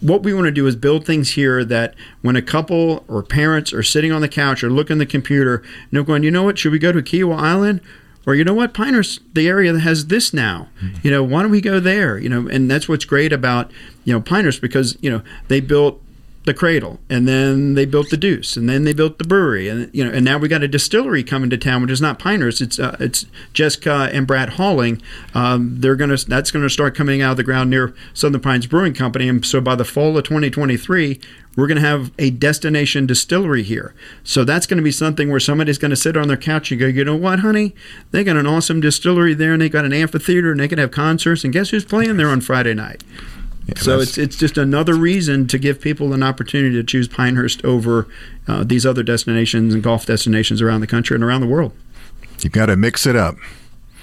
what 0.00 0.22
we 0.22 0.34
want 0.34 0.44
to 0.44 0.52
do 0.52 0.66
is 0.66 0.76
build 0.76 1.06
things 1.06 1.30
here 1.30 1.64
that 1.64 1.94
when 2.20 2.36
a 2.36 2.42
couple 2.42 3.04
or 3.08 3.22
parents 3.22 3.72
are 3.72 3.82
sitting 3.82 4.12
on 4.12 4.20
the 4.20 4.28
couch 4.28 4.62
or 4.62 4.70
looking 4.70 4.96
at 4.96 4.98
the 4.98 5.06
computer 5.06 5.56
and 5.56 5.90
they're 5.90 6.02
going, 6.02 6.22
you 6.22 6.30
know 6.30 6.42
what, 6.42 6.58
should 6.58 6.72
we 6.72 6.78
go 6.78 6.92
to 6.92 7.02
Kiawah 7.02 7.38
Island? 7.38 7.80
Or 8.24 8.36
you 8.36 8.44
know 8.44 8.54
what, 8.54 8.72
Pinehurst, 8.72 9.20
the 9.34 9.48
area 9.48 9.72
that 9.72 9.80
has 9.80 10.06
this 10.06 10.32
now. 10.32 10.68
Mm-hmm. 10.80 10.98
You 11.02 11.10
know, 11.10 11.24
why 11.24 11.42
don't 11.42 11.50
we 11.50 11.60
go 11.60 11.80
there? 11.80 12.18
You 12.18 12.28
know, 12.28 12.46
and 12.46 12.70
that's 12.70 12.88
what's 12.88 13.04
great 13.04 13.32
about 13.32 13.72
you 14.04 14.12
know 14.12 14.20
Pinehurst 14.20 14.60
because 14.60 14.96
you 15.00 15.10
know 15.10 15.22
they 15.48 15.58
built 15.58 16.00
the 16.44 16.54
cradle 16.54 16.98
and 17.08 17.28
then 17.28 17.74
they 17.74 17.84
built 17.84 18.10
the 18.10 18.16
deuce 18.16 18.56
and 18.56 18.68
then 18.68 18.84
they 18.84 18.92
built 18.92 19.18
the 19.18 19.24
brewery 19.24 19.68
and 19.68 19.88
you 19.94 20.04
know 20.04 20.10
and 20.10 20.24
now 20.24 20.36
we 20.36 20.48
got 20.48 20.62
a 20.62 20.68
distillery 20.68 21.22
coming 21.22 21.48
to 21.48 21.56
town 21.56 21.82
which 21.82 21.90
is 21.90 22.00
not 22.00 22.18
pinehurst 22.18 22.60
it's 22.60 22.80
uh, 22.80 22.96
it's 22.98 23.26
jessica 23.52 24.10
and 24.12 24.26
brad 24.26 24.50
hauling 24.50 25.00
um, 25.34 25.76
they're 25.78 25.94
gonna 25.94 26.16
that's 26.16 26.50
gonna 26.50 26.68
start 26.68 26.96
coming 26.96 27.22
out 27.22 27.32
of 27.32 27.36
the 27.36 27.44
ground 27.44 27.70
near 27.70 27.94
southern 28.12 28.40
pines 28.40 28.66
brewing 28.66 28.92
company 28.92 29.28
and 29.28 29.46
so 29.46 29.60
by 29.60 29.76
the 29.76 29.84
fall 29.84 30.16
of 30.18 30.24
2023 30.24 31.20
we're 31.54 31.66
going 31.66 31.80
to 31.80 31.86
have 31.86 32.12
a 32.18 32.30
destination 32.30 33.04
distillery 33.06 33.62
here. 33.62 33.94
So 34.24 34.42
that's 34.42 34.66
going 34.66 34.78
to 34.78 34.82
be 34.82 34.90
something 34.90 35.30
where 35.30 35.38
somebody's 35.38 35.76
going 35.76 35.90
to 35.90 35.96
sit 35.96 36.16
on 36.16 36.28
their 36.28 36.36
couch 36.36 36.70
and 36.70 36.80
go, 36.80 36.86
you 36.86 37.04
know 37.04 37.14
what, 37.14 37.40
honey? 37.40 37.74
They 38.10 38.24
got 38.24 38.38
an 38.38 38.46
awesome 38.46 38.80
distillery 38.80 39.34
there 39.34 39.52
and 39.52 39.60
they 39.60 39.68
got 39.68 39.84
an 39.84 39.92
amphitheater 39.92 40.50
and 40.50 40.60
they 40.60 40.68
can 40.68 40.78
have 40.78 40.92
concerts. 40.92 41.44
And 41.44 41.52
guess 41.52 41.68
who's 41.68 41.84
playing 41.84 42.16
there 42.16 42.28
on 42.28 42.40
Friday 42.40 42.72
night? 42.72 43.04
Yeah, 43.66 43.78
so 43.78 44.00
it's 44.00 44.18
it's 44.18 44.36
just 44.36 44.58
another 44.58 44.94
reason 44.94 45.46
to 45.48 45.58
give 45.58 45.80
people 45.80 46.12
an 46.12 46.22
opportunity 46.22 46.74
to 46.74 46.82
choose 46.82 47.06
Pinehurst 47.06 47.64
over 47.64 48.08
uh, 48.48 48.64
these 48.64 48.84
other 48.84 49.02
destinations 49.02 49.72
and 49.72 49.82
golf 49.82 50.04
destinations 50.04 50.60
around 50.60 50.80
the 50.80 50.86
country 50.86 51.14
and 51.14 51.22
around 51.22 51.42
the 51.42 51.46
world. 51.46 51.72
You've 52.40 52.52
got 52.52 52.66
to 52.66 52.76
mix 52.76 53.06
it 53.06 53.14
up. 53.14 53.36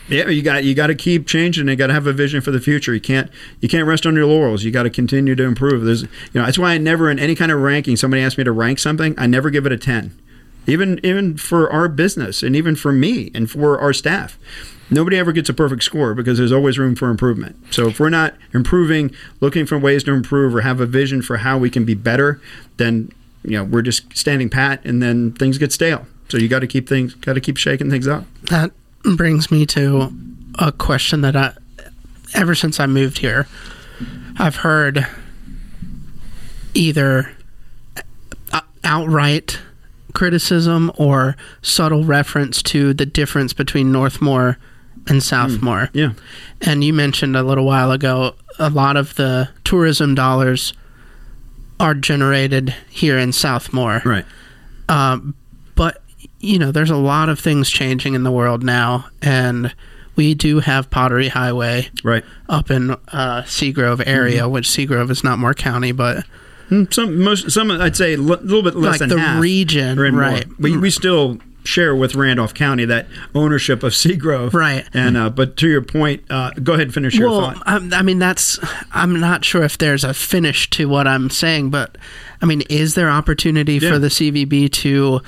Yeah, 0.07 0.29
you 0.29 0.41
got 0.41 0.63
you 0.63 0.73
got 0.73 0.87
to 0.87 0.95
keep 0.95 1.27
changing. 1.27 1.67
You 1.67 1.75
got 1.75 1.87
to 1.87 1.93
have 1.93 2.07
a 2.07 2.13
vision 2.13 2.41
for 2.41 2.51
the 2.51 2.59
future. 2.59 2.93
You 2.93 3.01
can't 3.01 3.29
you 3.59 3.67
can't 3.67 3.85
rest 3.85 4.05
on 4.05 4.15
your 4.15 4.25
laurels. 4.25 4.63
You 4.63 4.71
got 4.71 4.83
to 4.83 4.89
continue 4.89 5.35
to 5.35 5.43
improve. 5.43 5.83
There's 5.83 6.03
you 6.03 6.09
know 6.35 6.45
that's 6.45 6.57
why 6.57 6.73
I 6.73 6.77
never 6.77 7.11
in 7.11 7.19
any 7.19 7.35
kind 7.35 7.51
of 7.51 7.59
ranking. 7.59 7.95
Somebody 7.95 8.23
asked 8.23 8.37
me 8.37 8.43
to 8.45 8.51
rank 8.51 8.79
something, 8.79 9.13
I 9.17 9.27
never 9.27 9.49
give 9.49 9.65
it 9.65 9.71
a 9.71 9.77
ten. 9.77 10.17
Even 10.67 10.99
even 11.03 11.37
for 11.37 11.69
our 11.71 11.87
business 11.87 12.41
and 12.43 12.55
even 12.55 12.75
for 12.75 12.91
me 12.91 13.29
and 13.35 13.51
for 13.51 13.79
our 13.79 13.93
staff 13.93 14.39
nobody 14.89 15.17
ever 15.17 15.31
gets 15.31 15.49
a 15.49 15.53
perfect 15.53 15.83
score 15.83 16.13
because 16.13 16.37
there's 16.37 16.51
always 16.51 16.77
room 16.77 16.95
for 16.95 17.09
improvement. 17.09 17.55
So 17.71 17.87
if 17.87 17.99
we're 17.99 18.09
not 18.09 18.35
improving, 18.53 19.13
looking 19.39 19.65
for 19.65 19.77
ways 19.77 20.03
to 20.05 20.13
improve 20.13 20.55
or 20.55 20.61
have 20.61 20.79
a 20.79 20.85
vision 20.85 21.21
for 21.21 21.37
how 21.37 21.57
we 21.57 21.69
can 21.69 21.85
be 21.85 21.93
better, 21.93 22.41
then 22.77 23.11
you 23.43 23.57
know 23.57 23.63
we're 23.63 23.81
just 23.81 24.15
standing 24.17 24.49
pat 24.49 24.83
and 24.85 25.01
then 25.01 25.31
things 25.33 25.57
get 25.57 25.71
stale. 25.71 26.05
So 26.29 26.37
you 26.37 26.47
got 26.47 26.59
to 26.59 26.67
keep 26.67 26.87
things 26.87 27.15
got 27.15 27.33
to 27.33 27.41
keep 27.41 27.57
shaking 27.57 27.89
things 27.89 28.07
up. 28.07 28.25
That 28.43 28.71
brings 29.15 29.51
me 29.51 29.65
to 29.67 30.11
a 30.57 30.71
question 30.71 31.21
that 31.21 31.35
I 31.35 31.53
ever 32.35 32.53
since 32.53 32.79
I 32.79 32.85
moved 32.85 33.17
here 33.19 33.47
I've 34.37 34.55
heard 34.55 35.05
either 36.73 37.35
outright 38.83 39.59
criticism 40.13 40.91
or 40.97 41.35
subtle 41.61 42.05
reference 42.05 42.63
to 42.63 42.93
the 42.93 43.05
difference 43.05 43.51
between 43.51 43.91
North 43.91 44.21
Moore 44.21 44.57
and 45.07 45.21
South 45.23 45.61
Moore. 45.61 45.89
Mm, 45.93 45.95
yeah. 45.95 46.11
And 46.61 46.83
you 46.83 46.93
mentioned 46.93 47.35
a 47.35 47.43
little 47.43 47.65
while 47.65 47.91
ago 47.91 48.35
a 48.57 48.69
lot 48.69 48.97
of 48.97 49.15
the 49.15 49.49
tourism 49.63 50.15
dollars 50.15 50.73
are 51.79 51.93
generated 51.93 52.75
here 52.89 53.17
in 53.17 53.31
South 53.31 53.71
Moore. 53.71 54.01
Right. 54.03 54.25
Um, 54.89 55.35
but, 55.75 56.01
you 56.39 56.59
know, 56.59 56.71
there's 56.71 56.89
a 56.89 56.97
lot 56.97 57.29
of 57.29 57.39
things 57.39 57.69
changing 57.69 58.15
in 58.15 58.23
the 58.23 58.31
world 58.31 58.63
now. 58.63 59.07
And 59.21 59.73
we 60.19 60.35
do 60.35 60.59
have 60.59 60.89
Pottery 60.89 61.29
Highway 61.29 61.89
right 62.03 62.25
up 62.49 62.69
in 62.69 62.91
uh, 62.91 63.43
Seagrove 63.43 64.03
area, 64.05 64.41
mm-hmm. 64.41 64.51
which 64.51 64.67
Seagrove 64.67 65.09
is 65.09 65.23
not 65.23 65.39
Moore 65.39 65.53
County, 65.53 65.93
but 65.93 66.25
hmm, 66.67 66.83
some 66.91 67.23
most 67.23 67.49
some 67.51 67.71
I'd 67.71 67.95
say 67.95 68.15
a 68.15 68.17
little 68.17 68.61
bit 68.61 68.75
less 68.75 68.99
like 68.99 68.99
than 68.99 69.09
the 69.09 69.19
half 69.19 69.41
region, 69.41 69.97
right? 69.97 70.45
We 70.59 70.75
we 70.75 70.91
still 70.91 71.39
share 71.63 71.95
with 71.95 72.15
Randolph 72.15 72.53
County 72.53 72.85
that 72.85 73.07
ownership 73.35 73.83
of 73.83 73.93
Seagrove. 73.93 74.53
Right. 74.53 74.87
And 74.93 75.17
uh, 75.17 75.29
but 75.29 75.57
to 75.57 75.67
your 75.67 75.81
point, 75.81 76.23
uh, 76.29 76.51
go 76.63 76.73
ahead 76.73 76.87
and 76.87 76.93
finish 76.93 77.15
your 77.15 77.29
well, 77.29 77.53
thought. 77.53 77.63
I, 77.65 77.99
I 77.99 78.01
mean, 78.01 78.19
that's 78.19 78.59
I'm 78.91 79.19
not 79.19 79.45
sure 79.45 79.63
if 79.63 79.77
there's 79.77 80.03
a 80.03 80.13
finish 80.13 80.69
to 80.71 80.87
what 80.87 81.07
I'm 81.07 81.29
saying, 81.29 81.69
but 81.69 81.97
I 82.41 82.45
mean, 82.45 82.61
is 82.69 82.95
there 82.95 83.09
opportunity 83.09 83.75
yeah. 83.75 83.91
for 83.91 83.99
the 83.99 84.07
CVB 84.07 84.71
to 84.73 85.21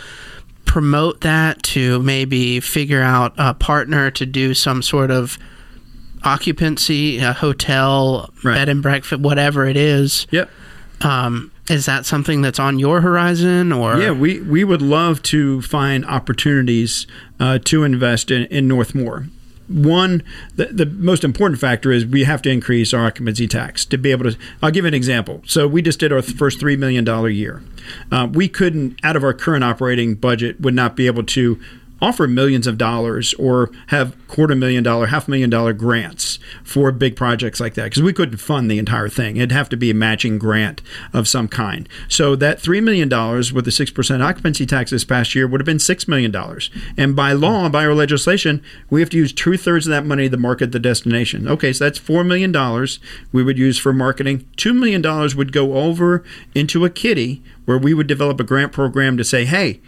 promote 0.66 1.22
that 1.22 1.62
to 1.64 2.00
maybe 2.02 2.60
figure 2.60 3.02
out 3.02 3.34
a 3.38 3.54
partner 3.54 4.10
to 4.12 4.26
do 4.26 4.54
some 4.54 4.82
sort 4.82 5.12
of 5.12 5.38
occupancy, 6.24 7.20
a 7.20 7.34
hotel, 7.34 8.30
right. 8.44 8.56
bed 8.56 8.70
and 8.70 8.82
breakfast, 8.82 9.22
whatever 9.22 9.66
it 9.66 9.76
is? 9.76 10.28
Yep. 10.32 10.50
Um, 11.02 11.51
is 11.70 11.86
that 11.86 12.06
something 12.06 12.42
that's 12.42 12.60
on 12.60 12.80
your 12.80 13.02
horizon 13.02 13.72
or? 13.72 13.98
Yeah 13.98 14.12
we, 14.12 14.40
we 14.42 14.64
would 14.64 14.82
love 14.82 15.22
to 15.24 15.62
find 15.62 16.06
opportunities 16.06 17.08
uh, 17.40 17.60
to 17.66 17.84
invest 17.84 18.32
in, 18.32 18.46
in 18.46 18.68
northmore 18.68 19.30
one 19.72 20.24
the, 20.56 20.66
the 20.66 20.86
most 20.86 21.24
important 21.24 21.60
factor 21.60 21.92
is 21.92 22.06
we 22.06 22.24
have 22.24 22.42
to 22.42 22.50
increase 22.50 22.94
our 22.94 23.06
occupancy 23.06 23.48
tax 23.48 23.86
to 23.86 23.98
be 23.98 24.12
able 24.12 24.30
to 24.30 24.38
i'll 24.62 24.72
give 24.72 24.86
an 24.86 24.94
example. 24.94 25.42
So 25.46 25.68
we 25.68 25.82
just 25.82 26.00
did 26.00 26.12
our 26.12 26.22
first 26.22 26.60
$3 26.60 26.78
million 26.78 27.06
year. 27.34 27.62
Uh, 28.12 28.28
we 28.32 28.48
couldn't 28.48 29.00
out 29.04 29.16
of 29.16 29.24
our 29.24 29.34
current 29.34 29.64
operating 29.64 30.16
budget 30.16 30.60
would 30.60 30.74
not 30.74 30.96
be 30.96 31.08
able 31.08 31.24
to 31.24 31.60
offer 32.02 32.28
millions 32.28 32.68
of 32.68 32.78
dollars 32.78 33.34
or 33.36 33.70
have 33.88 34.16
quarter 34.28 34.56
million 34.56 34.84
dollar, 34.84 35.08
half 35.08 35.28
million 35.28 35.50
dollar 35.50 35.74
grants 35.74 36.40
for 36.64 36.92
big 36.92 37.16
projects 37.16 37.60
like 37.60 37.76
that 37.76 37.86
because 37.86 38.02
we 38.02 38.14
couldn't 38.14 38.38
fund 38.38 38.72
the 38.72 38.80
entire 38.80 39.10
thing. 39.10 39.38
It'd 39.38 39.52
have 39.52 39.70
to 39.70 39.78
be 39.78 39.92
a 39.92 39.94
matching 39.94 40.40
grant 40.40 40.82
of 41.14 41.28
some 41.28 41.48
kind. 41.48 41.88
So 42.08 42.36
that 42.38 42.60
$3 42.60 42.82
million 42.82 43.10
with 43.10 43.66
the 43.66 43.72
6% 43.72 44.22
occupancy 44.22 44.66
tax 44.66 44.92
this 44.92 45.04
past 45.04 45.36
year 45.36 45.48
would 45.48 45.62
have 45.62 45.66
been 45.66 45.78
$6 45.78 46.08
million. 46.08 46.36
And 46.98 47.16
by 47.16 47.34
law, 47.34 47.70
by 47.70 47.86
our 47.86 47.94
legislation, 47.94 48.64
we 48.90 49.02
have 49.02 49.10
to 49.12 49.18
use 49.18 49.34
two 49.34 49.58
thirds 49.58 49.86
of 49.86 49.92
that 49.92 50.06
money 50.06 50.30
to 50.30 50.38
market 50.38 50.72
the 50.72 50.80
destination. 50.80 51.48
Okay, 51.48 51.74
so 51.74 51.84
that's 51.84 52.00
$4 52.00 52.26
million 52.26 52.52
we 53.32 53.44
would 53.44 53.58
use 53.58 53.78
for 53.78 53.94
marketing. 53.94 54.50
$2 54.58 54.76
million 54.76 55.02
would 55.38 55.52
go 55.52 55.76
over 55.76 56.24
into 56.56 56.86
a 56.86 56.90
kitty 56.90 57.44
where 57.66 57.78
we 57.78 57.94
would 57.94 58.08
develop 58.08 58.40
a 58.40 58.44
grant 58.44 58.72
program 58.72 59.18
to 59.18 59.24
say, 59.24 59.46
hey, 59.46 59.80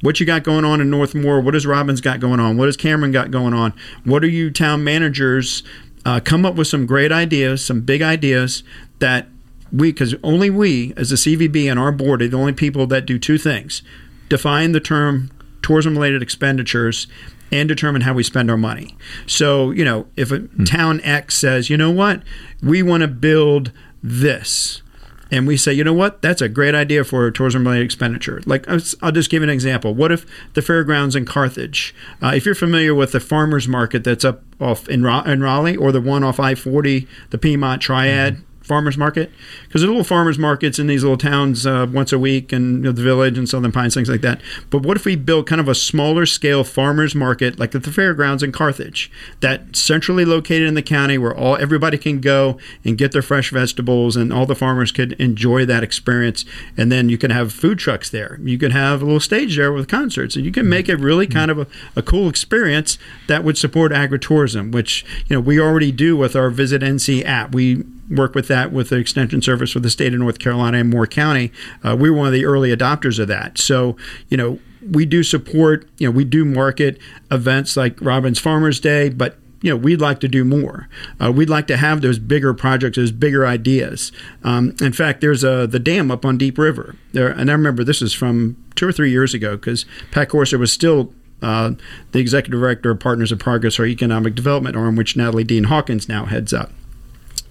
what 0.00 0.20
you 0.20 0.26
got 0.26 0.42
going 0.42 0.64
on 0.64 0.80
in 0.80 0.90
North 0.90 1.14
Moore? 1.14 1.40
What 1.40 1.54
has 1.54 1.66
Robbins 1.66 2.00
got 2.00 2.20
going 2.20 2.40
on? 2.40 2.56
What 2.56 2.66
has 2.66 2.76
Cameron 2.76 3.12
got 3.12 3.30
going 3.30 3.54
on? 3.54 3.72
What 4.04 4.22
are 4.24 4.28
you 4.28 4.50
town 4.50 4.84
managers? 4.84 5.62
Uh, 6.04 6.20
come 6.20 6.46
up 6.46 6.54
with 6.54 6.68
some 6.68 6.86
great 6.86 7.10
ideas, 7.10 7.64
some 7.64 7.80
big 7.80 8.00
ideas 8.02 8.62
that 9.00 9.26
we, 9.72 9.90
because 9.90 10.14
only 10.22 10.50
we, 10.50 10.94
as 10.96 11.10
the 11.10 11.16
CVB 11.16 11.68
and 11.68 11.80
our 11.80 11.90
board, 11.90 12.22
are 12.22 12.28
the 12.28 12.36
only 12.36 12.52
people 12.52 12.86
that 12.86 13.06
do 13.06 13.18
two 13.18 13.38
things 13.38 13.82
define 14.28 14.72
the 14.72 14.80
term 14.80 15.30
tourism 15.62 15.94
related 15.94 16.22
expenditures 16.22 17.06
and 17.52 17.68
determine 17.68 18.02
how 18.02 18.12
we 18.12 18.22
spend 18.22 18.50
our 18.50 18.56
money. 18.56 18.96
So, 19.26 19.70
you 19.70 19.84
know, 19.84 20.06
if 20.16 20.30
a 20.32 20.38
Hmm. 20.38 20.64
town 20.64 21.00
X 21.02 21.36
says, 21.36 21.70
you 21.70 21.76
know 21.76 21.90
what, 21.90 22.22
we 22.62 22.82
want 22.82 23.02
to 23.02 23.08
build 23.08 23.72
this, 24.02 24.82
and 25.30 25.46
we 25.46 25.56
say, 25.56 25.72
you 25.72 25.82
know 25.82 25.92
what, 25.92 26.22
that's 26.22 26.40
a 26.40 26.48
great 26.48 26.74
idea 26.74 27.04
for 27.04 27.30
tourism 27.30 27.64
related 27.64 27.84
expenditure. 27.84 28.42
Like, 28.46 28.68
I'll 28.68 29.12
just 29.12 29.30
give 29.30 29.42
you 29.42 29.44
an 29.44 29.50
example. 29.50 29.94
What 29.94 30.12
if 30.12 30.24
the 30.54 30.62
fairgrounds 30.62 31.16
in 31.16 31.24
Carthage, 31.24 31.94
uh, 32.22 32.32
if 32.34 32.46
you're 32.46 32.54
familiar 32.54 32.94
with 32.94 33.12
the 33.12 33.20
farmers 33.20 33.66
market 33.66 34.04
that's 34.04 34.24
up 34.24 34.42
off 34.60 34.88
in, 34.88 35.04
in 35.04 35.42
Raleigh 35.42 35.76
or 35.76 35.92
the 35.92 36.00
one 36.00 36.24
off 36.24 36.38
I 36.38 36.54
40, 36.54 37.06
the 37.30 37.38
Piedmont 37.38 37.82
Triad, 37.82 38.42
farmers 38.66 38.98
market? 38.98 39.30
Because 39.64 39.80
there 39.80 39.88
are 39.88 39.92
little 39.92 40.04
farmers 40.04 40.38
markets 40.38 40.78
in 40.78 40.86
these 40.86 41.02
little 41.02 41.18
towns 41.18 41.66
uh, 41.66 41.86
once 41.90 42.12
a 42.12 42.18
week 42.18 42.52
and 42.52 42.78
you 42.78 42.82
know, 42.82 42.92
the 42.92 43.02
village 43.02 43.38
and 43.38 43.48
southern 43.48 43.72
pines 43.72 43.94
things 43.94 44.08
like 44.08 44.20
that. 44.20 44.40
But 44.70 44.82
what 44.82 44.96
if 44.96 45.04
we 45.04 45.16
build 45.16 45.46
kind 45.46 45.60
of 45.60 45.68
a 45.68 45.74
smaller 45.74 46.26
scale 46.26 46.64
farmers 46.64 47.14
market 47.14 47.58
like 47.58 47.74
at 47.74 47.84
the 47.84 47.92
fairgrounds 47.92 48.42
in 48.42 48.52
carthage 48.52 49.10
that 49.40 49.76
centrally 49.76 50.24
located 50.24 50.68
in 50.68 50.74
the 50.74 50.82
county 50.82 51.18
where 51.18 51.34
all 51.34 51.56
everybody 51.56 51.98
can 51.98 52.20
go 52.20 52.58
and 52.84 52.98
get 52.98 53.12
their 53.12 53.22
fresh 53.22 53.50
vegetables 53.50 54.16
and 54.16 54.32
all 54.32 54.46
the 54.46 54.54
farmers 54.54 54.92
could 54.92 55.12
enjoy 55.14 55.64
that 55.64 55.82
experience? 55.82 56.44
And 56.76 56.92
then 56.92 57.08
you 57.08 57.18
can 57.18 57.30
have 57.30 57.52
food 57.52 57.78
trucks 57.78 58.10
there. 58.10 58.38
You 58.42 58.58
could 58.58 58.72
have 58.72 59.02
a 59.02 59.04
little 59.04 59.20
stage 59.20 59.56
there 59.56 59.72
with 59.72 59.88
concerts 59.88 60.36
and 60.36 60.44
you 60.44 60.52
can 60.52 60.68
make 60.68 60.88
it 60.88 60.96
really 60.96 61.26
kind 61.26 61.50
of 61.50 61.58
a, 61.58 61.66
a 61.94 62.02
cool 62.02 62.28
experience 62.28 62.98
that 63.28 63.44
would 63.44 63.56
support 63.56 63.92
agritourism 63.92 64.72
which 64.72 65.04
you 65.26 65.36
know 65.36 65.40
we 65.40 65.60
already 65.60 65.92
do 65.92 66.16
with 66.16 66.36
our 66.36 66.50
visit 66.50 66.82
nc 66.82 67.24
app. 67.24 67.54
We 67.54 67.84
work 68.10 68.34
with 68.34 68.48
that 68.48 68.72
with 68.72 68.90
the 68.90 68.96
extension 68.96 69.42
service 69.42 69.72
for 69.72 69.80
the 69.80 69.90
state 69.90 70.14
of 70.14 70.20
North 70.20 70.38
Carolina 70.38 70.78
and 70.78 70.90
Moore 70.90 71.06
County. 71.06 71.52
Uh, 71.82 71.96
we 71.98 72.10
were 72.10 72.16
one 72.16 72.26
of 72.26 72.32
the 72.32 72.44
early 72.44 72.74
adopters 72.74 73.18
of 73.18 73.28
that. 73.28 73.58
So, 73.58 73.96
you 74.28 74.36
know, 74.36 74.58
we 74.88 75.04
do 75.04 75.22
support, 75.22 75.88
you 75.98 76.06
know, 76.06 76.12
we 76.12 76.24
do 76.24 76.44
market 76.44 76.98
events 77.30 77.76
like 77.76 78.00
Robbins 78.00 78.38
Farmers 78.38 78.78
Day, 78.80 79.08
but 79.08 79.38
you 79.62 79.70
know, 79.70 79.76
we'd 79.76 80.00
like 80.00 80.20
to 80.20 80.28
do 80.28 80.44
more. 80.44 80.88
Uh, 81.20 81.32
we'd 81.32 81.50
like 81.50 81.66
to 81.66 81.76
have 81.76 82.00
those 82.00 82.18
bigger 82.18 82.54
projects, 82.54 82.96
those 82.96 83.10
bigger 83.10 83.46
ideas. 83.46 84.12
Um, 84.44 84.76
in 84.80 84.92
fact, 84.92 85.20
there's 85.20 85.42
a, 85.42 85.66
the 85.66 85.78
dam 85.78 86.10
up 86.10 86.24
on 86.24 86.38
Deep 86.38 86.58
River 86.58 86.94
there, 87.12 87.28
and 87.28 87.50
I 87.50 87.54
remember 87.54 87.82
this 87.82 88.02
is 88.02 88.12
from 88.12 88.62
two 88.76 88.86
or 88.86 88.92
three 88.92 89.10
years 89.10 89.34
ago 89.34 89.56
because 89.56 89.86
Pat 90.12 90.28
Corso 90.28 90.58
was 90.58 90.72
still 90.72 91.12
uh, 91.42 91.72
the 92.12 92.18
executive 92.18 92.60
director 92.60 92.90
of 92.90 93.00
Partners 93.00 93.32
of 93.32 93.38
Progress, 93.38 93.80
our 93.80 93.86
economic 93.86 94.34
development 94.34 94.76
arm, 94.76 94.94
which 94.94 95.16
Natalie 95.16 95.44
Dean 95.44 95.64
Hawkins 95.64 96.08
now 96.08 96.26
heads 96.26 96.52
up. 96.52 96.70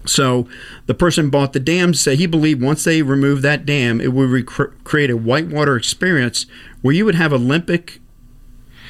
So 0.05 0.47
the 0.85 0.93
person 0.93 1.29
bought 1.29 1.53
the 1.53 1.59
dam. 1.59 1.93
Say 1.93 2.15
he 2.15 2.25
believed 2.25 2.61
once 2.61 2.83
they 2.83 3.01
remove 3.01 3.41
that 3.41 3.65
dam, 3.65 3.99
it 3.99 4.13
would 4.13 4.29
rec- 4.29 4.83
create 4.83 5.09
a 5.09 5.17
whitewater 5.17 5.75
experience 5.75 6.45
where 6.81 6.93
you 6.93 7.05
would 7.05 7.15
have 7.15 7.33
Olympic, 7.33 7.99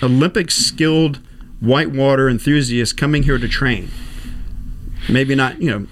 Olympic 0.04 0.52
skilled 0.52 1.20
whitewater 1.60 2.30
enthusiasts 2.30 2.94
coming 2.94 3.24
here 3.24 3.38
to 3.38 3.48
train. 3.48 3.90
Maybe 5.10 5.36
not, 5.36 5.62
you 5.62 5.70
know, 5.70 5.88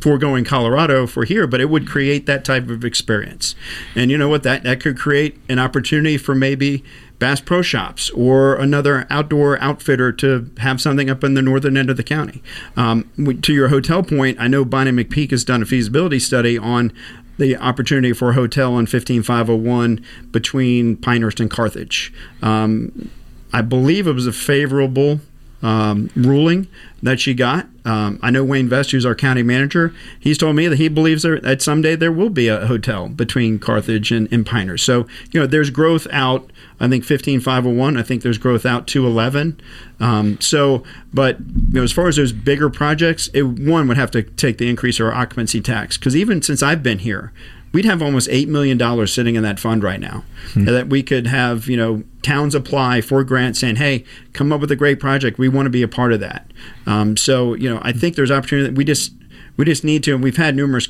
foregoing 0.00 0.44
Colorado 0.44 1.06
for 1.06 1.24
here, 1.24 1.46
but 1.46 1.60
it 1.60 1.66
would 1.66 1.86
create 1.86 2.26
that 2.26 2.44
type 2.44 2.68
of 2.68 2.84
experience. 2.84 3.54
And 3.94 4.10
you 4.10 4.18
know 4.18 4.28
what? 4.28 4.42
That 4.42 4.62
that 4.62 4.80
could 4.80 4.98
create 4.98 5.38
an 5.48 5.58
opportunity 5.58 6.16
for 6.16 6.34
maybe 6.34 6.84
Bass 7.18 7.40
Pro 7.40 7.62
Shops 7.62 8.10
or 8.10 8.54
another 8.56 9.06
outdoor 9.10 9.60
outfitter 9.60 10.12
to 10.12 10.50
have 10.58 10.80
something 10.80 11.10
up 11.10 11.24
in 11.24 11.34
the 11.34 11.42
northern 11.42 11.76
end 11.76 11.90
of 11.90 11.96
the 11.96 12.02
county. 12.02 12.42
Um, 12.76 13.10
to 13.42 13.52
your 13.52 13.68
hotel 13.68 14.02
point, 14.02 14.38
I 14.40 14.48
know 14.48 14.64
Bonnie 14.64 14.92
McPeak 14.92 15.30
has 15.32 15.44
done 15.44 15.62
a 15.62 15.66
feasibility 15.66 16.18
study 16.18 16.56
on 16.56 16.92
the 17.38 17.56
opportunity 17.56 18.12
for 18.12 18.30
a 18.30 18.32
hotel 18.34 18.74
on 18.74 18.86
15501 18.86 20.04
between 20.32 20.96
Pinehurst 20.96 21.40
and 21.40 21.50
Carthage. 21.50 22.12
Um, 22.42 23.10
I 23.52 23.62
believe 23.62 24.06
it 24.06 24.12
was 24.12 24.26
a 24.26 24.32
favorable 24.32 25.20
um, 25.62 26.10
ruling 26.14 26.68
that 27.02 27.20
she 27.20 27.34
got. 27.34 27.66
Um, 27.84 28.18
I 28.22 28.30
know 28.30 28.44
Wayne 28.44 28.68
Vest, 28.68 28.90
who's 28.90 29.06
our 29.06 29.14
county 29.14 29.42
manager, 29.42 29.94
he's 30.18 30.36
told 30.36 30.56
me 30.56 30.68
that 30.68 30.76
he 30.76 30.88
believes 30.88 31.22
there, 31.22 31.40
that 31.40 31.62
someday 31.62 31.96
there 31.96 32.12
will 32.12 32.30
be 32.30 32.48
a 32.48 32.66
hotel 32.66 33.08
between 33.08 33.58
Carthage 33.58 34.12
and, 34.12 34.30
and. 34.32 34.76
So, 34.76 35.06
you 35.32 35.40
know, 35.40 35.46
there's 35.46 35.70
growth 35.70 36.06
out, 36.10 36.50
I 36.80 36.88
think 36.88 37.04
15501, 37.04 37.96
I 37.96 38.02
think 38.02 38.22
there's 38.22 38.38
growth 38.38 38.66
out 38.66 38.86
to 38.88 39.06
11. 39.06 39.60
Um, 40.00 40.40
so, 40.40 40.84
but, 41.12 41.38
you 41.40 41.74
know, 41.74 41.82
as 41.82 41.92
far 41.92 42.08
as 42.08 42.16
those 42.16 42.32
bigger 42.32 42.70
projects, 42.70 43.28
it, 43.34 43.42
one 43.42 43.88
would 43.88 43.96
have 43.96 44.10
to 44.12 44.22
take 44.22 44.58
the 44.58 44.68
increase 44.68 45.00
of 45.00 45.06
our 45.06 45.14
occupancy 45.14 45.60
tax. 45.60 45.96
Because 45.96 46.16
even 46.16 46.42
since 46.42 46.62
I've 46.62 46.82
been 46.82 47.00
here, 47.00 47.32
we'd 47.72 47.84
have 47.84 48.02
almost 48.02 48.28
$8 48.28 48.48
million 48.48 49.06
sitting 49.06 49.36
in 49.36 49.42
that 49.42 49.60
fund 49.60 49.82
right 49.82 50.00
now 50.00 50.24
hmm. 50.52 50.64
that 50.64 50.88
we 50.88 51.02
could 51.02 51.26
have, 51.26 51.68
you 51.68 51.76
know, 51.76 52.02
towns 52.22 52.54
apply 52.54 53.00
for 53.00 53.22
grants 53.24 53.60
saying, 53.60 53.76
hey, 53.76 54.04
come 54.32 54.52
up 54.52 54.60
with 54.60 54.70
a 54.70 54.76
great 54.76 55.00
project. 55.00 55.38
We 55.38 55.48
want 55.48 55.66
to 55.66 55.70
be 55.70 55.82
a 55.82 55.88
part 55.88 56.12
of 56.12 56.20
that. 56.20 56.50
Um, 56.86 57.16
so, 57.16 57.54
you 57.54 57.72
know, 57.72 57.80
I 57.82 57.92
think 57.92 58.16
there's 58.16 58.30
opportunity 58.30 58.68
that 58.68 58.76
we 58.76 58.84
just, 58.84 59.12
we 59.56 59.64
just 59.64 59.84
need 59.84 60.02
to, 60.04 60.14
and 60.14 60.22
we've 60.22 60.36
had 60.36 60.56
numerous 60.56 60.88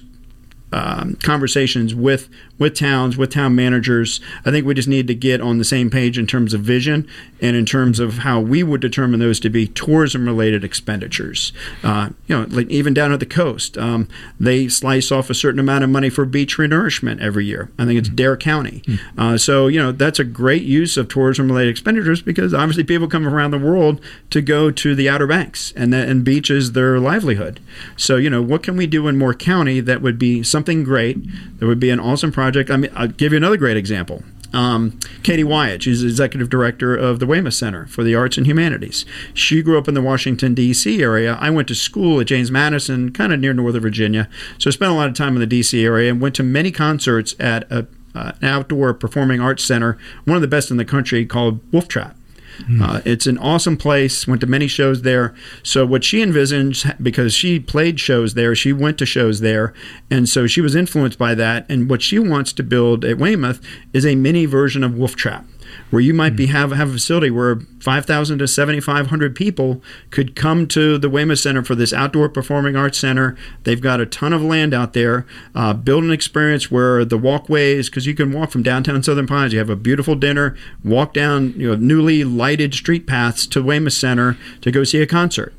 um, 0.73 1.17
conversations 1.23 1.95
with 1.95 2.29
with 2.59 2.75
towns, 2.75 3.17
with 3.17 3.31
town 3.31 3.55
managers. 3.55 4.21
I 4.45 4.51
think 4.51 4.67
we 4.67 4.75
just 4.75 4.89
need 4.89 5.07
to 5.07 5.15
get 5.15 5.41
on 5.41 5.59
the 5.59 5.65
same 5.65 5.91
page 5.91 6.19
in 6.19 6.27
terms 6.27 6.55
of 6.55 6.61
vision 6.61 7.09
and 7.41 7.57
in 7.57 7.65
terms 7.65 8.01
of 8.01 8.19
how 8.19 8.41
we 8.41 8.63
would 8.63 8.81
determine 8.81 9.21
those 9.21 9.39
to 9.41 9.51
be 9.51 9.67
tourism 9.67 10.27
related 10.27 10.65
expenditures. 10.65 11.53
Uh, 11.83 12.11
you 12.27 12.37
know, 12.37 12.47
like 12.49 12.69
even 12.69 12.93
down 12.95 13.13
at 13.13 13.21
the 13.21 13.27
coast, 13.27 13.79
um, 13.79 14.09
they 14.41 14.69
slice 14.69 15.13
off 15.13 15.31
a 15.31 15.35
certain 15.35 15.61
amount 15.61 15.85
of 15.85 15.91
money 15.91 16.11
for 16.11 16.25
beach 16.25 16.57
renourishment 16.57 17.21
every 17.21 17.47
year. 17.47 17.71
I 17.79 17.85
think 17.85 17.99
it's 17.99 18.09
Dare 18.09 18.37
County. 18.37 18.83
Uh, 19.17 19.39
so 19.39 19.69
you 19.69 19.81
know 19.81 19.93
that's 19.93 20.19
a 20.19 20.25
great 20.25 20.63
use 20.63 20.97
of 20.97 21.09
tourism 21.09 21.49
related 21.49 21.71
expenditures 21.71 22.23
because 22.23 22.53
obviously 22.53 22.85
people 22.85 23.09
come 23.09 23.27
around 23.27 23.53
the 23.53 23.59
world 23.59 24.01
to 24.31 24.43
go 24.43 24.71
to 24.71 24.95
the 24.95 25.09
Outer 25.09 25.27
Banks 25.27 25.73
and 25.77 25.93
that, 25.93 26.09
and 26.09 26.25
beach 26.25 26.51
is 26.51 26.73
their 26.73 26.99
livelihood. 26.99 27.61
So 27.97 28.17
you 28.17 28.31
know 28.31 28.43
what 28.43 28.63
can 28.63 28.77
we 28.77 28.87
do 28.87 29.07
in 29.07 29.17
Moore 29.17 29.35
County 29.35 29.81
that 29.81 30.03
would 30.03 30.19
be 30.19 30.43
something 30.43 30.83
great? 30.83 31.19
That 31.59 31.67
would 31.67 31.81
be 31.81 31.91
an 31.91 32.01
awesome 32.01 32.33
project. 32.33 32.48
I 32.57 32.77
mean, 32.77 32.91
I'll 32.95 33.09
give 33.09 33.33
you 33.33 33.37
another 33.37 33.57
great 33.57 33.77
example. 33.77 34.23
Um, 34.53 34.99
Katie 35.23 35.45
Wyatt, 35.45 35.83
she's 35.83 36.03
executive 36.03 36.49
director 36.49 36.97
of 36.97 37.19
the 37.19 37.27
Weymouth 37.27 37.55
Center 37.55 37.87
for 37.87 38.03
the 38.03 38.15
Arts 38.15 38.39
and 38.39 38.47
Humanities. 38.47 39.05
She 39.35 39.63
grew 39.63 39.77
up 39.77 39.89
in 39.89 39.95
the 39.95 40.01
Washington, 40.01 40.55
D.C. 40.55 41.03
area. 41.03 41.37
I 41.41 41.51
went 41.51 41.69
to 41.69 41.75
school 41.75 42.21
at 42.21 42.29
James 42.29 42.51
Madison, 42.51 43.13
kind 43.13 43.33
of 43.33 43.41
near 43.41 43.53
Northern 43.53 43.83
Virginia. 43.83 44.29
So 44.57 44.69
I 44.69 44.73
spent 44.73 44.91
a 44.91 44.95
lot 44.95 45.09
of 45.09 45.15
time 45.15 45.35
in 45.35 45.41
the 45.41 45.47
D.C. 45.47 45.85
area 45.85 46.11
and 46.11 46.21
went 46.21 46.35
to 46.37 46.43
many 46.43 46.71
concerts 46.71 47.35
at 47.39 47.71
a, 47.71 47.87
uh, 48.15 48.33
an 48.41 48.49
outdoor 48.49 48.95
performing 48.95 49.41
arts 49.41 49.65
center, 49.65 49.99
one 50.25 50.37
of 50.37 50.43
the 50.43 50.49
best 50.49 50.71
in 50.71 50.79
the 50.79 50.85
country, 50.85 51.27
called 51.27 51.61
Wolf 51.73 51.89
Trap. 51.89 52.17
Mm. 52.63 52.83
Uh, 52.83 53.01
it's 53.05 53.27
an 53.27 53.39
awesome 53.39 53.77
place. 53.77 54.27
Went 54.27 54.41
to 54.41 54.47
many 54.47 54.67
shows 54.67 55.03
there. 55.03 55.35
So 55.63 55.87
what 55.87 56.05
she 56.05 56.23
envisions, 56.23 56.97
because 57.03 57.35
she 57.35 57.61
played 57.61 58.01
shows 58.01 58.35
there, 58.35 58.55
she 58.55 58.73
went 58.73 58.99
to 58.99 59.07
shows 59.07 59.41
there, 59.41 59.75
and 60.11 60.29
so 60.29 60.47
she 60.47 60.61
was 60.61 60.75
influenced 60.75 61.19
by 61.19 61.35
that. 61.35 61.67
And 61.69 61.89
what 61.89 62.03
she 62.03 62.19
wants 62.19 62.53
to 62.55 62.63
build 62.63 63.05
at 63.05 63.19
Weymouth 63.19 63.61
is 63.93 64.05
a 64.05 64.15
mini 64.15 64.47
version 64.47 64.85
of 64.85 64.97
Wolf 64.97 65.17
Trap 65.17 65.45
where 65.91 66.03
you 66.03 66.13
might 66.13 66.37
be 66.37 66.47
have 66.47 66.71
have 66.73 66.91
a 66.91 66.93
facility 66.93 67.31
where 67.31 67.61
5,000 67.81 68.39
to 68.39 68.49
7,500 68.49 69.35
people 69.35 69.83
could 70.11 70.37
come 70.37 70.67
to 70.69 70.99
the 70.99 71.09
Weymouth 71.09 71.39
Center 71.39 71.63
for 71.63 71.75
this 71.75 71.93
outdoor 71.93 72.29
performing 72.29 72.77
arts 72.77 72.99
center. 72.99 73.37
They've 73.65 73.81
got 73.81 74.01
a 74.01 74.07
ton 74.07 74.33
of 74.33 74.43
land 74.43 74.75
out 74.75 74.93
there. 74.93 75.27
Uh, 75.55 75.73
build 75.75 76.05
an 76.05 76.11
experience 76.11 76.71
where 76.71 77.05
the 77.05 77.19
walkways, 77.19 77.89
because 77.89 78.07
you 78.07 78.15
can 78.15 78.33
walk 78.33 78.51
from 78.51 78.63
downtown 78.63 79.03
Southern 79.03 79.27
Pines, 79.27 79.53
you 79.53 79.59
have 79.59 79.71
a 79.71 79.77
beautiful 79.77 80.15
dinner, 80.15 80.57
walk 80.85 81.15
down 81.15 81.53
you 81.57 81.69
know 81.69 81.77
newly 81.77 82.25
lighted 82.25 82.75
street 82.75 83.07
paths 83.07 83.47
to 83.47 83.63
Weymouth 83.63 83.93
Center 83.93 84.37
to 84.61 84.71
go 84.71 84.85
see 84.85 85.01
a 85.01 85.07
concert. 85.07 85.55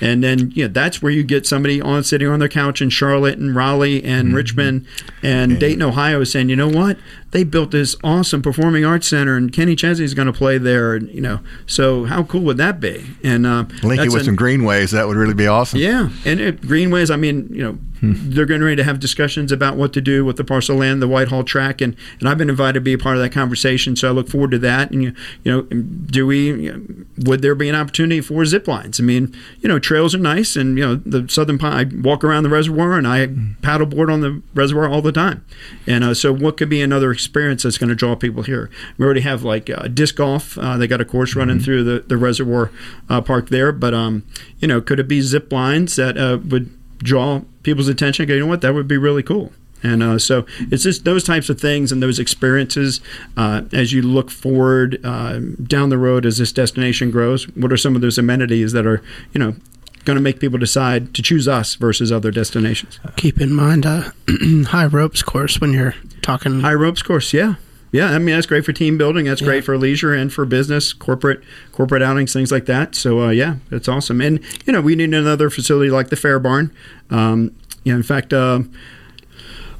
And 0.00 0.22
then, 0.22 0.50
you 0.50 0.64
know, 0.64 0.72
that's 0.72 1.00
where 1.00 1.12
you 1.12 1.22
get 1.22 1.46
somebody 1.46 1.80
on 1.80 2.04
sitting 2.04 2.28
on 2.28 2.38
their 2.38 2.48
couch 2.48 2.82
in 2.82 2.90
Charlotte 2.90 3.38
and 3.38 3.54
Raleigh 3.54 4.02
and 4.04 4.28
mm-hmm. 4.28 4.36
Richmond 4.36 4.86
and 5.22 5.58
Dayton, 5.58 5.82
Ohio, 5.82 6.24
saying, 6.24 6.48
you 6.48 6.56
know 6.56 6.68
what? 6.68 6.98
They 7.34 7.42
built 7.42 7.72
this 7.72 7.96
awesome 8.04 8.42
performing 8.42 8.84
arts 8.84 9.08
center, 9.08 9.36
and 9.36 9.52
Kenny 9.52 9.74
Chesney 9.74 10.04
is 10.04 10.14
going 10.14 10.26
to 10.26 10.32
play 10.32 10.56
there. 10.56 10.94
And 10.94 11.08
you 11.08 11.20
know, 11.20 11.40
so 11.66 12.04
how 12.04 12.22
cool 12.22 12.42
would 12.42 12.58
that 12.58 12.78
be? 12.78 13.04
And 13.24 13.44
uh, 13.44 13.64
link 13.82 14.00
it 14.00 14.10
with 14.10 14.20
an, 14.20 14.24
some 14.26 14.36
greenways. 14.36 14.92
That 14.92 15.08
would 15.08 15.16
really 15.16 15.34
be 15.34 15.48
awesome. 15.48 15.80
Yeah, 15.80 16.10
and 16.24 16.38
it, 16.38 16.60
greenways. 16.60 17.10
I 17.10 17.16
mean, 17.16 17.48
you 17.50 17.64
know, 17.64 17.72
hmm. 17.98 18.12
they're 18.14 18.46
getting 18.46 18.62
ready 18.62 18.76
to 18.76 18.84
have 18.84 19.00
discussions 19.00 19.50
about 19.50 19.76
what 19.76 19.92
to 19.94 20.00
do 20.00 20.24
with 20.24 20.36
the 20.36 20.44
parcel 20.44 20.76
land, 20.76 21.02
the 21.02 21.08
Whitehall 21.08 21.42
track, 21.42 21.80
and 21.80 21.96
and 22.20 22.28
I've 22.28 22.38
been 22.38 22.48
invited 22.48 22.74
to 22.74 22.80
be 22.80 22.92
a 22.92 22.98
part 22.98 23.16
of 23.16 23.22
that 23.24 23.32
conversation. 23.32 23.96
So 23.96 24.06
I 24.06 24.12
look 24.12 24.28
forward 24.28 24.52
to 24.52 24.58
that. 24.60 24.92
And 24.92 25.02
you, 25.02 25.12
you 25.42 25.50
know, 25.50 25.62
do 25.62 26.28
we? 26.28 26.46
You 26.46 26.72
know, 26.72 27.04
would 27.28 27.42
there 27.42 27.56
be 27.56 27.68
an 27.68 27.74
opportunity 27.74 28.20
for 28.20 28.44
zip 28.44 28.68
lines? 28.68 29.00
I 29.00 29.02
mean, 29.02 29.34
you 29.58 29.68
know, 29.68 29.80
trails 29.80 30.14
are 30.14 30.18
nice, 30.18 30.54
and 30.54 30.78
you 30.78 30.86
know, 30.86 30.94
the 31.04 31.28
Southern 31.28 31.58
Pine. 31.58 31.72
I 31.72 32.00
walk 32.00 32.22
around 32.22 32.44
the 32.44 32.48
reservoir 32.48 32.96
and 32.96 33.08
I 33.08 33.26
paddleboard 33.26 34.12
on 34.12 34.20
the 34.20 34.40
reservoir 34.54 34.88
all 34.88 35.02
the 35.02 35.10
time. 35.10 35.44
And 35.84 36.04
uh, 36.04 36.14
so, 36.14 36.32
what 36.32 36.56
could 36.56 36.68
be 36.68 36.80
another 36.80 37.12
experience 37.24 37.62
that's 37.62 37.78
going 37.78 37.88
to 37.88 37.94
draw 37.94 38.14
people 38.14 38.42
here? 38.42 38.70
We 38.98 39.04
already 39.04 39.22
have 39.22 39.42
like 39.42 39.70
uh, 39.70 39.88
disc 39.88 40.16
golf. 40.16 40.58
Uh, 40.58 40.76
they 40.76 40.86
got 40.86 41.00
a 41.00 41.04
course 41.04 41.34
running 41.34 41.56
mm-hmm. 41.56 41.64
through 41.64 41.84
the, 41.84 42.00
the 42.00 42.16
reservoir 42.16 42.70
uh, 43.08 43.20
park 43.20 43.48
there. 43.48 43.72
But 43.72 43.94
um, 43.94 44.24
you 44.58 44.68
know, 44.68 44.80
could 44.80 45.00
it 45.00 45.08
be 45.08 45.20
zip 45.20 45.52
lines 45.52 45.96
that 45.96 46.16
uh, 46.16 46.38
would 46.48 46.70
draw 46.98 47.42
people's 47.62 47.88
attention? 47.88 48.26
Go, 48.26 48.34
you 48.34 48.40
know 48.40 48.46
what? 48.46 48.60
That 48.60 48.74
would 48.74 48.88
be 48.88 48.98
really 48.98 49.22
cool. 49.22 49.52
And 49.84 50.02
uh, 50.02 50.18
so 50.18 50.46
it's 50.72 50.82
just 50.82 51.04
those 51.04 51.22
types 51.24 51.50
of 51.50 51.60
things 51.60 51.92
and 51.92 52.02
those 52.02 52.18
experiences 52.18 53.02
uh, 53.36 53.62
as 53.70 53.92
you 53.92 54.00
look 54.00 54.30
forward 54.30 54.98
uh, 55.04 55.38
down 55.62 55.90
the 55.90 55.98
road 55.98 56.24
as 56.24 56.38
this 56.38 56.52
destination 56.52 57.10
grows. 57.10 57.44
What 57.54 57.70
are 57.70 57.76
some 57.76 57.94
of 57.94 58.00
those 58.00 58.16
amenities 58.16 58.72
that 58.72 58.86
are, 58.86 59.02
you 59.34 59.38
know, 59.38 59.56
going 60.04 60.16
to 60.16 60.22
make 60.22 60.40
people 60.40 60.58
decide 60.58 61.14
to 61.14 61.22
choose 61.22 61.48
us 61.48 61.74
versus 61.74 62.12
other 62.12 62.30
destinations? 62.30 62.98
Keep 63.16 63.40
in 63.40 63.52
mind 63.54 63.86
uh, 63.86 64.10
high 64.66 64.86
ropes 64.86 65.22
course 65.22 65.60
when 65.60 65.72
you're 65.72 65.94
talking. 66.22 66.60
High 66.60 66.74
ropes 66.74 67.02
course, 67.02 67.32
yeah. 67.32 67.54
Yeah, 67.92 68.08
I 68.10 68.18
mean 68.18 68.34
that's 68.34 68.46
great 68.46 68.64
for 68.64 68.72
team 68.72 68.98
building. 68.98 69.26
That's 69.26 69.40
Yeah. 69.40 69.46
great 69.46 69.64
for 69.64 69.78
leisure 69.78 70.12
and 70.12 70.32
for 70.32 70.44
business, 70.44 70.92
corporate 70.92 71.42
corporate 71.70 72.02
outings, 72.02 72.32
things 72.32 72.50
like 72.50 72.66
that. 72.66 72.96
So 72.96 73.22
uh, 73.22 73.30
yeah, 73.30 73.56
that's 73.70 73.86
awesome. 73.88 74.20
And 74.20 74.40
you 74.66 74.72
know, 74.72 74.80
we 74.80 74.96
need 74.96 75.14
another 75.14 75.48
facility 75.48 75.90
like 75.90 76.08
the 76.08 76.16
Fair 76.16 76.40
Barn. 76.40 76.72
Um, 77.10 77.54
you 77.84 77.92
know, 77.92 77.96
in 77.98 78.02
fact, 78.02 78.32
uh, 78.32 78.60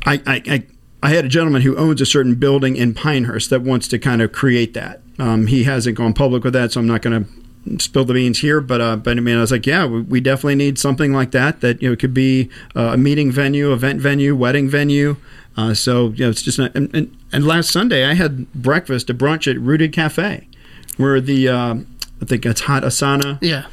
I, 0.06 0.14
I, 0.26 0.42
I 0.46 0.66
I 1.02 1.10
had 1.10 1.24
a 1.24 1.28
gentleman 1.28 1.62
who 1.62 1.76
owns 1.76 2.00
a 2.00 2.06
certain 2.06 2.34
building 2.36 2.76
in 2.76 2.94
Pinehurst 2.94 3.50
that 3.50 3.62
wants 3.62 3.88
to 3.88 3.98
kind 3.98 4.22
of 4.22 4.30
create 4.32 4.74
that. 4.74 5.00
Um, 5.18 5.48
he 5.48 5.64
hasn't 5.64 5.96
gone 5.96 6.12
public 6.14 6.44
with 6.44 6.52
that, 6.54 6.72
so 6.72 6.80
I'm 6.80 6.86
not 6.86 7.02
going 7.02 7.24
to 7.24 7.30
spill 7.78 8.04
the 8.04 8.14
beans 8.14 8.40
here. 8.40 8.60
But 8.60 8.80
uh, 8.80 8.96
but 8.96 9.16
I 9.16 9.20
mean, 9.20 9.36
I 9.36 9.40
was 9.40 9.52
like, 9.52 9.66
yeah, 9.66 9.86
we, 9.86 10.02
we 10.02 10.20
definitely 10.20 10.56
need 10.56 10.78
something 10.78 11.12
like 11.12 11.30
that. 11.32 11.60
That 11.60 11.82
you 11.82 11.88
know, 11.88 11.92
it 11.92 11.98
could 11.98 12.14
be 12.14 12.50
uh, 12.74 12.92
a 12.94 12.96
meeting 12.96 13.30
venue, 13.30 13.72
event 13.72 14.00
venue, 14.00 14.34
wedding 14.34 14.68
venue. 14.68 15.16
Uh, 15.56 15.74
so 15.74 16.08
you 16.10 16.24
know, 16.24 16.30
it's 16.30 16.42
just 16.42 16.58
not. 16.58 16.74
And, 16.74 16.94
and, 16.94 17.16
and 17.32 17.46
last 17.46 17.70
Sunday, 17.70 18.04
I 18.04 18.14
had 18.14 18.52
breakfast, 18.52 19.10
a 19.10 19.14
brunch 19.14 19.50
at 19.50 19.60
Rooted 19.60 19.92
Cafe, 19.92 20.48
where 20.96 21.20
the 21.20 21.48
uh, 21.48 21.74
I 22.22 22.24
think 22.24 22.46
it's 22.46 22.62
Hot 22.62 22.82
Asana 22.82 23.38
yeah. 23.40 23.66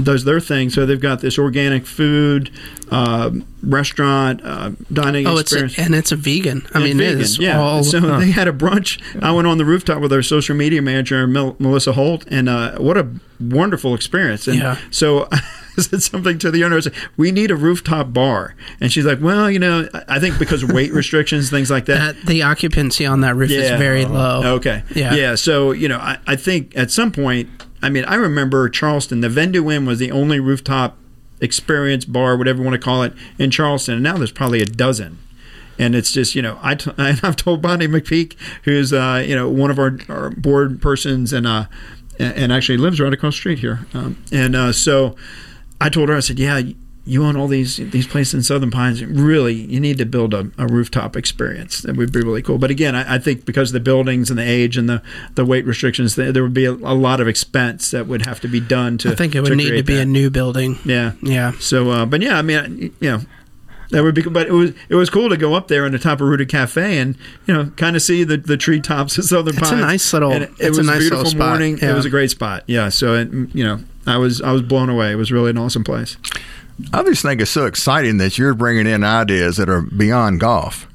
Does 0.00 0.24
their 0.24 0.40
thing. 0.40 0.70
So 0.70 0.86
they've 0.86 1.00
got 1.00 1.20
this 1.20 1.38
organic 1.38 1.86
food 1.86 2.50
uh, 2.90 3.30
restaurant 3.62 4.40
uh, 4.44 4.72
dining 4.92 5.26
Oh, 5.26 5.38
it's 5.38 5.52
a, 5.52 5.68
and 5.80 5.94
it's 5.94 6.12
a 6.12 6.16
vegan. 6.16 6.62
I 6.74 6.78
And 6.78 6.84
mean, 6.84 6.98
vegan, 6.98 7.20
it's 7.20 7.38
yeah. 7.38 7.60
all. 7.60 7.82
so 7.84 7.98
uh, 7.98 8.20
they 8.20 8.30
had 8.30 8.48
a 8.48 8.52
brunch. 8.52 9.00
I 9.22 9.32
went 9.32 9.46
on 9.48 9.58
the 9.58 9.64
rooftop 9.64 10.00
with 10.00 10.12
our 10.12 10.22
social 10.22 10.54
media 10.56 10.82
manager, 10.82 11.26
Mel- 11.26 11.56
Melissa 11.58 11.92
Holt, 11.92 12.24
and 12.28 12.48
uh, 12.48 12.78
what 12.78 12.96
a 12.96 13.08
wonderful 13.40 13.94
experience. 13.94 14.46
And 14.48 14.58
Yeah. 14.58 14.78
so 14.90 15.28
I 15.32 15.80
said 15.80 16.02
something 16.02 16.38
to 16.40 16.50
the 16.50 16.64
owner. 16.64 16.76
I 16.76 16.80
said, 16.80 16.94
"We 17.16 17.32
need 17.32 17.50
a 17.50 17.56
rooftop 17.56 18.12
bar," 18.12 18.54
and 18.80 18.92
she's 18.92 19.06
like, 19.06 19.20
"Well, 19.22 19.50
you 19.50 19.58
know, 19.58 19.88
I 20.06 20.18
think 20.20 20.38
because 20.38 20.62
of 20.62 20.70
weight 20.70 20.92
restrictions, 21.02 21.48
things 21.48 21.70
like 21.70 21.86
that." 21.86 22.16
that 22.16 22.26
the 22.26 22.42
occupancy 22.42 23.06
on 23.06 23.22
that 23.22 23.36
roof 23.36 23.50
is 23.50 23.70
very 23.78 24.04
low. 24.04 24.56
Okay. 24.56 24.82
Yeah. 24.94 25.14
Yeah. 25.14 25.34
So, 25.34 25.72
you 25.72 25.88
know, 25.88 25.96
I, 25.98 26.18
I 26.26 26.36
think 26.36 26.76
at 26.76 26.90
some 26.90 27.10
point, 27.10 27.48
I 27.82 27.88
mean, 27.88 28.04
I 28.04 28.14
remember 28.14 28.68
Charleston, 28.68 29.20
the 29.20 29.28
Vendue 29.28 29.70
Inn 29.70 29.86
was 29.86 29.98
the 29.98 30.10
only 30.10 30.38
rooftop 30.40 30.96
experience 31.40 32.04
bar, 32.04 32.36
whatever 32.36 32.58
you 32.58 32.64
want 32.64 32.80
to 32.80 32.84
call 32.84 33.02
it, 33.02 33.12
in 33.38 33.50
Charleston. 33.50 33.94
And 33.94 34.02
now 34.02 34.16
there's 34.16 34.32
probably 34.32 34.62
a 34.62 34.66
dozen. 34.66 35.18
And 35.78 35.94
it's 35.94 36.12
just, 36.12 36.34
you 36.34 36.42
know, 36.42 36.58
I 36.62 36.76
t- 36.76 36.92
I've 36.98 37.36
told 37.36 37.60
Bonnie 37.60 37.88
McPeak, 37.88 38.36
who's, 38.64 38.92
uh, 38.92 39.24
you 39.26 39.34
know, 39.34 39.48
one 39.48 39.70
of 39.70 39.78
our, 39.78 39.98
our 40.08 40.30
board 40.30 40.80
persons 40.80 41.32
and, 41.32 41.46
uh, 41.46 41.64
and 42.18 42.52
actually 42.52 42.78
lives 42.78 43.00
right 43.00 43.12
across 43.12 43.34
the 43.34 43.38
street 43.38 43.58
here. 43.58 43.86
Um, 43.92 44.22
and 44.30 44.54
uh, 44.54 44.72
so 44.72 45.16
I 45.80 45.88
told 45.88 46.08
her, 46.08 46.16
I 46.16 46.20
said, 46.20 46.38
yeah, 46.38 46.60
you 47.04 47.24
own 47.24 47.36
all 47.36 47.48
these 47.48 47.76
these 47.78 48.06
places 48.06 48.34
in 48.34 48.42
Southern 48.42 48.70
Pines. 48.70 49.04
Really, 49.04 49.54
you 49.54 49.80
need 49.80 49.98
to 49.98 50.06
build 50.06 50.34
a, 50.34 50.50
a 50.56 50.66
rooftop 50.66 51.16
experience. 51.16 51.80
That 51.82 51.96
would 51.96 52.12
be 52.12 52.20
really 52.20 52.42
cool. 52.42 52.58
But 52.58 52.70
again, 52.70 52.94
I, 52.94 53.16
I 53.16 53.18
think 53.18 53.44
because 53.44 53.70
of 53.70 53.74
the 53.74 53.80
buildings 53.80 54.30
and 54.30 54.38
the 54.38 54.44
age 54.48 54.76
and 54.76 54.88
the, 54.88 55.02
the 55.34 55.44
weight 55.44 55.66
restrictions, 55.66 56.14
there, 56.14 56.30
there 56.30 56.42
would 56.44 56.54
be 56.54 56.64
a, 56.64 56.72
a 56.72 56.94
lot 56.94 57.20
of 57.20 57.26
expense 57.26 57.90
that 57.90 58.06
would 58.06 58.24
have 58.26 58.40
to 58.40 58.48
be 58.48 58.60
done 58.60 58.98
to. 58.98 59.10
I 59.10 59.14
think 59.16 59.34
it 59.34 59.40
would 59.40 59.56
need 59.56 59.76
to 59.76 59.82
be 59.82 59.96
that. 59.96 60.02
a 60.02 60.06
new 60.06 60.30
building. 60.30 60.78
yeah. 60.84 61.12
Yeah. 61.22 61.52
So, 61.58 61.90
uh, 61.90 62.06
but 62.06 62.22
yeah, 62.22 62.38
I 62.38 62.42
mean, 62.42 62.94
you 63.00 63.10
know, 63.10 63.20
that 63.90 64.02
would 64.04 64.14
be. 64.14 64.22
But 64.22 64.46
it 64.46 64.52
was 64.52 64.72
it 64.88 64.94
was 64.94 65.10
cool 65.10 65.28
to 65.28 65.36
go 65.36 65.54
up 65.54 65.66
there 65.68 65.84
on 65.84 65.90
the 65.92 65.98
top 65.98 66.20
of 66.20 66.28
Rooted 66.28 66.48
Cafe 66.48 66.98
and 66.98 67.16
you 67.46 67.52
know 67.52 67.66
kind 67.76 67.94
of 67.96 68.02
see 68.02 68.22
the 68.24 68.36
the 68.38 68.56
treetops 68.56 69.18
of 69.18 69.24
Southern 69.24 69.54
Pines. 69.56 69.72
It's 69.72 69.72
a 69.72 69.76
nice 69.76 70.12
little- 70.12 70.32
And 70.32 70.44
it, 70.44 70.50
it's 70.58 70.78
a 70.78 70.80
was 70.80 70.86
nice 70.86 70.98
beautiful 71.00 71.24
little 71.24 71.38
morning. 71.46 71.78
It 71.82 71.92
was 71.92 72.06
a 72.06 72.10
great 72.10 72.30
spot. 72.30 72.62
Yeah. 72.68 72.88
So 72.88 73.14
it, 73.16 73.28
you 73.54 73.64
know, 73.64 73.80
I 74.06 74.16
was 74.16 74.40
I 74.40 74.52
was 74.52 74.62
blown 74.62 74.88
away. 74.88 75.12
It 75.12 75.16
was 75.16 75.30
really 75.30 75.50
an 75.50 75.58
awesome 75.58 75.84
place. 75.84 76.16
I 76.92 77.02
just 77.02 77.22
think 77.22 77.40
it's 77.40 77.50
so 77.50 77.66
exciting 77.66 78.18
that 78.18 78.38
you're 78.38 78.54
bringing 78.54 78.86
in 78.86 79.04
ideas 79.04 79.56
that 79.56 79.68
are 79.68 79.82
beyond 79.82 80.40
golf. 80.40 80.86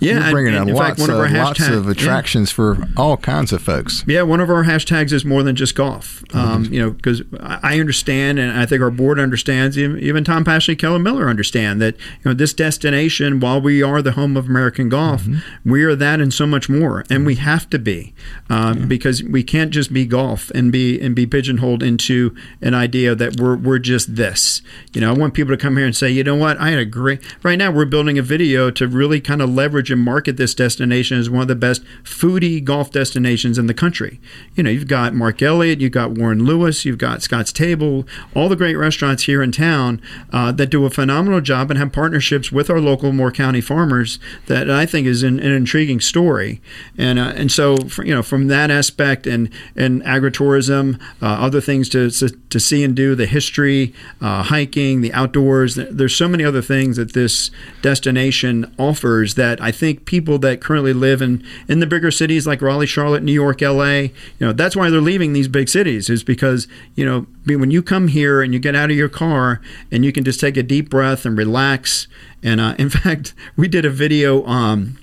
Yeah, 0.00 0.12
you're 0.14 0.22
and- 0.22 0.32
bringing 0.32 0.54
and 0.54 0.62
in 0.64 0.68
in 0.70 0.74
lots, 0.74 0.88
fact, 0.88 1.00
one 1.00 1.10
of 1.10 1.16
our 1.18 1.26
of, 1.26 1.32
lots 1.32 1.60
hashtag- 1.60 1.76
of 1.76 1.84
yeah. 1.84 1.90
attractions 1.92 2.50
for 2.50 2.88
all 2.96 3.16
kinds 3.16 3.52
of 3.52 3.62
folks. 3.62 4.02
Yeah, 4.06 4.22
one 4.22 4.40
of 4.40 4.50
our 4.50 4.64
hashtags 4.64 5.12
is 5.12 5.24
more 5.24 5.42
than 5.42 5.54
just 5.56 5.74
golf. 5.74 6.24
Um, 6.34 6.64
Mm-hmm. 6.64 6.74
you 6.74 6.80
know, 6.80 6.90
because 6.90 7.22
I 7.40 7.58
I 7.70 7.80
understand, 7.80 8.38
and 8.38 8.50
I 8.58 8.66
think 8.66 8.82
our 8.82 8.90
board 8.90 9.18
understands. 9.20 9.78
Even, 9.78 9.98
even 10.00 10.24
Tom 10.24 10.44
Pashley, 10.44 10.76
Kelly 10.76 10.98
Miller 10.98 11.28
understand 11.28 11.80
that 11.82 11.96
you 11.96 12.24
know 12.30 12.34
this 12.34 12.52
destination, 12.52 13.38
while 13.40 13.60
we 13.60 13.82
are 13.82 14.00
the 14.02 14.12
home 14.12 14.36
of 14.36 14.46
American 14.46 14.88
golf, 14.88 15.22
Mm-hmm. 15.24 15.70
we 15.70 15.84
are 15.84 15.94
that 15.94 16.20
and 16.20 16.32
so 16.34 16.46
much 16.46 16.68
more, 16.68 17.04
and 17.10 17.24
we 17.26 17.34
have 17.36 17.68
to 17.70 17.78
be 17.78 18.14
um, 18.48 18.88
because 18.88 19.22
we 19.22 19.42
can't 19.42 19.70
just 19.70 19.92
be 19.92 20.06
golf 20.06 20.50
and 20.54 20.72
be 20.72 21.00
and 21.00 21.14
be 21.14 21.26
pigeonholed 21.26 21.82
into 21.82 22.34
an 22.62 22.74
idea 22.74 23.14
that 23.14 23.38
we're 23.40 23.56
we're 23.56 23.78
just 23.78 24.16
this. 24.16 24.62
You 24.92 25.00
know, 25.02 25.10
I 25.10 25.16
want 25.16 25.34
people 25.34 25.54
to 25.54 25.60
come 25.60 25.76
here 25.76 25.86
and 25.86 25.94
say, 25.94 26.10
you 26.10 26.24
know 26.24 26.34
what, 26.36 26.58
I 26.58 26.70
had 26.70 26.78
a 26.78 26.84
great. 26.84 27.20
Right 27.44 27.58
now, 27.58 27.70
we're 27.70 27.84
building 27.84 28.18
a 28.18 28.22
video 28.22 28.70
to 28.72 28.88
really 28.88 29.20
kind 29.20 29.42
of 29.42 29.50
leverage 29.50 29.89
and 29.90 30.02
market 30.02 30.36
this 30.36 30.54
destination 30.54 31.18
as 31.18 31.30
one 31.30 31.42
of 31.42 31.48
the 31.48 31.54
best 31.54 31.82
foodie 32.02 32.62
golf 32.62 32.90
destinations 32.90 33.58
in 33.58 33.66
the 33.66 33.74
country. 33.74 34.20
You 34.54 34.62
know, 34.62 34.70
you've 34.70 34.88
got 34.88 35.14
Mark 35.14 35.42
Elliott, 35.42 35.80
you've 35.80 35.92
got 35.92 36.12
Warren 36.12 36.44
Lewis, 36.44 36.84
you've 36.84 36.98
got 36.98 37.22
Scott's 37.22 37.52
Table, 37.52 38.06
all 38.34 38.48
the 38.48 38.56
great 38.56 38.76
restaurants 38.76 39.24
here 39.24 39.42
in 39.42 39.52
town 39.52 40.00
uh, 40.32 40.52
that 40.52 40.70
do 40.70 40.84
a 40.84 40.90
phenomenal 40.90 41.40
job 41.40 41.70
and 41.70 41.78
have 41.78 41.92
partnerships 41.92 42.52
with 42.52 42.70
our 42.70 42.80
local 42.80 43.12
Moore 43.12 43.32
County 43.32 43.60
farmers 43.60 44.18
that 44.46 44.70
I 44.70 44.86
think 44.86 45.06
is 45.06 45.22
an, 45.22 45.38
an 45.40 45.52
intriguing 45.52 46.00
story. 46.00 46.60
And 46.96 47.18
uh, 47.18 47.32
and 47.36 47.50
so 47.50 47.76
for, 47.76 48.04
you 48.04 48.14
know 48.14 48.22
from 48.22 48.48
that 48.48 48.70
aspect 48.70 49.26
and 49.26 49.50
and 49.76 50.02
agritourism, 50.02 51.00
uh, 51.22 51.26
other 51.26 51.60
things 51.60 51.88
to, 51.90 52.10
to 52.10 52.28
to 52.28 52.60
see 52.60 52.84
and 52.84 52.94
do, 52.94 53.14
the 53.14 53.26
history, 53.26 53.94
uh, 54.20 54.44
hiking, 54.44 55.00
the 55.00 55.12
outdoors. 55.12 55.76
There's 55.76 56.14
so 56.14 56.28
many 56.28 56.44
other 56.44 56.62
things 56.62 56.96
that 56.96 57.12
this 57.12 57.50
destination 57.82 58.72
offers 58.78 59.34
that 59.34 59.60
I 59.60 59.72
think 59.80 60.04
people 60.04 60.38
that 60.38 60.60
currently 60.60 60.92
live 60.92 61.20
in 61.22 61.42
in 61.66 61.80
the 61.80 61.86
bigger 61.86 62.10
cities 62.10 62.46
like 62.46 62.62
Raleigh, 62.62 62.86
Charlotte, 62.86 63.22
New 63.24 63.32
York, 63.32 63.62
L.A. 63.62 64.02
You 64.38 64.46
know 64.46 64.52
that's 64.52 64.76
why 64.76 64.90
they're 64.90 65.00
leaving 65.00 65.32
these 65.32 65.48
big 65.48 65.68
cities 65.68 66.08
is 66.08 66.22
because 66.22 66.68
you 66.94 67.04
know 67.04 67.26
when 67.46 67.70
you 67.72 67.82
come 67.82 68.08
here 68.08 68.42
and 68.42 68.52
you 68.52 68.60
get 68.60 68.76
out 68.76 68.90
of 68.90 68.96
your 68.96 69.08
car 69.08 69.60
and 69.90 70.04
you 70.04 70.12
can 70.12 70.22
just 70.22 70.38
take 70.38 70.56
a 70.56 70.62
deep 70.62 70.88
breath 70.90 71.24
and 71.26 71.36
relax. 71.36 72.06
And 72.42 72.60
uh, 72.60 72.74
in 72.78 72.90
fact, 72.90 73.34
we 73.56 73.66
did 73.66 73.84
a 73.84 73.90
video. 73.90 74.44
Um, 74.46 74.98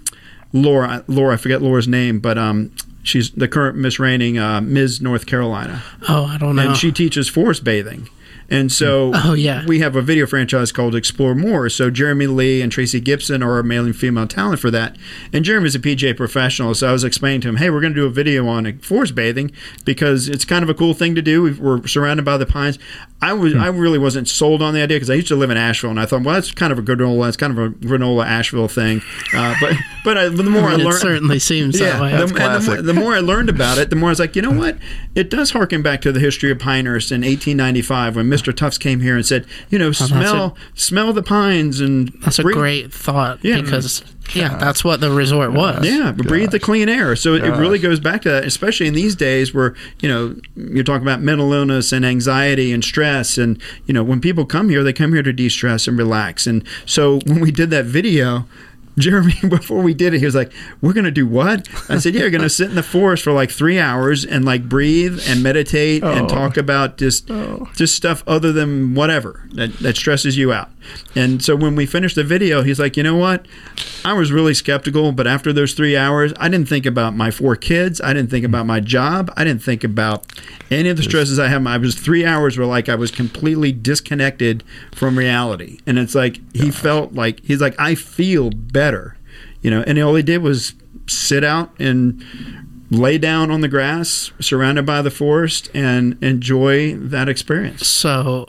Laura, 0.53 1.03
Laura, 1.07 1.33
I 1.33 1.37
forget 1.37 1.61
Laura's 1.61 1.87
name, 1.89 2.19
but 2.19 2.37
um, 2.37 2.71
she's 3.03 3.31
the 3.31 3.47
current 3.47 3.77
Miss 3.77 3.99
Reigning 3.99 4.37
uh, 4.37 4.61
Ms. 4.61 5.01
North 5.01 5.25
Carolina, 5.25 5.83
Oh, 6.07 6.23
I 6.25 6.37
don't 6.37 6.55
know. 6.55 6.69
and 6.69 6.77
she 6.77 6.91
teaches 6.91 7.27
forest 7.27 7.63
bathing. 7.65 8.07
And 8.49 8.71
so 8.71 9.11
Oh, 9.13 9.33
yeah. 9.33 9.65
we 9.65 9.79
have 9.79 9.95
a 9.95 10.01
video 10.01 10.25
franchise 10.25 10.71
called 10.71 10.95
Explore 10.95 11.35
More. 11.35 11.69
So 11.69 11.89
Jeremy 11.89 12.27
Lee 12.27 12.61
and 12.61 12.71
Tracy 12.71 12.99
Gibson 12.99 13.43
are 13.43 13.53
our 13.53 13.63
male 13.63 13.85
and 13.85 13.95
female 13.95 14.27
talent 14.27 14.59
for 14.59 14.71
that. 14.71 14.95
And 15.33 15.43
Jeremy's 15.43 15.75
a 15.75 15.79
PGA 15.79 16.15
professional, 16.15 16.73
so 16.73 16.87
I 16.89 16.91
was 16.91 17.03
explaining 17.03 17.41
to 17.41 17.49
him, 17.49 17.57
hey, 17.57 17.69
we're 17.69 17.81
going 17.81 17.93
to 17.93 17.99
do 17.99 18.05
a 18.05 18.09
video 18.09 18.47
on 18.47 18.79
forest 18.79 19.15
bathing 19.15 19.51
because 19.85 20.27
it's 20.29 20.45
kind 20.45 20.63
of 20.63 20.69
a 20.69 20.73
cool 20.73 20.93
thing 20.93 21.13
to 21.15 21.21
do. 21.21 21.55
We're 21.59 21.85
surrounded 21.87 22.23
by 22.23 22.37
the 22.37 22.45
pines. 22.45 22.79
I 23.21 23.33
was 23.33 23.55
I 23.55 23.67
really 23.67 23.97
wasn't 23.97 24.27
sold 24.27 24.61
on 24.61 24.75
the 24.75 24.81
idea 24.81 24.97
because 24.97 25.09
I 25.09 25.15
used 25.15 25.27
to 25.29 25.35
live 25.35 25.49
in 25.49 25.57
Asheville, 25.57 25.89
and 25.89 25.99
I 25.99 26.05
thought, 26.05 26.21
well, 26.23 26.35
that's 26.35 26.51
kind 26.51 26.71
of 26.71 26.77
a 26.77 26.83
granola. 26.83 27.25
That's 27.25 27.37
kind 27.37 27.57
of 27.57 27.57
a 27.57 27.69
granola 27.71 28.25
Asheville 28.27 28.67
thing. 28.67 29.01
Uh, 29.33 29.55
but 29.59 29.73
but 30.03 30.17
I, 30.19 30.29
the 30.29 30.43
more 30.43 30.61
I, 30.63 30.65
I 30.67 30.71
mean, 30.71 30.81
it 30.81 30.83
learned, 30.85 30.99
certainly 30.99 31.39
seems 31.39 31.79
that 31.79 31.99
way. 31.99 32.11
the, 32.15 32.27
the, 32.27 32.81
the 32.83 32.93
more 32.93 33.15
I 33.15 33.19
learned 33.19 33.49
about 33.49 33.79
it, 33.79 33.89
the 33.89 33.95
more 33.95 34.09
I 34.09 34.11
was 34.11 34.19
like, 34.19 34.35
you 34.35 34.43
know 34.43 34.51
what? 34.51 34.77
It 35.15 35.31
does 35.31 35.49
harken 35.49 35.81
back 35.81 36.01
to 36.01 36.11
the 36.11 36.19
history 36.19 36.51
of 36.51 36.59
Pinehurst 36.59 37.11
in 37.11 37.21
1895 37.21 38.15
when 38.17 38.29
Mr. 38.37 38.55
Tufts 38.55 38.77
came 38.77 38.99
here 39.01 39.15
and 39.15 39.25
said, 39.25 39.45
you 39.69 39.79
know, 39.79 39.87
oh, 39.87 39.91
smell 39.91 40.57
smell 40.75 41.13
the 41.13 41.23
pines 41.23 41.79
and 41.79 42.09
That's 42.21 42.39
a 42.39 42.43
great 42.43 42.93
thought 42.93 43.39
Yeah. 43.43 43.61
because 43.61 44.03
yeah, 44.33 44.57
that's 44.57 44.83
what 44.83 44.99
the 44.99 45.09
resort 45.09 45.53
was. 45.53 45.85
Yeah, 45.85 46.11
but 46.11 46.27
breathe 46.27 46.51
the 46.51 46.59
clean 46.59 46.89
air. 46.89 47.15
So 47.15 47.33
it, 47.33 47.45
it 47.45 47.51
really 47.51 47.79
goes 47.79 47.99
back 47.99 48.23
to 48.23 48.29
that, 48.29 48.43
especially 48.45 48.87
in 48.87 48.93
these 48.93 49.15
days 49.15 49.53
where 49.53 49.73
you 50.01 50.09
know 50.09 50.35
you're 50.55 50.83
talking 50.83 51.07
about 51.07 51.21
mental 51.21 51.53
illness 51.53 51.93
and 51.93 52.05
anxiety 52.05 52.73
and 52.73 52.83
stress, 52.83 53.37
and 53.37 53.61
you 53.85 53.93
know 53.93 54.03
when 54.03 54.19
people 54.19 54.45
come 54.45 54.67
here, 54.69 54.83
they 54.83 54.91
come 54.93 55.13
here 55.13 55.23
to 55.23 55.31
de-stress 55.31 55.87
and 55.87 55.97
relax. 55.97 56.45
And 56.45 56.67
so 56.85 57.19
when 57.25 57.39
we 57.39 57.51
did 57.51 57.69
that 57.69 57.85
video. 57.85 58.45
Jeremy, 58.97 59.35
before 59.49 59.81
we 59.81 59.93
did 59.93 60.13
it, 60.13 60.19
he 60.19 60.25
was 60.25 60.35
like, 60.35 60.51
"We're 60.81 60.93
gonna 60.93 61.11
do 61.11 61.27
what?" 61.27 61.67
I 61.89 61.97
said, 61.99 62.13
"Yeah, 62.15 62.21
you're 62.21 62.29
gonna 62.31 62.49
sit 62.49 62.69
in 62.69 62.75
the 62.75 62.83
forest 62.83 63.23
for 63.23 63.31
like 63.31 63.51
three 63.51 63.79
hours 63.79 64.25
and 64.25 64.43
like 64.45 64.67
breathe 64.67 65.19
and 65.27 65.43
meditate 65.43 66.03
and 66.03 66.25
Oh. 66.25 66.27
talk 66.27 66.57
about 66.57 66.97
just 66.97 67.29
oh. 67.29 67.67
just 67.75 67.95
stuff 67.95 68.23
other 68.27 68.51
than 68.51 68.93
whatever 68.95 69.47
that, 69.53 69.77
that 69.79 69.95
stresses 69.97 70.37
you 70.37 70.51
out." 70.53 70.69
And 71.15 71.43
so 71.43 71.55
when 71.55 71.75
we 71.75 71.85
finished 71.85 72.15
the 72.15 72.23
video, 72.23 72.63
he's 72.63 72.79
like, 72.79 72.97
you 72.97 73.03
know 73.03 73.15
what? 73.15 73.45
I 74.05 74.13
was 74.13 74.31
really 74.31 74.53
skeptical, 74.53 75.11
but 75.11 75.27
after 75.27 75.51
those 75.51 75.73
three 75.73 75.97
hours, 75.97 76.33
I 76.37 76.49
didn't 76.49 76.69
think 76.69 76.85
about 76.85 77.15
my 77.15 77.31
four 77.31 77.55
kids. 77.55 77.99
I 78.01 78.13
didn't 78.13 78.29
think 78.29 78.45
about 78.45 78.65
my 78.65 78.79
job. 78.79 79.31
I 79.35 79.43
didn't 79.43 79.63
think 79.63 79.83
about 79.83 80.25
any 80.69 80.89
of 80.89 80.97
the 80.97 81.03
stresses 81.03 81.39
I 81.39 81.47
have. 81.47 81.65
I 81.65 81.77
was 81.77 81.95
three 81.95 82.25
hours 82.25 82.57
were 82.57 82.65
like 82.65 82.89
I 82.89 82.95
was 82.95 83.11
completely 83.11 83.71
disconnected 83.71 84.63
from 84.93 85.17
reality. 85.17 85.79
And 85.85 85.97
it's 85.97 86.15
like 86.15 86.39
he 86.55 86.71
felt 86.71 87.13
like 87.13 87.41
he's 87.43 87.61
like, 87.61 87.75
I 87.79 87.95
feel 87.95 88.49
better. 88.51 89.17
You 89.61 89.71
know, 89.71 89.83
and 89.85 89.97
all 89.99 90.15
he 90.15 90.23
did 90.23 90.41
was 90.41 90.73
sit 91.07 91.43
out 91.43 91.71
and 91.79 92.23
lay 92.89 93.17
down 93.17 93.51
on 93.51 93.61
the 93.61 93.67
grass 93.67 94.31
surrounded 94.39 94.85
by 94.85 95.01
the 95.01 95.11
forest 95.11 95.69
and 95.73 96.21
enjoy 96.23 96.95
that 96.95 97.27
experience. 97.27 97.87
So 97.87 98.47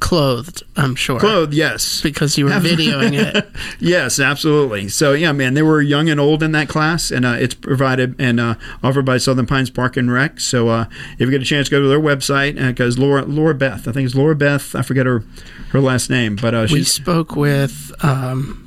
clothed, 0.00 0.62
I'm 0.76 0.94
sure. 0.94 1.18
Clothed, 1.18 1.54
yes. 1.54 2.00
Because 2.00 2.38
you 2.38 2.46
were 2.46 2.52
videoing 2.52 3.12
it. 3.14 3.48
yes, 3.80 4.18
absolutely. 4.20 4.88
So 4.88 5.12
yeah, 5.12 5.32
man, 5.32 5.54
they 5.54 5.62
were 5.62 5.80
young 5.80 6.08
and 6.08 6.20
old 6.20 6.42
in 6.42 6.52
that 6.52 6.68
class, 6.68 7.10
and 7.10 7.24
uh, 7.24 7.36
it's 7.38 7.54
provided 7.54 8.14
and 8.18 8.40
uh, 8.40 8.54
offered 8.82 9.04
by 9.04 9.18
Southern 9.18 9.46
Pines 9.46 9.70
Park 9.70 9.96
and 9.96 10.10
Rec. 10.12 10.40
So 10.40 10.68
uh, 10.68 10.86
if 11.14 11.20
you 11.20 11.30
get 11.30 11.42
a 11.42 11.44
chance, 11.44 11.68
go 11.68 11.80
to 11.80 11.88
their 11.88 12.00
website 12.00 12.54
because 12.56 12.98
Laura 12.98 13.24
Laura 13.24 13.54
Beth, 13.54 13.88
I 13.88 13.92
think 13.92 14.06
it's 14.06 14.14
Laura 14.14 14.34
Beth. 14.34 14.74
I 14.74 14.82
forget 14.82 15.06
her 15.06 15.24
her 15.70 15.80
last 15.80 16.10
name, 16.10 16.36
but 16.36 16.54
uh, 16.54 16.66
we 16.70 16.84
spoke 16.84 17.36
with. 17.36 17.92
Um, 18.04 18.64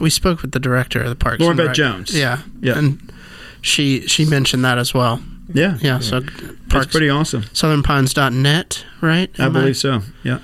we 0.00 0.10
spoke 0.10 0.42
with 0.42 0.52
the 0.52 0.60
director 0.60 1.00
of 1.00 1.08
the 1.08 1.16
park, 1.16 1.38
Laura 1.40 1.54
Beth 1.54 1.74
Jones. 1.74 2.16
Yeah, 2.16 2.40
yeah, 2.60 2.78
and 2.78 3.12
she 3.60 4.06
she 4.06 4.24
mentioned 4.24 4.64
that 4.64 4.78
as 4.78 4.92
well. 4.92 5.22
Yeah, 5.52 5.78
yeah. 5.80 5.98
So 5.98 6.22
parks 6.68 6.86
pretty 6.92 7.10
awesome. 7.10 7.42
Southernpines.net, 7.44 8.84
right? 9.00 9.30
I 9.38 9.48
believe 9.48 9.76
so. 9.76 10.00
Yeah. 10.22 10.38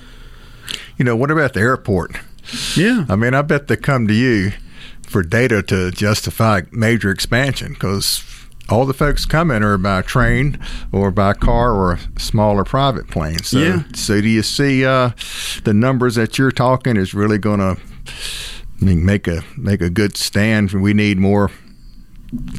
You 0.97 1.05
know, 1.05 1.15
what 1.15 1.31
about 1.31 1.53
the 1.53 1.59
airport? 1.61 2.17
Yeah. 2.75 3.05
I 3.09 3.15
mean, 3.15 3.33
I 3.33 3.41
bet 3.41 3.67
they 3.67 3.77
come 3.77 4.07
to 4.07 4.13
you 4.13 4.51
for 5.07 5.23
data 5.23 5.63
to 5.63 5.91
justify 5.91 6.61
major 6.71 7.09
expansion 7.09 7.73
because 7.73 8.23
all 8.69 8.85
the 8.85 8.93
folks 8.93 9.25
coming 9.25 9.63
are 9.63 9.77
by 9.77 10.01
train 10.03 10.59
or 10.91 11.11
by 11.11 11.33
car 11.33 11.73
or 11.73 11.93
a 11.93 11.99
smaller 12.19 12.63
private 12.63 13.07
plane. 13.09 13.39
So, 13.43 13.57
Yeah. 13.59 13.83
so 13.93 14.21
do 14.21 14.27
you 14.29 14.43
see 14.43 14.85
uh, 14.85 15.11
the 15.63 15.73
numbers 15.73 16.15
that 16.15 16.37
you're 16.37 16.51
talking 16.51 16.95
is 16.95 17.13
really 17.13 17.37
going 17.37 17.59
to 17.59 17.77
I 18.81 18.85
mean, 18.85 19.03
make 19.05 19.27
a 19.27 19.41
make 19.57 19.81
a 19.81 19.89
good 19.89 20.15
stand? 20.17 20.71
We 20.71 20.93
need 20.93 21.17
more 21.17 21.51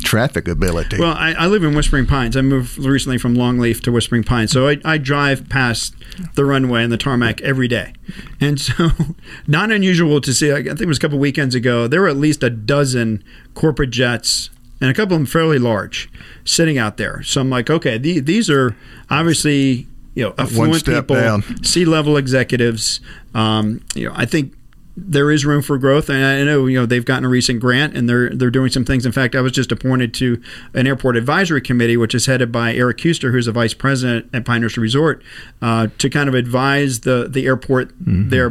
traffic 0.03 0.49
ability. 0.49 0.99
Well, 0.99 1.15
I, 1.17 1.33
I 1.33 1.47
live 1.47 1.65
in 1.65 1.75
Whispering 1.75 2.07
Pines. 2.07 2.37
I 2.37 2.43
moved 2.43 2.79
recently 2.79 3.19
from 3.19 3.35
Longleaf 3.35 3.81
to 3.83 3.93
Whispering 3.93 4.25
Pines, 4.25 4.53
so 4.53 4.69
I, 4.69 4.79
I 4.85 4.99
drive 4.99 5.49
past 5.49 5.95
the 6.35 6.45
runway 6.45 6.83
and 6.83 6.93
the 6.93 6.99
tarmac 6.99 7.41
every 7.41 7.69
day, 7.69 7.95
and 8.41 8.61
so 8.61 8.91
not 9.47 9.71
unusual 9.71 10.21
to 10.21 10.35
see. 10.35 10.53
I 10.53 10.63
think 10.63 10.81
it 10.81 10.89
was 10.89 10.99
a 10.99 11.01
couple 11.01 11.19
weekends 11.19 11.55
ago. 11.55 11.87
There 11.87 12.03
were 12.03 12.09
at 12.09 12.17
least 12.17 12.43
a 12.43 12.51
dozen 12.51 13.25
corporate 13.55 13.91
jets 13.91 14.51
and 14.83 14.91
a 14.91 14.95
couple 14.95 15.15
of 15.15 15.21
them 15.21 15.27
fairly 15.27 15.59
large 15.59 16.11
sitting 16.45 16.77
out 16.77 16.97
there. 16.97 17.23
So 17.23 17.41
I'm 17.41 17.49
like, 17.49 17.71
okay, 17.71 17.99
the, 17.99 18.19
these 18.19 18.51
are 18.51 18.77
obviously 19.09 19.87
you 20.15 20.25
know 20.25 20.35
affluent 20.37 20.85
people, 20.85 21.17
down. 21.17 21.65
C 21.65 21.85
level 21.85 22.17
executives. 22.17 23.01
Um, 23.35 23.83
you 23.95 24.09
know, 24.09 24.15
I 24.15 24.27
think 24.27 24.55
there 24.97 25.31
is 25.31 25.47
room 25.47 25.63
for 25.63 25.79
growth, 25.79 26.11
and 26.11 26.25
I 26.25 26.43
know 26.45 26.67
you 26.67 26.79
know 26.79 26.85
they've 26.85 27.05
gotten 27.05 27.25
a 27.25 27.29
recent 27.29 27.61
grant, 27.61 27.97
and 27.97 28.09
they're 28.09 28.31
they're 28.31 28.51
doing 28.51 28.71
some 28.71 28.85
things. 28.85 29.07
In 29.07 29.13
fact, 29.13 29.35
I 29.35 29.41
was 29.41 29.53
just 29.53 29.73
appointed 29.73 30.13
to 30.15 30.43
an 30.75 30.87
airport 30.87 31.17
advisory 31.17 31.63
committee, 31.63 31.97
which 31.97 32.15
is 32.15 32.27
headed 32.27 32.53
by 32.53 32.75
Eric 32.75 32.99
Kuster, 32.99 33.33
who's 33.33 33.47
a 33.47 33.53
vice 33.53 33.73
president 33.73 34.29
at 34.35 34.45
Pinehurst 34.45 34.77
Resort, 34.77 35.23
uh, 35.63 35.89
to 35.97 36.11
kind 36.11 36.29
of 36.29 36.35
advise 36.35 37.01
the 37.01 37.27
the 37.29 37.47
airport 37.47 37.93
there 37.99 38.51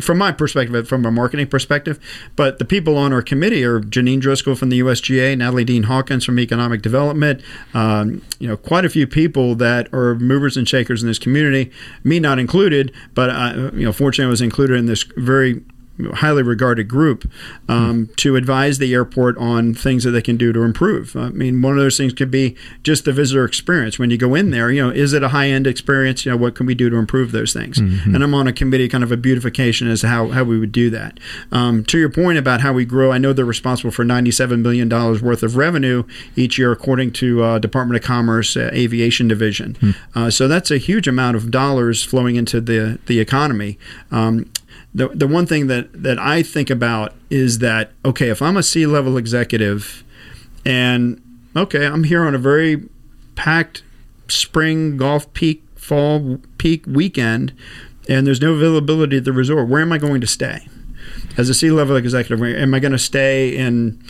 from 0.00 0.18
my 0.18 0.32
perspective, 0.32 0.88
from 0.88 1.04
a 1.04 1.10
marketing 1.10 1.46
perspective. 1.46 2.00
But 2.36 2.58
the 2.58 2.64
people 2.64 2.96
on 2.96 3.12
our 3.12 3.22
committee 3.22 3.62
are 3.62 3.80
Janine 3.80 4.20
Driscoll 4.20 4.54
from 4.54 4.70
the 4.70 4.80
USGA, 4.80 5.36
Natalie 5.36 5.64
Dean 5.64 5.84
Hawkins 5.84 6.24
from 6.24 6.38
Economic 6.38 6.80
Development, 6.80 7.42
um, 7.74 8.22
you 8.38 8.48
know, 8.48 8.56
quite 8.56 8.86
a 8.86 8.88
few 8.88 9.06
people 9.06 9.54
that 9.56 9.92
are 9.92 10.14
movers 10.14 10.56
and 10.56 10.66
shakers 10.66 11.02
in 11.02 11.08
this 11.08 11.18
community. 11.18 11.70
Me 12.02 12.18
not 12.18 12.38
included, 12.38 12.92
but 13.14 13.28
uh, 13.28 13.70
you 13.74 13.84
know, 13.84 13.92
fortunately, 13.92 14.28
I 14.28 14.30
was 14.30 14.40
included 14.40 14.78
in 14.78 14.86
this 14.86 15.02
very 15.16 15.62
highly 16.14 16.42
regarded 16.42 16.88
group 16.88 17.30
um, 17.68 18.10
to 18.16 18.36
advise 18.36 18.78
the 18.78 18.92
airport 18.92 19.36
on 19.38 19.74
things 19.74 20.04
that 20.04 20.10
they 20.10 20.22
can 20.22 20.36
do 20.36 20.52
to 20.52 20.62
improve. 20.62 21.16
I 21.16 21.30
mean, 21.30 21.62
one 21.62 21.72
of 21.72 21.78
those 21.78 21.96
things 21.96 22.12
could 22.12 22.30
be 22.30 22.56
just 22.82 23.04
the 23.04 23.12
visitor 23.12 23.44
experience. 23.44 23.98
When 23.98 24.10
you 24.10 24.18
go 24.18 24.34
in 24.34 24.50
there, 24.50 24.70
you 24.70 24.82
know, 24.82 24.90
is 24.90 25.12
it 25.12 25.22
a 25.22 25.28
high 25.28 25.48
end 25.48 25.66
experience? 25.66 26.24
You 26.24 26.32
know, 26.32 26.36
what 26.36 26.54
can 26.54 26.66
we 26.66 26.74
do 26.74 26.90
to 26.90 26.96
improve 26.96 27.32
those 27.32 27.52
things? 27.52 27.78
And 28.14 28.22
I'm 28.22 28.34
on 28.34 28.46
a 28.46 28.52
committee, 28.52 28.88
kind 28.88 29.04
of 29.04 29.12
a 29.12 29.16
beautification 29.16 29.88
as 29.88 30.02
to 30.02 30.08
how, 30.08 30.28
how 30.28 30.44
we 30.44 30.58
would 30.58 30.72
do 30.72 30.90
that. 30.90 31.18
Um, 31.52 31.84
to 31.86 31.98
your 31.98 32.10
point 32.10 32.38
about 32.38 32.60
how 32.60 32.72
we 32.72 32.84
grow, 32.84 33.12
I 33.12 33.18
know 33.18 33.32
they're 33.32 33.44
responsible 33.44 33.90
for 33.90 34.04
$97 34.04 34.60
million 34.60 34.88
worth 34.88 35.42
of 35.42 35.56
revenue 35.56 36.04
each 36.36 36.58
year, 36.58 36.72
according 36.72 37.12
to 37.14 37.42
uh, 37.42 37.58
Department 37.58 37.96
of 37.96 38.06
Commerce 38.06 38.56
uh, 38.56 38.70
Aviation 38.72 39.28
Division. 39.28 39.76
Uh, 40.14 40.30
so 40.30 40.46
that's 40.48 40.70
a 40.70 40.78
huge 40.78 41.08
amount 41.08 41.36
of 41.36 41.50
dollars 41.50 42.02
flowing 42.04 42.36
into 42.36 42.60
the, 42.60 42.98
the 43.06 43.18
economy. 43.20 43.78
Um, 44.10 44.50
the 44.96 45.08
the 45.08 45.28
one 45.28 45.46
thing 45.46 45.66
that 45.66 46.02
that 46.02 46.18
I 46.18 46.42
think 46.42 46.70
about 46.70 47.12
is 47.28 47.58
that 47.58 47.92
okay, 48.04 48.30
if 48.30 48.40
I'm 48.40 48.56
a 48.56 48.62
C 48.62 48.86
level 48.86 49.18
executive, 49.18 50.02
and 50.64 51.20
okay, 51.54 51.86
I'm 51.86 52.04
here 52.04 52.24
on 52.24 52.34
a 52.34 52.38
very 52.38 52.88
packed 53.34 53.82
spring 54.28 54.96
golf 54.96 55.30
peak 55.34 55.62
fall 55.74 56.38
peak 56.56 56.86
weekend, 56.86 57.52
and 58.08 58.26
there's 58.26 58.40
no 58.40 58.54
availability 58.54 59.18
at 59.18 59.24
the 59.24 59.34
resort. 59.34 59.68
Where 59.68 59.82
am 59.82 59.92
I 59.92 59.98
going 59.98 60.22
to 60.22 60.26
stay? 60.26 60.66
As 61.36 61.50
a 61.50 61.54
C 61.54 61.70
level 61.70 61.96
executive, 61.96 62.42
am 62.42 62.72
I 62.72 62.78
going 62.78 62.92
to 62.92 62.98
stay 62.98 63.54
in 63.54 64.02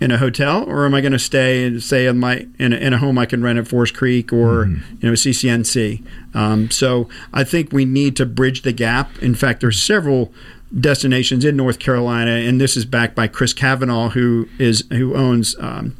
in 0.00 0.10
a 0.10 0.18
hotel, 0.18 0.64
or 0.64 0.86
am 0.86 0.94
I 0.94 1.00
going 1.00 1.12
to 1.12 1.18
stay 1.18 1.64
and 1.64 1.82
say 1.82 2.06
in 2.06 2.18
my 2.18 2.46
in 2.58 2.72
a, 2.72 2.76
in 2.76 2.92
a 2.92 2.98
home 2.98 3.18
I 3.18 3.26
can 3.26 3.42
rent 3.42 3.58
at 3.58 3.66
Forest 3.66 3.94
Creek 3.94 4.32
or 4.32 4.66
you 4.66 4.80
know 5.02 5.12
CCNC? 5.12 6.04
Um, 6.34 6.70
so 6.70 7.08
I 7.32 7.44
think 7.44 7.72
we 7.72 7.84
need 7.84 8.16
to 8.16 8.26
bridge 8.26 8.62
the 8.62 8.72
gap. 8.72 9.18
In 9.22 9.34
fact, 9.34 9.60
there's 9.60 9.82
several 9.82 10.32
destinations 10.78 11.44
in 11.44 11.56
North 11.56 11.78
Carolina, 11.78 12.32
and 12.32 12.60
this 12.60 12.76
is 12.76 12.84
backed 12.84 13.14
by 13.14 13.26
Chris 13.26 13.52
Kavanaugh, 13.52 14.10
who 14.10 14.48
is 14.58 14.84
who 14.90 15.16
owns. 15.16 15.56
Um, 15.58 15.96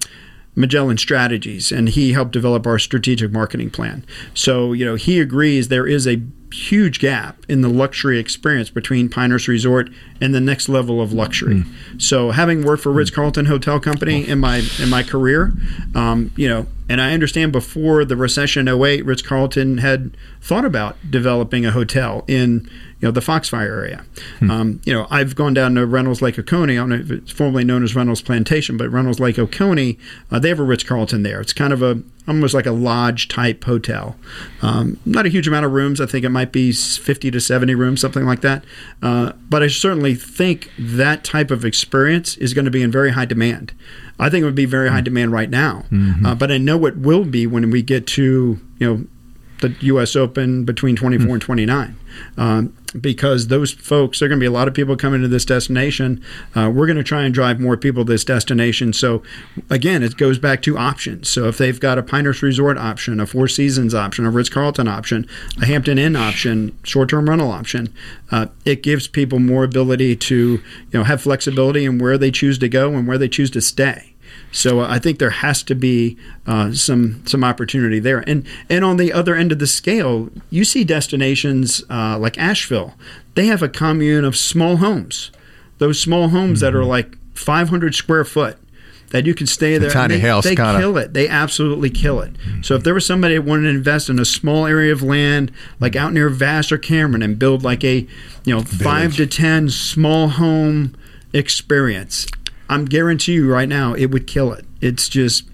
Magellan 0.59 0.99
Strategies, 0.99 1.71
and 1.71 1.89
he 1.89 2.13
helped 2.13 2.33
develop 2.33 2.67
our 2.67 2.79
strategic 2.79 3.31
marketing 3.31 3.71
plan. 3.71 4.05
So, 4.35 4.73
you 4.73 4.85
know, 4.85 4.97
he 4.97 5.21
agrees 5.21 5.69
there 5.69 5.87
is 5.87 6.07
a 6.07 6.21
huge 6.53 6.99
gap 6.99 7.45
in 7.49 7.61
the 7.61 7.69
luxury 7.69 8.19
experience 8.19 8.71
between 8.71 9.09
Pinehurst 9.09 9.49
Resort 9.49 9.91
and 10.21 10.35
the 10.35 10.41
next 10.41 10.69
level 10.69 11.01
of 11.01 11.13
luxury. 11.13 11.63
So, 11.99 12.33
having 12.33 12.65
worked 12.65 12.83
for 12.83 12.91
Ritz 12.91 13.11
Carlton 13.11 13.47
Hotel 13.47 13.79
Company 13.79 14.27
in 14.27 14.41
my 14.41 14.63
in 14.81 14.89
my 14.91 15.03
career, 15.03 15.53
um, 15.95 16.33
you 16.37 16.49
know, 16.49 16.67
and 16.89 17.01
I 17.01 17.13
understand 17.13 17.53
before 17.53 18.05
the 18.05 18.17
recession 18.17 18.67
in 18.67 18.83
08, 18.83 19.05
Ritz 19.05 19.23
Carlton 19.23 19.79
had 19.79 20.17
thought 20.41 20.65
about 20.65 20.97
developing 21.11 21.67
a 21.67 21.71
hotel 21.71 22.25
in 22.27 22.69
you 23.01 23.07
know 23.07 23.11
the 23.13 23.21
Foxfire 23.21 23.63
area. 23.63 24.05
Um, 24.51 24.81
you 24.85 24.93
know, 24.93 25.07
I've 25.11 25.37
gone 25.37 25.55
down 25.55 25.75
to 25.77 25.87
Reynolds 25.87 26.21
Lake 26.21 26.39
Oconee. 26.39 26.75
I 26.75 26.77
don't 26.77 26.89
know 26.89 26.97
if 26.97 27.11
it's 27.11 27.31
formerly 27.31 27.65
known 27.65 27.85
as 27.85 27.95
Reynolds 27.95 28.23
Plantation, 28.23 28.77
but 28.77 28.89
Reynolds 28.91 29.21
Lake 29.21 29.39
Oconee, 29.39 29.99
uh, 30.31 30.39
they 30.39 30.49
have 30.49 30.59
a 30.59 30.65
Ritz 30.65 30.83
Carlton 30.83 31.23
there. 31.23 31.41
It's 31.41 31.53
kind 31.53 31.73
of 31.73 31.83
a 31.83 32.03
almost 32.27 32.55
like 32.55 32.67
a 32.67 32.73
lodge 32.73 33.29
type 33.29 33.65
hotel. 33.65 34.17
Um, 34.61 34.99
not 35.07 35.27
a 35.27 35.29
huge 35.29 35.49
amount 35.49 35.65
of 35.65 35.73
rooms. 35.73 36.01
I 36.01 36.07
think 36.07 36.25
it 36.25 36.29
might 36.29 36.53
be 36.53 36.73
50 36.73 37.31
to 37.31 37.41
70 37.41 37.75
rooms, 37.75 38.01
something 38.01 38.27
like 38.27 38.43
that. 38.43 38.65
Uh, 39.03 39.33
but 39.49 39.63
I 39.63 39.69
certainly 39.69 40.15
think 40.15 40.71
that 40.79 41.25
type 41.25 41.51
of 41.51 41.65
experience 41.65 42.37
is 42.37 42.53
going 42.53 42.67
to 42.67 42.71
be 42.71 42.83
in 42.83 42.91
very 42.91 43.13
high 43.13 43.25
demand. 43.25 43.73
I 44.19 44.29
think 44.31 44.43
it 44.43 44.47
would 44.47 44.55
be 44.55 44.65
very 44.67 44.89
high 44.91 45.01
demand 45.01 45.33
right 45.33 45.51
now, 45.51 45.85
uh, 46.27 46.35
but 46.35 46.51
I 46.51 46.59
know 46.59 46.87
it 46.87 46.97
will 46.97 47.25
be 47.25 47.47
when 47.47 47.71
we 47.71 47.83
get 47.83 48.07
to 48.09 48.59
you 48.79 48.87
know 48.87 49.05
the 49.61 49.75
U.S. 49.81 50.15
Open 50.17 50.65
between 50.65 50.95
24 50.97 51.35
and 51.35 51.43
29. 51.43 51.97
Um, 52.37 52.77
because 53.01 53.49
those 53.49 53.73
folks, 53.73 54.19
there 54.19 54.27
are 54.27 54.29
going 54.29 54.39
to 54.39 54.43
be 54.43 54.47
a 54.47 54.51
lot 54.51 54.69
of 54.69 54.75
people 54.75 54.97
coming 54.97 55.21
to 55.23 55.29
this 55.29 55.45
destination. 55.45 56.23
Uh, 56.55 56.71
we're 56.75 56.87
going 56.87 56.97
to 56.97 57.05
try 57.05 57.25
and 57.25 57.35
drive 57.35 57.61
more 57.61 57.77
people 57.77 58.05
to 58.05 58.13
this 58.13 58.25
destination. 58.25 58.93
So, 58.93 59.23
again, 59.69 60.03
it 60.03 60.17
goes 60.17 60.39
back 60.39 60.63
to 60.63 60.79
options. 60.79 61.29
So, 61.29 61.49
if 61.49 61.59
they've 61.59 61.79
got 61.79 61.99
a 61.99 62.03
Pinehurst 62.03 62.43
Resort 62.43 62.79
option, 62.79 63.21
a 63.21 63.27
Four 63.27 63.49
Seasons 63.49 63.95
option, 63.95 64.25
a 64.25 64.31
Ritz 64.31 64.49
Carlton 64.49 64.89
option, 64.89 65.27
a 65.61 65.67
Hampton 65.67 65.99
Inn 65.99 66.17
option, 66.17 66.77
short 66.83 67.11
term 67.11 67.29
rental 67.29 67.51
option, 67.51 67.93
uh, 68.31 68.47
it 68.65 68.83
gives 68.83 69.09
people 69.09 69.39
more 69.39 69.65
ability 69.65 70.17
to 70.17 70.37
you 70.37 70.63
know 70.93 71.05
have 71.05 71.23
flexibility 71.23 71.85
in 71.85 71.99
where 71.99 72.19
they 72.19 72.31
choose 72.31 72.59
to 72.59 72.69
go 72.69 72.95
and 72.95 73.07
where 73.07 73.19
they 73.19 73.29
choose 73.29 73.51
to 73.51 73.61
stay. 73.61 74.15
So 74.53 74.81
uh, 74.81 74.87
I 74.89 74.99
think 74.99 75.19
there 75.19 75.31
has 75.31 75.63
to 75.65 75.75
be 75.75 76.17
uh, 76.47 76.73
some 76.73 77.23
some 77.27 77.45
opportunity 77.45 77.99
there. 77.99 78.25
And 78.27 78.47
and 78.69 78.85
on 78.85 78.97
the 78.97 79.13
other 79.13 79.35
end 79.35 79.53
of 79.53 79.59
the 79.59 79.67
scale, 79.67 80.31
you 80.51 80.65
see 80.65 80.85
destinations 80.85 81.83
uh, 81.91 82.19
like 82.19 82.39
Asheville. 82.39 82.95
They 83.35 83.47
have 83.47 83.63
a 83.63 83.69
commune 83.69 84.25
of 84.25 84.37
small 84.37 84.77
homes. 84.79 85.31
Those 85.79 86.01
small 86.01 86.29
homes 86.29 86.61
that 86.61 86.75
are 86.75 86.85
like 86.85 87.17
500 87.35 87.95
square 87.95 88.25
foot. 88.25 88.59
that 89.11 89.25
you 89.25 89.35
can 89.35 89.47
stay 89.47 89.79
there. 89.79 89.89
tiny 89.91 90.17
they, 90.17 90.21
house 90.21 90.45
they 90.45 90.55
kinda- 90.55 90.79
kill 90.79 90.99
it. 90.99 91.15
They 91.15 91.29
absolutely 91.29 91.89
kill 91.89 92.21
it. 92.21 92.33
So 92.61 92.75
if 92.75 92.85
there 92.85 92.93
was 92.93 93.07
somebody 93.07 93.37
that 93.37 93.43
wanted 93.43 93.63
to 93.63 93.69
invest 93.71 94.11
in 94.11 94.19
a 94.19 94.25
small 94.27 94.67
area 94.67 94.93
of 94.93 95.03
land, 95.03 95.51
like 95.81 95.97
out 95.97 96.13
near 96.13 96.29
Vass 96.29 96.71
or 96.71 96.77
Cameron, 96.77 97.23
and 97.23 97.39
build 97.39 97.63
like 97.63 97.83
a 97.85 98.07
you 98.45 98.55
know 98.55 98.61
five 98.61 99.17
to 99.17 99.27
ten 99.27 99.71
small 99.71 100.29
home 100.29 100.95
experience, 101.33 102.27
I'm 102.69 102.85
guarantee 102.85 103.33
you 103.35 103.51
right 103.51 103.69
now 103.69 103.95
it 103.95 104.07
would 104.07 104.27
kill 104.27 104.53
it. 104.53 104.65
It's 104.81 105.09
just. 105.09 105.45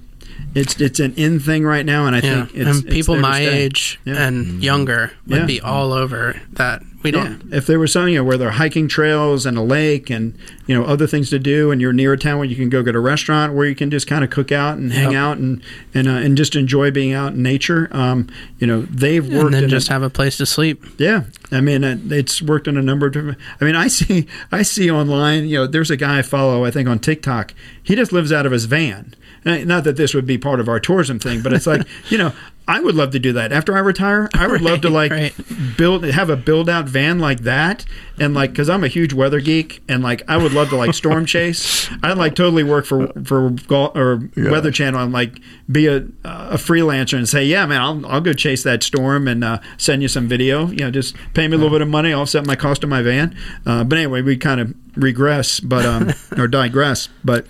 It's 0.54 0.80
it's 0.80 1.00
an 1.00 1.14
in 1.14 1.38
thing 1.40 1.64
right 1.64 1.84
now, 1.86 2.06
and 2.06 2.14
I 2.16 2.20
Yeah, 2.20 2.46
think 2.46 2.56
it's, 2.68 2.78
and 2.80 2.88
people 2.88 3.14
it's 3.14 3.22
my 3.22 3.40
stay. 3.42 3.58
age 3.64 4.00
Yeah. 4.04 4.26
and 4.26 4.46
mm-hmm. 4.46 4.60
younger 4.60 5.12
would 5.26 5.40
Yeah. 5.40 5.46
be 5.46 5.60
all 5.60 5.92
over 5.92 6.40
that. 6.54 6.82
We 7.04 7.12
Yeah. 7.12 7.24
don't. 7.24 7.52
If 7.52 7.66
there 7.66 7.78
was 7.78 7.92
something 7.92 8.14
you 8.14 8.18
know, 8.20 8.24
where 8.24 8.36
there 8.38 8.48
are 8.48 8.52
hiking 8.52 8.88
trails 8.88 9.44
and 9.46 9.56
a 9.56 9.62
lake 9.62 10.08
and 10.10 10.34
you 10.66 10.74
know 10.74 10.84
other 10.84 11.06
things 11.06 11.28
to 11.30 11.38
do, 11.38 11.70
and 11.70 11.80
you're 11.80 11.92
near 11.92 12.14
a 12.14 12.18
town 12.18 12.38
where 12.38 12.46
you 12.46 12.56
can 12.56 12.68
go 12.70 12.82
get 12.82 12.96
a 12.96 12.98
restaurant 13.00 13.52
where 13.54 13.66
you 13.66 13.74
can 13.76 13.90
just 13.90 14.06
kind 14.06 14.24
of 14.24 14.30
cook 14.30 14.50
out 14.50 14.78
and 14.78 14.92
hang 14.92 15.12
Yep. 15.12 15.20
out 15.20 15.36
and 15.38 15.62
and 15.94 16.08
uh, 16.08 16.12
and 16.12 16.36
just 16.36 16.56
enjoy 16.56 16.90
being 16.90 17.12
out 17.12 17.34
in 17.34 17.42
nature. 17.42 17.88
Um, 17.92 18.26
you 18.58 18.66
know, 18.66 18.82
they've 18.90 19.22
worked 19.24 19.44
And 19.44 19.54
then 19.54 19.68
just 19.68 19.88
a, 19.90 19.92
have 19.92 20.02
a 20.02 20.10
place 20.10 20.38
to 20.38 20.46
sleep. 20.46 20.82
yeah. 20.98 21.24
I 21.52 21.60
mean, 21.60 21.84
uh, 21.84 21.98
it's 22.08 22.40
worked 22.42 22.66
in 22.66 22.76
a 22.78 22.82
number 22.82 23.06
of 23.06 23.12
different. 23.12 23.38
I 23.60 23.64
mean, 23.66 23.76
I 23.76 23.86
see 23.88 24.26
I 24.50 24.62
see 24.62 24.90
online. 24.90 25.46
You 25.46 25.58
know, 25.58 25.66
there's 25.66 25.90
a 25.90 25.96
guy 25.98 26.18
I 26.18 26.22
follow. 26.22 26.64
I 26.64 26.70
think 26.70 26.88
on 26.88 26.98
TikTok. 26.98 27.52
He 27.82 27.94
just 27.94 28.12
lives 28.12 28.32
out 28.32 28.46
of 28.46 28.52
his 28.52 28.64
van. 28.64 29.14
Uh, 29.46 29.58
Not 29.58 29.84
that 29.84 29.96
this 29.96 30.14
would 30.14 30.26
be 30.26 30.38
part 30.38 30.60
of 30.60 30.68
our 30.68 30.80
tourism 30.80 31.18
thing, 31.18 31.42
but 31.42 31.52
it's 31.52 31.66
like 31.66 31.86
you 32.10 32.18
know. 32.18 32.32
I 32.66 32.80
would 32.80 32.94
love 32.94 33.10
to 33.10 33.18
do 33.18 33.34
that 33.34 33.52
after 33.52 33.76
I 33.76 33.80
retire. 33.80 34.30
I 34.32 34.46
would 34.46 34.62
love 34.62 34.80
to 34.80 34.88
like 34.88 35.12
Right, 35.12 35.34
build 35.76 36.02
have 36.04 36.30
a 36.30 36.36
build 36.36 36.70
out 36.70 36.88
van 36.88 37.18
like 37.18 37.40
that 37.40 37.84
and 38.18 38.32
like 38.32 38.52
because 38.52 38.70
i'm 38.70 38.82
a 38.82 38.88
huge 38.88 39.12
weather 39.12 39.38
geek 39.38 39.82
and 39.86 40.02
like 40.02 40.22
i 40.28 40.38
would 40.38 40.52
love 40.54 40.70
to 40.70 40.76
like 40.76 40.94
storm 40.94 41.26
chase 41.26 41.90
i'd 42.02 42.16
like 42.16 42.34
totally 42.34 42.62
work 42.62 42.86
for 42.86 43.08
for 43.24 43.50
Gol- 43.50 43.92
or 43.94 44.30
Yeah. 44.34 44.50
weather 44.50 44.70
channel 44.70 45.02
and 45.02 45.12
like 45.12 45.40
be 45.70 45.88
a 45.88 45.96
a 46.24 46.56
freelancer 46.56 47.18
and 47.18 47.28
say 47.28 47.44
yeah 47.44 47.66
man 47.66 47.82
i'll, 47.82 48.06
I'll 48.06 48.20
go 48.22 48.32
chase 48.32 48.62
that 48.62 48.82
storm 48.82 49.28
and 49.28 49.44
uh, 49.44 49.58
send 49.76 50.00
you 50.00 50.08
some 50.08 50.26
video 50.26 50.68
you 50.68 50.78
know 50.78 50.90
just 50.90 51.14
pay 51.34 51.46
me 51.48 51.56
a 51.56 51.58
little 51.58 51.70
bit 51.74 51.82
of 51.82 51.88
money 51.88 52.14
offset 52.14 52.46
my 52.46 52.56
cost 52.56 52.82
of 52.82 52.88
my 52.88 53.02
van 53.02 53.36
uh, 53.66 53.84
but 53.84 53.98
anyway 53.98 54.22
we 54.22 54.38
kind 54.38 54.60
of 54.60 54.72
regress 54.96 55.60
but 55.60 55.84
um 55.84 56.12
or 56.38 56.48
digress 56.48 57.10
but 57.22 57.46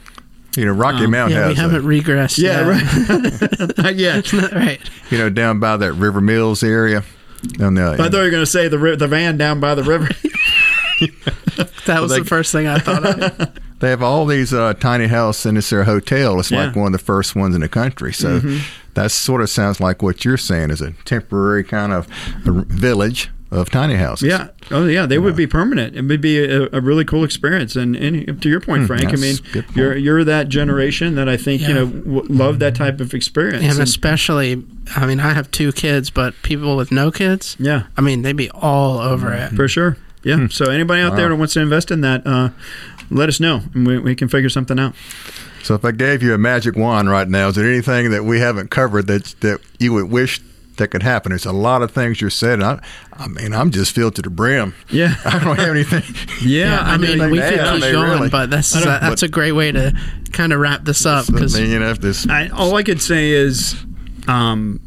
You 0.57 0.67
know, 0.67 0.73
Rocky 0.73 1.07
Mountain 1.07 1.37
Yeah, 1.39 1.49
we 1.49 1.55
has, 1.55 1.59
a- 1.59 1.69
haven't 1.71 1.83
regressed. 1.89 2.39
yeah, 2.39 2.61
yet. 2.61 2.67
right 2.67 3.79
not 3.79 3.97
yet 3.97 4.33
right. 4.53 4.81
you 5.11 5.19
know, 5.19 5.29
down 5.31 5.59
by 5.61 5.77
that 5.77 5.93
River 5.95 6.21
Mills 6.21 6.63
area. 6.63 7.03
On 7.61 7.75
the, 7.75 7.83
I 7.93 7.97
thought 7.97 8.13
you 8.13 8.19
were 8.21 8.31
going 8.31 8.43
to 8.45 8.47
say 8.51 8.69
the 8.69 8.79
the 8.97 9.07
van 9.09 9.37
down 9.37 9.61
by 9.61 9.75
the 9.75 9.83
river. 9.83 10.09
That 11.87 12.01
was 12.01 12.13
they- 12.13 12.21
the 12.21 12.25
first 12.25 12.51
thing 12.53 12.67
I 12.67 12.79
thought 12.79 13.05
of. 13.05 13.59
They 13.81 13.91
have 13.91 14.03
all 14.03 14.25
these 14.25 14.55
uh, 14.55 14.73
tiny 14.75 15.07
houses, 15.09 15.45
and 15.47 15.59
it's 15.59 15.69
their 15.69 15.85
hotel. 15.85 16.41
It's 16.41 16.51
like 16.51 16.59
Yeah. 16.59 16.71
Mm-hmm. 16.71 16.81
one 16.81 16.95
of 16.95 17.01
the 17.01 17.05
first 17.05 17.37
ones 17.37 17.55
in 17.55 17.61
the 17.61 17.69
country. 17.69 18.13
So 18.15 18.41
that 18.95 19.11
sort 19.11 19.43
of 19.43 19.51
sounds 19.51 19.81
like 19.81 20.01
what 20.03 20.25
you're 20.25 20.39
saying 20.39 20.71
is 20.71 20.81
a 20.81 20.93
temporary 21.05 21.63
kind 21.65 21.93
of 21.93 22.07
a 22.47 22.51
r- 22.53 22.65
village 22.69 23.29
of 23.55 23.71
tiny 23.71 23.95
houses. 23.95 24.29
Yeah. 24.29 24.49
Oh, 24.71 24.87
yeah. 24.87 25.07
They 25.07 25.19
would 25.19 25.37
be 25.37 25.47
permanent. 25.47 25.97
It 25.97 26.03
would 26.03 26.21
be 26.21 26.39
a, 26.45 26.69
a 26.73 26.81
really 26.81 27.05
cool 27.05 27.23
experience. 27.25 27.77
And, 27.77 27.95
and 27.97 28.43
to 28.43 28.49
your 28.49 28.61
point, 28.61 28.87
Frank, 28.87 29.09
I 29.09 29.17
mean, 29.17 29.37
point. 29.39 29.67
you're 29.77 29.97
you're 29.97 30.25
that 30.25 30.49
generation 30.49 31.15
that 31.15 31.29
I 31.29 31.37
think 31.37 31.63
you 31.63 31.73
know 31.75 31.87
w- 31.87 32.27
love 32.29 32.59
that 32.59 32.75
type 32.75 33.01
of 33.01 33.15
experience. 33.15 33.63
And 33.63 33.73
And- 33.73 33.81
especially, 33.83 34.63
I 34.97 35.07
mean, 35.07 35.21
I 35.21 35.33
have 35.35 35.51
two 35.51 35.73
kids, 35.73 36.11
but 36.11 36.35
people 36.43 36.77
with 36.77 36.91
no 36.91 37.11
kids, 37.11 37.57
yeah, 37.59 37.85
I 37.97 38.01
mean, 38.01 38.23
they'd 38.23 38.37
be 38.37 38.51
all 38.51 38.99
over 38.99 39.33
it. 39.33 39.53
for 39.53 39.69
sure. 39.69 39.97
Yeah. 40.23 40.37
Hmm. 40.37 40.47
So 40.49 40.71
anybody 40.71 41.03
out 41.03 41.17
there 41.17 41.29
that 41.29 41.37
wants 41.37 41.55
to 41.55 41.61
invest 41.61 41.91
in 41.91 42.01
that, 42.01 42.27
uh, 42.27 42.49
let 43.11 43.29
us 43.29 43.39
know, 43.41 43.61
and 43.75 43.87
we, 43.87 43.99
we 43.99 44.15
can 44.15 44.29
figure 44.29 44.49
something 44.49 44.79
out. 44.79 44.95
So 45.63 45.75
if 45.75 45.85
I 45.85 45.93
gave 45.93 46.23
you 46.23 46.35
a 46.35 46.39
magic 46.39 46.77
wand 46.77 47.09
right 47.11 47.29
now, 47.29 47.49
is 47.49 47.55
there 47.55 47.67
anything 47.71 48.11
that 48.11 48.25
we 48.25 48.41
haven't 48.41 48.71
covered 48.71 49.07
that 49.07 49.35
that 49.41 49.61
you 49.79 49.93
would 49.93 50.11
wish 50.11 50.41
that 50.77 50.89
could 50.89 51.03
happen? 51.03 51.31
There's 51.31 51.47
a 51.47 51.53
lot 51.53 51.83
of 51.83 51.91
things 51.91 52.21
you're 52.21 52.31
saying. 52.31 52.63
I, 52.63 52.81
I 53.13 53.29
mean, 53.29 53.53
I'm 53.55 53.71
just 53.71 53.93
filled 53.93 54.15
to 54.17 54.23
the 54.23 54.31
brim. 54.31 54.75
Yeah. 54.91 55.15
I 55.25 55.39
don't 55.43 55.59
have 55.59 55.69
anything. 55.71 56.03
Yeah. 56.47 56.71
Yeah, 56.71 56.81
I, 56.81 56.97
mean, 56.99 57.19
mean, 57.19 57.31
we 57.31 57.39
they- 57.39 57.51
could 57.57 57.81
keep 57.83 57.93
going, 57.93 58.11
really- 58.11 58.29
but 58.29 58.51
that's 58.51 58.75
I 58.77 58.81
a, 58.81 58.85
don't- 58.85 59.01
that's 59.03 59.23
a 59.23 59.29
great 59.29 59.53
way 59.53 59.73
to 59.73 59.93
kind 60.33 60.53
of 60.53 60.61
wrap 60.61 60.85
this 60.85 61.07
up 61.07 61.27
because 61.27 61.59
you 61.59 61.79
know, 61.79 61.95
this 61.95 62.29
I, 62.29 62.49
all 62.49 62.75
I 62.77 62.83
could 62.83 63.01
say 63.01 63.31
is, 63.31 63.77
um, 64.29 64.81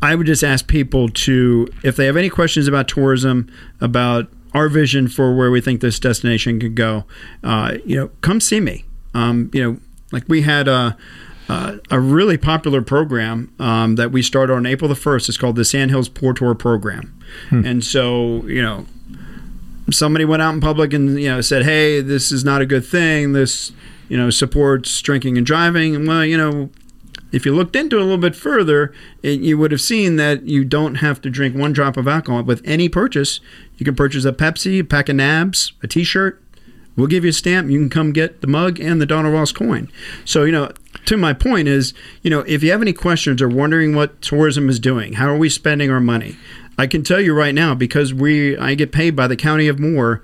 I 0.00 0.14
would 0.14 0.26
just 0.26 0.44
ask 0.44 0.66
people 0.68 1.08
to, 1.08 1.68
if 1.82 1.96
they 1.96 2.06
have 2.06 2.16
any 2.16 2.30
questions 2.30 2.68
about 2.68 2.86
tourism, 2.88 3.50
about 3.80 4.28
our 4.54 4.68
vision 4.68 5.08
for 5.08 5.36
where 5.36 5.50
we 5.50 5.60
think 5.60 5.80
this 5.80 5.98
destination 5.98 6.60
could 6.60 6.74
go, 6.76 7.04
uh, 7.42 7.78
you 7.84 7.96
know, 7.96 8.10
come 8.20 8.40
see 8.40 8.60
me. 8.60 8.84
Um, 9.14 9.50
you 9.52 9.62
know, 9.62 9.78
like 10.12 10.24
we 10.28 10.42
had 10.42 10.68
a, 10.68 10.96
a, 11.48 11.80
a 11.90 11.98
really 11.98 12.36
popular 12.36 12.82
program 12.82 13.52
um, 13.58 13.96
that 13.96 14.12
we 14.12 14.22
started 14.22 14.52
on 14.52 14.66
April 14.66 14.88
the 14.88 14.94
1st. 14.94 15.28
It's 15.28 15.38
called 15.38 15.56
the 15.56 15.64
Sandhills 15.64 16.08
Pour 16.08 16.34
Tour 16.34 16.54
Program. 16.54 17.18
And 17.50 17.84
so, 17.84 18.44
you 18.46 18.62
know, 18.62 18.86
somebody 19.90 20.24
went 20.24 20.42
out 20.42 20.54
in 20.54 20.60
public 20.60 20.92
and 20.92 21.20
you 21.20 21.28
know 21.28 21.40
said, 21.40 21.64
"Hey, 21.64 22.00
this 22.00 22.30
is 22.32 22.44
not 22.44 22.60
a 22.60 22.66
good 22.66 22.84
thing. 22.84 23.32
This 23.32 23.72
you 24.08 24.16
know 24.16 24.30
supports 24.30 25.00
drinking 25.00 25.36
and 25.36 25.46
driving." 25.46 25.94
And 25.94 26.06
well, 26.06 26.24
you 26.24 26.36
know, 26.36 26.70
if 27.32 27.46
you 27.46 27.54
looked 27.54 27.76
into 27.76 27.96
it 27.96 28.00
a 28.00 28.04
little 28.04 28.18
bit 28.18 28.36
further, 28.36 28.92
it, 29.22 29.40
you 29.40 29.58
would 29.58 29.72
have 29.72 29.80
seen 29.80 30.16
that 30.16 30.44
you 30.44 30.64
don't 30.64 30.96
have 30.96 31.20
to 31.22 31.30
drink 31.30 31.56
one 31.56 31.72
drop 31.72 31.96
of 31.96 32.08
alcohol 32.08 32.42
with 32.42 32.62
any 32.64 32.88
purchase. 32.88 33.40
You 33.76 33.84
can 33.84 33.94
purchase 33.94 34.24
a 34.24 34.32
Pepsi, 34.32 34.80
a 34.80 34.84
pack 34.84 35.08
of 35.08 35.16
Nabs, 35.16 35.72
a 35.82 35.86
T-shirt. 35.86 36.42
We'll 36.96 37.06
give 37.06 37.24
you 37.24 37.30
a 37.30 37.32
stamp. 37.34 37.70
You 37.70 37.78
can 37.78 37.90
come 37.90 38.12
get 38.12 38.40
the 38.40 38.48
mug 38.48 38.80
and 38.80 39.00
the 39.00 39.06
Donald 39.06 39.34
Ross 39.34 39.52
coin. 39.52 39.90
So 40.24 40.44
you 40.44 40.52
know. 40.52 40.72
To 41.08 41.16
my 41.16 41.32
point 41.32 41.68
is, 41.68 41.94
you 42.20 42.28
know, 42.28 42.40
if 42.40 42.62
you 42.62 42.70
have 42.70 42.82
any 42.82 42.92
questions 42.92 43.40
or 43.40 43.48
wondering 43.48 43.94
what 43.94 44.20
tourism 44.20 44.68
is 44.68 44.78
doing, 44.78 45.14
how 45.14 45.28
are 45.28 45.38
we 45.38 45.48
spending 45.48 45.90
our 45.90 46.00
money? 46.00 46.36
I 46.76 46.86
can 46.86 47.02
tell 47.02 47.18
you 47.18 47.32
right 47.32 47.54
now 47.54 47.74
because 47.74 48.12
we 48.12 48.58
I 48.58 48.74
get 48.74 48.92
paid 48.92 49.16
by 49.16 49.26
the 49.26 49.34
county 49.34 49.68
of 49.68 49.78
Moore. 49.78 50.22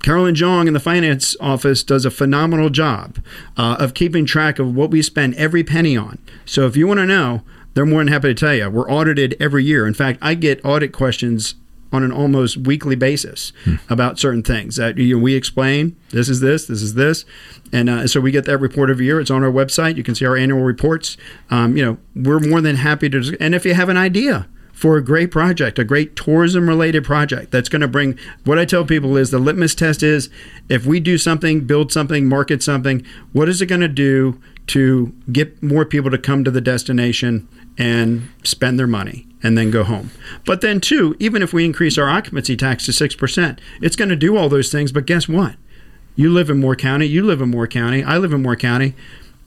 Carolyn 0.00 0.36
Jong 0.36 0.68
in 0.68 0.74
the 0.74 0.78
finance 0.78 1.34
office 1.40 1.82
does 1.82 2.04
a 2.04 2.10
phenomenal 2.12 2.70
job 2.70 3.18
uh, 3.56 3.74
of 3.80 3.94
keeping 3.94 4.24
track 4.24 4.60
of 4.60 4.76
what 4.76 4.92
we 4.92 5.02
spend 5.02 5.34
every 5.34 5.64
penny 5.64 5.96
on. 5.96 6.18
So 6.44 6.66
if 6.66 6.76
you 6.76 6.86
want 6.86 6.98
to 6.98 7.06
know, 7.06 7.42
they're 7.74 7.84
more 7.84 8.04
than 8.04 8.12
happy 8.12 8.28
to 8.28 8.34
tell 8.34 8.54
you. 8.54 8.70
We're 8.70 8.88
audited 8.88 9.36
every 9.40 9.64
year. 9.64 9.88
In 9.88 9.94
fact, 9.94 10.20
I 10.22 10.34
get 10.34 10.64
audit 10.64 10.92
questions 10.92 11.56
on 11.92 12.02
an 12.02 12.12
almost 12.12 12.56
weekly 12.56 12.96
basis 12.96 13.52
about 13.88 14.18
certain 14.18 14.42
things 14.42 14.76
that 14.76 14.96
you 14.96 15.16
know, 15.16 15.22
we 15.22 15.34
explain. 15.34 15.96
This 16.10 16.28
is 16.28 16.40
this, 16.40 16.66
this 16.66 16.82
is 16.82 16.94
this, 16.94 17.24
and 17.72 17.88
uh, 17.88 18.06
so 18.06 18.20
we 18.20 18.30
get 18.30 18.44
that 18.46 18.58
report 18.58 18.90
every 18.90 19.06
year. 19.06 19.20
It's 19.20 19.30
on 19.30 19.44
our 19.44 19.50
website. 19.50 19.96
You 19.96 20.02
can 20.02 20.14
see 20.14 20.24
our 20.24 20.36
annual 20.36 20.62
reports. 20.62 21.16
Um, 21.50 21.76
you 21.76 21.84
know, 21.84 21.98
we're 22.14 22.40
more 22.40 22.60
than 22.60 22.76
happy 22.76 23.08
to. 23.10 23.36
And 23.40 23.54
if 23.54 23.64
you 23.64 23.74
have 23.74 23.88
an 23.88 23.96
idea 23.96 24.48
for 24.82 24.96
a 24.96 25.04
great 25.04 25.30
project, 25.30 25.78
a 25.78 25.84
great 25.84 26.16
tourism 26.16 26.68
related 26.68 27.04
project 27.04 27.52
that's 27.52 27.68
going 27.68 27.82
to 27.82 27.86
bring 27.86 28.18
what 28.44 28.58
I 28.58 28.64
tell 28.64 28.84
people 28.84 29.16
is 29.16 29.30
the 29.30 29.38
litmus 29.38 29.76
test 29.76 30.02
is 30.02 30.28
if 30.68 30.84
we 30.84 30.98
do 30.98 31.18
something, 31.18 31.66
build 31.66 31.92
something, 31.92 32.26
market 32.26 32.64
something, 32.64 33.06
what 33.32 33.48
is 33.48 33.62
it 33.62 33.66
going 33.66 33.80
to 33.80 33.86
do 33.86 34.40
to 34.68 35.14
get 35.30 35.62
more 35.62 35.84
people 35.84 36.10
to 36.10 36.18
come 36.18 36.42
to 36.42 36.50
the 36.50 36.60
destination 36.60 37.46
and 37.78 38.28
spend 38.44 38.78
their 38.78 38.86
money 38.86 39.26
and 39.42 39.56
then 39.56 39.70
go 39.70 39.84
home? 39.84 40.10
But 40.44 40.60
then, 40.60 40.80
too, 40.80 41.16
even 41.18 41.42
if 41.42 41.52
we 41.52 41.64
increase 41.64 41.98
our 41.98 42.08
occupancy 42.08 42.56
tax 42.56 42.86
to 42.86 42.92
6%, 42.92 43.58
it's 43.80 43.96
going 43.96 44.08
to 44.08 44.16
do 44.16 44.36
all 44.36 44.48
those 44.48 44.70
things. 44.70 44.92
But 44.92 45.06
guess 45.06 45.28
what? 45.28 45.56
You 46.14 46.30
live 46.30 46.50
in 46.50 46.60
Moore 46.60 46.76
County, 46.76 47.06
you 47.06 47.24
live 47.24 47.40
in 47.40 47.50
Moore 47.50 47.66
County, 47.66 48.04
I 48.04 48.18
live 48.18 48.32
in 48.32 48.42
Moore 48.42 48.56
County. 48.56 48.94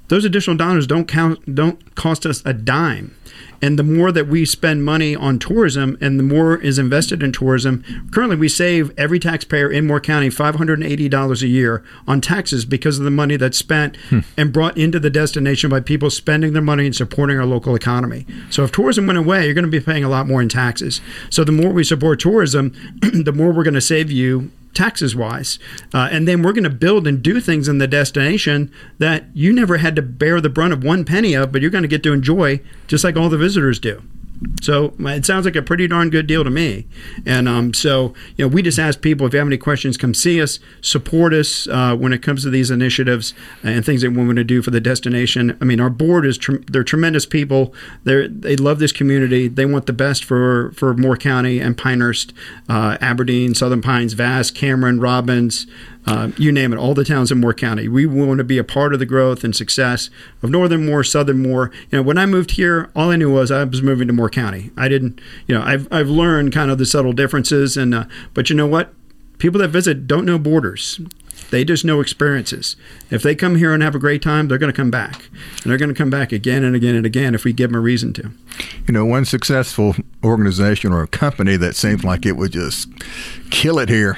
Those 0.07 0.25
additional 0.25 0.57
dollars 0.57 0.87
don't 0.87 1.07
count 1.07 1.55
don't 1.55 1.95
cost 1.95 2.25
us 2.25 2.41
a 2.45 2.53
dime. 2.53 3.15
And 3.61 3.79
the 3.79 3.83
more 3.83 4.11
that 4.11 4.27
we 4.27 4.45
spend 4.45 4.85
money 4.85 5.15
on 5.15 5.39
tourism 5.39 5.97
and 6.01 6.19
the 6.19 6.23
more 6.23 6.57
is 6.57 6.77
invested 6.77 7.23
in 7.23 7.31
tourism, 7.31 7.83
currently 8.11 8.35
we 8.35 8.49
save 8.49 8.91
every 8.97 9.17
taxpayer 9.17 9.71
in 9.71 9.87
Moore 9.87 9.99
County 9.99 10.29
$580 10.29 11.41
a 11.41 11.47
year 11.47 11.83
on 12.07 12.21
taxes 12.21 12.65
because 12.65 12.99
of 12.99 13.05
the 13.05 13.11
money 13.11 13.37
that's 13.37 13.57
spent 13.57 13.95
hmm. 14.09 14.19
and 14.37 14.53
brought 14.53 14.77
into 14.77 14.99
the 14.99 15.09
destination 15.09 15.69
by 15.69 15.79
people 15.79 16.09
spending 16.09 16.53
their 16.53 16.61
money 16.61 16.85
and 16.85 16.95
supporting 16.95 17.39
our 17.39 17.45
local 17.45 17.75
economy. 17.75 18.25
So 18.49 18.63
if 18.63 18.71
tourism 18.71 19.07
went 19.07 19.17
away, 19.17 19.45
you're 19.45 19.53
going 19.53 19.65
to 19.65 19.71
be 19.71 19.79
paying 19.79 20.03
a 20.03 20.09
lot 20.09 20.27
more 20.27 20.41
in 20.41 20.49
taxes. 20.49 21.01
So 21.29 21.43
the 21.43 21.51
more 21.51 21.71
we 21.71 21.83
support 21.83 22.19
tourism, 22.19 22.73
the 23.01 23.33
more 23.33 23.51
we're 23.51 23.63
going 23.63 23.73
to 23.73 23.81
save 23.81 24.11
you 24.11 24.51
taxes 24.75 25.15
wise. 25.15 25.57
Uh, 25.93 26.09
and 26.11 26.27
then 26.27 26.41
we're 26.41 26.53
going 26.53 26.63
to 26.63 26.69
build 26.69 27.07
and 27.07 27.23
do 27.23 27.39
things 27.39 27.67
in 27.67 27.77
the 27.77 27.87
destination 27.87 28.71
that 28.99 29.25
you 29.33 29.51
never 29.51 29.77
had 29.77 29.95
to 29.95 30.01
bear 30.01 30.39
the 30.41 30.49
brunt 30.49 30.73
of 30.73 30.83
one 30.83 31.05
penny 31.05 31.33
of, 31.33 31.51
but 31.51 31.61
you're 31.61 31.71
going 31.71 31.81
to 31.81 31.87
get 31.87 32.03
to 32.03 32.13
enjoy 32.13 32.59
just 32.87 33.03
like 33.03 33.15
all 33.15 33.29
the 33.29 33.37
visitors 33.37 33.79
do. 33.79 34.03
So 34.61 34.93
it 34.99 35.25
sounds 35.25 35.45
like 35.45 35.55
a 35.55 35.61
pretty 35.61 35.87
darn 35.87 36.09
good 36.09 36.27
deal 36.27 36.43
to 36.43 36.49
me. 36.49 36.87
And 37.25 37.47
um, 37.47 37.73
so, 37.73 38.13
you 38.35 38.45
know, 38.45 38.47
we 38.47 38.61
just 38.61 38.79
ask 38.79 39.01
people 39.01 39.27
if 39.27 39.33
you 39.33 39.39
have 39.39 39.47
any 39.47 39.57
questions, 39.57 39.97
come 39.97 40.13
see 40.13 40.41
us, 40.41 40.59
support 40.81 41.33
us 41.33 41.67
uh, 41.67 41.95
when 41.95 42.13
it 42.13 42.21
comes 42.21 42.43
to 42.43 42.49
these 42.49 42.71
initiatives 42.71 43.33
and 43.63 43.85
things 43.85 44.01
that 44.01 44.11
we 44.11 44.25
want 44.25 44.37
to 44.37 44.43
do 44.43 44.61
for 44.61 44.71
the 44.71 44.81
destination. 44.81 45.57
I 45.61 45.65
mean, 45.65 45.79
our 45.79 45.89
board 45.89 46.25
is 46.25 46.37
tre- 46.37 46.63
they're 46.67 46.83
tremendous 46.83 47.25
people. 47.25 47.73
They 48.03 48.27
they 48.27 48.55
love 48.55 48.79
this 48.79 48.91
community. 48.91 49.47
They 49.47 49.65
want 49.65 49.85
the 49.85 49.93
best 49.93 50.23
for 50.23 50.71
for 50.71 50.93
Moore 50.93 51.17
County 51.17 51.59
and 51.59 51.77
Pinehurst, 51.77 52.33
uh, 52.69 52.97
Aberdeen, 53.01 53.53
Southern 53.53 53.81
Pines, 53.81 54.13
Vass, 54.13 54.51
Cameron, 54.51 54.99
Robbins. 54.99 55.67
Uh, 56.05 56.31
you 56.37 56.51
name 56.51 56.71
it, 56.71 56.77
all 56.77 56.93
the 56.93 57.03
towns 57.03 57.31
in 57.31 57.39
Moore 57.39 57.53
County. 57.53 57.87
We 57.87 58.05
want 58.05 58.37
to 58.37 58.43
be 58.43 58.57
a 58.57 58.63
part 58.63 58.93
of 58.93 58.99
the 58.99 59.05
growth 59.05 59.43
and 59.43 59.55
success 59.55 60.09
of 60.43 60.49
Northern 60.49 60.85
Moore, 60.85 61.03
Southern 61.03 61.41
Moore. 61.41 61.71
You 61.91 61.97
know, 61.97 62.03
when 62.03 62.17
I 62.17 62.25
moved 62.25 62.51
here, 62.51 62.91
all 62.95 63.09
I 63.09 63.15
knew 63.15 63.33
was 63.33 63.51
I 63.51 63.63
was 63.63 63.81
moving 63.81 64.07
to 64.07 64.13
Moore 64.13 64.29
County. 64.29 64.71
I 64.77 64.87
didn't, 64.87 65.19
you 65.47 65.55
know, 65.55 65.63
I've, 65.63 65.87
I've 65.91 66.09
learned 66.09 66.53
kind 66.53 66.69
of 66.69 66.77
the 66.77 66.85
subtle 66.85 67.13
differences. 67.13 67.75
And, 67.75 67.95
uh, 67.95 68.05
but 68.33 68.49
you 68.49 68.55
know 68.55 68.67
what? 68.67 68.93
People 69.37 69.59
that 69.61 69.69
visit 69.69 70.07
don't 70.07 70.25
know 70.25 70.39
borders. 70.39 70.99
They 71.51 71.65
just 71.65 71.83
know 71.83 71.99
experiences. 71.99 72.75
If 73.09 73.21
they 73.21 73.35
come 73.35 73.57
here 73.57 73.73
and 73.73 73.83
have 73.83 73.95
a 73.95 73.99
great 73.99 74.21
time, 74.21 74.47
they're 74.47 74.57
going 74.57 74.71
to 74.71 74.75
come 74.75 74.91
back. 74.91 75.29
And 75.61 75.71
they're 75.71 75.77
going 75.77 75.93
to 75.93 75.95
come 75.95 76.09
back 76.09 76.31
again 76.31 76.63
and 76.63 76.75
again 76.75 76.95
and 76.95 77.05
again 77.05 77.35
if 77.35 77.43
we 77.43 77.51
give 77.53 77.71
them 77.71 77.77
a 77.77 77.81
reason 77.81 78.13
to. 78.13 78.31
You 78.87 78.93
know, 78.93 79.05
one 79.05 79.25
successful 79.25 79.95
organization 80.23 80.93
or 80.93 81.03
a 81.03 81.07
company 81.07 81.57
that 81.57 81.75
seems 81.75 82.03
like 82.03 82.25
it 82.25 82.37
would 82.37 82.51
just 82.51 82.89
kill 83.49 83.79
it 83.79 83.89
here. 83.89 84.17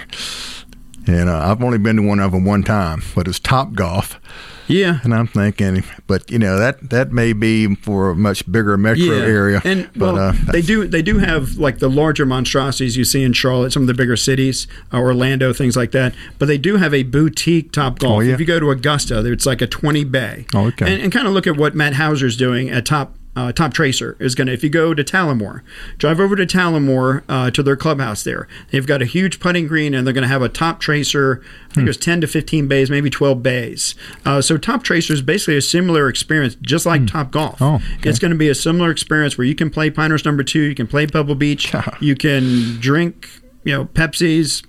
And 1.08 1.30
uh, 1.30 1.40
I've 1.40 1.64
only 1.64 1.78
been 1.78 1.96
to 1.98 2.02
one 2.02 2.20
of 2.20 2.32
them 2.32 2.46
one 2.46 2.64
time, 2.64 3.02
but 3.16 3.28
it's 3.28 3.40
Top 3.40 3.74
Golf. 3.74 4.20
Yeah. 4.68 5.00
And 5.04 5.14
I'm 5.14 5.28
thinking, 5.28 5.84
but 6.08 6.30
you 6.30 6.40
know 6.40 6.58
that 6.60 6.90
that 6.90 7.12
may 7.12 7.34
be 7.34 7.74
for 7.76 8.10
a 8.10 8.16
much 8.16 8.50
bigger 8.52 8.78
metro 8.78 9.06
yeah. 9.06 9.24
area. 9.24 9.62
And 9.64 9.90
but, 9.94 10.14
well, 10.14 10.18
uh, 10.18 10.34
they 10.52 10.62
do 10.62 10.88
they 10.88 11.02
do 11.02 11.20
have 11.20 11.56
like 11.56 11.80
the 11.80 11.90
larger 11.90 12.26
monstrosities 12.26 12.98
you 12.98 13.06
see 13.06 13.24
in 13.24 13.34
Charlotte, 13.34 13.72
some 13.72 13.84
of 13.84 13.88
the 13.88 13.94
bigger 13.94 14.18
cities, 14.18 14.68
uh, 14.94 15.00
Orlando, 15.00 15.54
things 15.54 15.78
like 15.78 15.92
that. 15.92 16.14
But 16.38 16.48
they 16.48 16.58
do 16.58 16.76
have 16.78 16.94
a 16.94 17.04
boutique 17.04 17.72
Top 17.72 18.00
Golf. 18.00 18.18
Oh, 18.18 18.20
yeah. 18.20 18.34
If 18.34 18.40
you 18.40 18.46
go 18.46 18.60
to 18.60 18.70
Augusta, 18.72 19.26
it's 19.32 19.46
like 19.46 19.62
a 19.62 19.68
20 19.68 20.04
bay. 20.04 20.46
Oh, 20.54 20.68
okay. 20.68 20.94
And, 20.94 21.02
and 21.04 21.12
kind 21.12 21.28
of 21.28 21.34
look 21.34 21.48
at 21.48 21.56
what 21.56 21.74
Matt 21.74 21.94
Hauser's 21.94 22.36
doing 22.36 22.70
at 22.70 22.86
Top 22.86 23.17
uh, 23.38 23.52
Top 23.52 23.72
Tracer 23.72 24.18
is 24.20 24.34
going 24.34 24.48
to, 24.48 24.54
if 24.54 24.64
you 24.64 24.70
go 24.70 24.96
to 24.96 25.04
Talamore, 25.04 25.62
drive 26.00 26.20
over 26.20 26.36
to 26.36 26.46
Talamore 26.46 27.24
uh, 27.30 27.52
to 27.52 27.62
their 27.62 27.76
clubhouse 27.76 28.24
there. 28.24 28.48
They've 28.72 28.86
got 28.86 29.04
a 29.04 29.06
huge 29.06 29.40
putting 29.40 29.68
green 29.68 29.94
and 29.94 30.08
they're 30.08 30.14
going 30.14 30.24
to 30.24 30.28
have 30.28 30.42
a 30.42 30.50
Top 30.50 30.80
Tracer, 30.80 31.44
I 31.70 31.74
think 31.76 31.88
it's 31.88 32.00
10 32.00 32.22
to 32.22 32.28
15 32.28 32.68
bays, 32.68 32.90
maybe 32.90 33.12
12 33.12 33.44
bays. 33.44 33.94
Uh, 34.26 34.42
so 34.42 34.58
Top 34.58 34.82
Tracer 34.82 35.14
is 35.14 35.22
basically 35.22 35.56
a 35.56 35.62
similar 35.62 36.10
experience, 36.10 36.56
just 36.64 36.88
like 36.88 37.06
Top 37.06 37.30
Golf. 37.30 37.62
Oh, 37.62 37.76
okay. 37.76 38.10
It's 38.10 38.18
going 38.18 38.32
to 38.32 38.38
be 38.38 38.50
a 38.50 38.56
similar 38.56 38.90
experience 38.90 39.38
where 39.38 39.46
you 39.46 39.54
can 39.54 39.70
play 39.70 39.92
Pinehurst 39.92 40.26
number 40.26 40.44
two, 40.44 40.62
you 40.62 40.76
can 40.76 40.88
play 40.88 41.06
Pebble 41.06 41.36
Beach, 41.36 41.72
you 42.00 42.16
can 42.16 42.80
drink, 42.80 43.30
you 43.64 43.74
know, 43.74 43.86
Pepsis, 43.86 44.66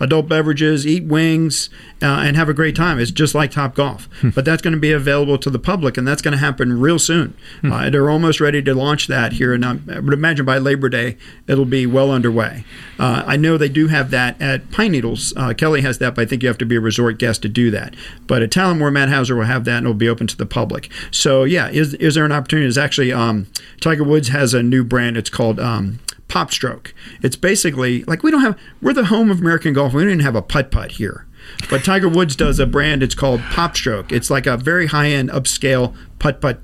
adult 0.00 0.28
beverages, 0.28 0.86
eat 0.86 1.04
wings, 1.04 1.70
uh, 2.02 2.06
and 2.06 2.36
have 2.36 2.48
a 2.48 2.54
great 2.54 2.76
time. 2.76 2.98
It's 2.98 3.10
just 3.10 3.34
like 3.34 3.50
Top 3.50 3.74
Golf. 3.74 4.08
but 4.34 4.44
that's 4.44 4.62
going 4.62 4.74
to 4.74 4.80
be 4.80 4.92
available 4.92 5.38
to 5.38 5.50
the 5.50 5.58
public, 5.58 5.96
and 5.96 6.06
that's 6.06 6.22
going 6.22 6.32
to 6.32 6.38
happen 6.38 6.78
real 6.80 6.98
soon. 6.98 7.36
Uh, 7.64 7.90
they're 7.90 8.10
almost 8.10 8.40
ready 8.40 8.62
to 8.62 8.74
launch 8.74 9.06
that 9.06 9.34
here, 9.34 9.52
and 9.52 9.64
I 9.64 9.72
would 10.00 10.12
imagine 10.12 10.44
by 10.46 10.58
Labor 10.58 10.88
Day 10.88 11.16
it'll 11.46 11.64
be 11.64 11.86
well 11.86 12.10
underway. 12.10 12.64
Uh, 12.98 13.22
I 13.26 13.36
know 13.36 13.56
they 13.56 13.68
do 13.68 13.88
have 13.88 14.10
that 14.10 14.40
at 14.40 14.70
Pine 14.70 14.92
Needles. 14.92 15.32
Uh, 15.36 15.54
Kelly 15.54 15.82
has 15.82 15.98
that, 15.98 16.14
but 16.14 16.22
I 16.22 16.26
think 16.26 16.42
you 16.42 16.48
have 16.48 16.58
to 16.58 16.66
be 16.66 16.76
a 16.76 16.80
resort 16.80 17.18
guest 17.18 17.42
to 17.42 17.48
do 17.48 17.70
that. 17.70 17.94
But 18.26 18.42
at 18.42 18.50
Talamore, 18.50 18.92
Matt 18.92 19.08
Hauser 19.08 19.36
will 19.36 19.44
have 19.44 19.64
that, 19.64 19.78
and 19.78 19.86
it'll 19.86 19.94
be 19.94 20.08
open 20.08 20.26
to 20.28 20.36
the 20.36 20.46
public. 20.46 20.90
So 21.10 21.44
yeah, 21.44 21.68
is 21.68 21.94
is 21.94 22.14
there 22.14 22.24
an 22.24 22.32
opportunity? 22.32 22.66
Is 22.68 22.78
actually 22.78 23.12
um, 23.12 23.46
Tiger 23.80 24.04
Woods 24.04 24.28
has 24.28 24.54
a 24.54 24.62
new 24.62 24.84
brand. 24.84 25.16
It's 25.16 25.30
called. 25.30 25.60
Um, 25.60 26.00
Pop 26.28 26.52
Stroke. 26.52 26.94
It's 27.22 27.36
basically 27.36 28.04
like 28.04 28.22
we 28.22 28.30
don't 28.30 28.42
have. 28.42 28.58
We're 28.80 28.92
the 28.92 29.06
home 29.06 29.30
of 29.30 29.40
American 29.40 29.72
golf. 29.72 29.92
We 29.92 30.02
don't 30.02 30.10
even 30.10 30.24
have 30.24 30.36
a 30.36 30.42
putt 30.42 30.70
putt 30.70 30.92
here. 30.92 31.26
But 31.70 31.84
Tiger 31.84 32.08
Woods 32.08 32.36
does 32.36 32.58
a 32.58 32.66
brand. 32.66 33.02
It's 33.02 33.14
called 33.14 33.40
Pop 33.50 33.76
Stroke. 33.76 34.12
It's 34.12 34.30
like 34.30 34.46
a 34.46 34.56
very 34.56 34.88
high 34.88 35.08
end, 35.08 35.30
upscale 35.30 35.96
putt 36.18 36.40
putt 36.40 36.60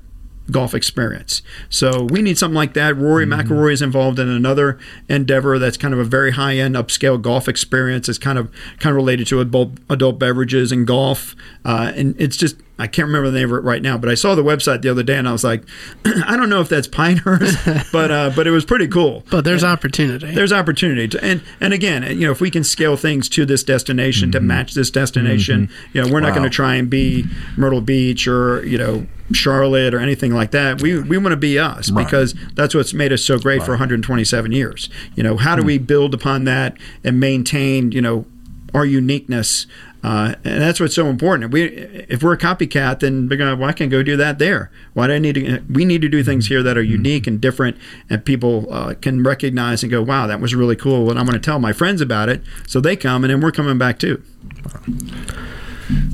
golf 0.51 0.75
experience. 0.75 1.41
So 1.69 2.03
we 2.03 2.21
need 2.21 2.37
something 2.37 2.55
like 2.55 2.73
that. 2.75 2.95
Rory 2.95 3.25
McIlroy 3.25 3.73
is 3.73 3.81
involved 3.81 4.19
in 4.19 4.29
another 4.29 4.77
endeavor 5.09 5.57
that's 5.57 5.77
kind 5.77 5.93
of 5.93 5.99
a 5.99 6.03
very 6.03 6.31
high 6.33 6.57
end, 6.57 6.75
upscale 6.75 7.19
golf 7.19 7.47
experience. 7.47 8.07
It's 8.07 8.19
kind 8.19 8.37
of 8.37 8.51
kind 8.79 8.91
of 8.91 8.95
related 8.95 9.27
to 9.27 9.39
adult 9.39 9.71
adult 9.89 10.19
beverages 10.19 10.71
and 10.71 10.85
golf, 10.85 11.35
uh, 11.63 11.91
and 11.95 12.15
it's 12.19 12.37
just 12.37 12.57
I 12.77 12.87
can't 12.87 13.05
remember 13.07 13.31
the 13.31 13.39
name 13.39 13.51
of 13.53 13.57
it 13.59 13.63
right 13.63 13.81
now, 13.81 13.97
but 13.97 14.09
I 14.09 14.15
saw 14.15 14.35
the 14.35 14.43
website 14.43 14.81
the 14.81 14.89
other 14.89 15.01
day 15.03 15.15
and 15.17 15.29
I 15.29 15.31
was 15.31 15.45
like, 15.45 15.63
I 16.25 16.35
don't 16.35 16.49
know 16.49 16.59
if 16.59 16.67
that's 16.67 16.87
Pinehurst, 16.87 17.57
but 17.93 18.11
uh, 18.11 18.31
but 18.35 18.47
it 18.47 18.51
was 18.51 18.65
pretty 18.65 18.87
cool. 18.87 19.23
But 19.31 19.45
there's 19.45 19.63
opportunity. 19.63 20.31
There's 20.33 20.51
opportunity, 20.51 21.07
to, 21.07 21.23
and 21.23 21.41
and 21.61 21.73
again, 21.73 22.03
you 22.03 22.25
know, 22.25 22.31
if 22.31 22.41
we 22.41 22.51
can 22.51 22.63
scale 22.65 22.97
things 22.97 23.29
to 23.29 23.45
this 23.45 23.63
destination 23.63 24.31
to 24.33 24.39
match 24.41 24.73
this 24.73 24.89
destination, 24.91 25.69
you 25.93 26.01
know, 26.03 26.11
we're 26.11 26.19
not 26.19 26.31
going 26.35 26.43
to 26.43 26.49
try 26.53 26.75
and 26.75 26.89
be 26.89 27.25
Myrtle 27.55 27.81
Beach 27.81 28.27
or 28.27 28.65
you 28.65 28.77
know 28.77 29.07
Charlotte 29.31 29.93
or 29.93 29.99
anything 29.99 30.33
like 30.33 30.51
that. 30.51 30.81
We 30.81 30.99
we 30.99 31.17
want 31.17 31.31
to 31.31 31.37
be 31.37 31.57
us 31.57 31.89
Right. 31.91 32.05
because 32.05 32.35
that's 32.55 32.75
what's 32.75 32.93
made 32.93 33.13
us 33.13 33.23
so 33.23 33.39
great 33.39 33.63
for 33.63 33.71
127 33.71 34.51
years. 34.51 34.89
You 35.15 35.23
know, 35.23 35.37
how 35.37 35.55
do 35.55 35.61
Hmm. 35.61 35.67
we 35.67 35.77
build 35.77 36.13
upon 36.13 36.43
that 36.43 36.77
and 37.05 37.19
maintain 37.21 37.93
you 37.93 38.01
know 38.01 38.25
our 38.73 38.85
uniqueness? 38.85 39.65
Uh, 40.05 40.35
and 40.43 40.61
that's 40.61 40.79
what's 40.79 40.93
so 40.93 41.07
important. 41.07 41.45
If 41.45 41.51
we, 41.51 41.63
if 41.63 42.21
we're 42.21 42.33
a 42.33 42.37
copycat, 42.37 42.99
then 42.99 43.27
we're 43.27 43.37
gonna, 43.37 43.55
well, 43.55 43.67
I 43.67 43.73
can 43.73 43.89
go 43.89 44.03
do 44.03 44.15
that 44.17 44.37
there. 44.37 44.69
Why 44.93 45.07
do 45.07 45.13
I 45.13 45.17
need 45.17 45.33
to? 45.33 45.63
We 45.67 45.83
need 45.83 46.03
to 46.03 46.09
do 46.09 46.23
things 46.23 46.45
here 46.45 46.61
that 46.61 46.77
are 46.77 46.83
unique 46.83 47.25
and 47.25 47.41
different, 47.41 47.75
and 48.07 48.23
people 48.23 48.71
uh, 48.71 48.93
can 49.01 49.23
recognize 49.23 49.81
and 49.81 49.91
go, 49.91 50.03
"Wow, 50.03 50.27
that 50.27 50.39
was 50.39 50.53
really 50.53 50.75
cool." 50.75 51.09
And 51.09 51.17
I'm 51.17 51.25
going 51.25 51.41
to 51.41 51.43
tell 51.43 51.57
my 51.57 51.73
friends 51.73 52.01
about 52.01 52.29
it, 52.29 52.43
so 52.67 52.79
they 52.79 52.95
come, 52.95 53.23
and 53.23 53.33
then 53.33 53.41
we're 53.41 53.51
coming 53.51 53.79
back 53.79 53.97
too. 53.97 54.21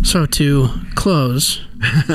So 0.03 0.25
to 0.25 0.69
close, 0.95 1.59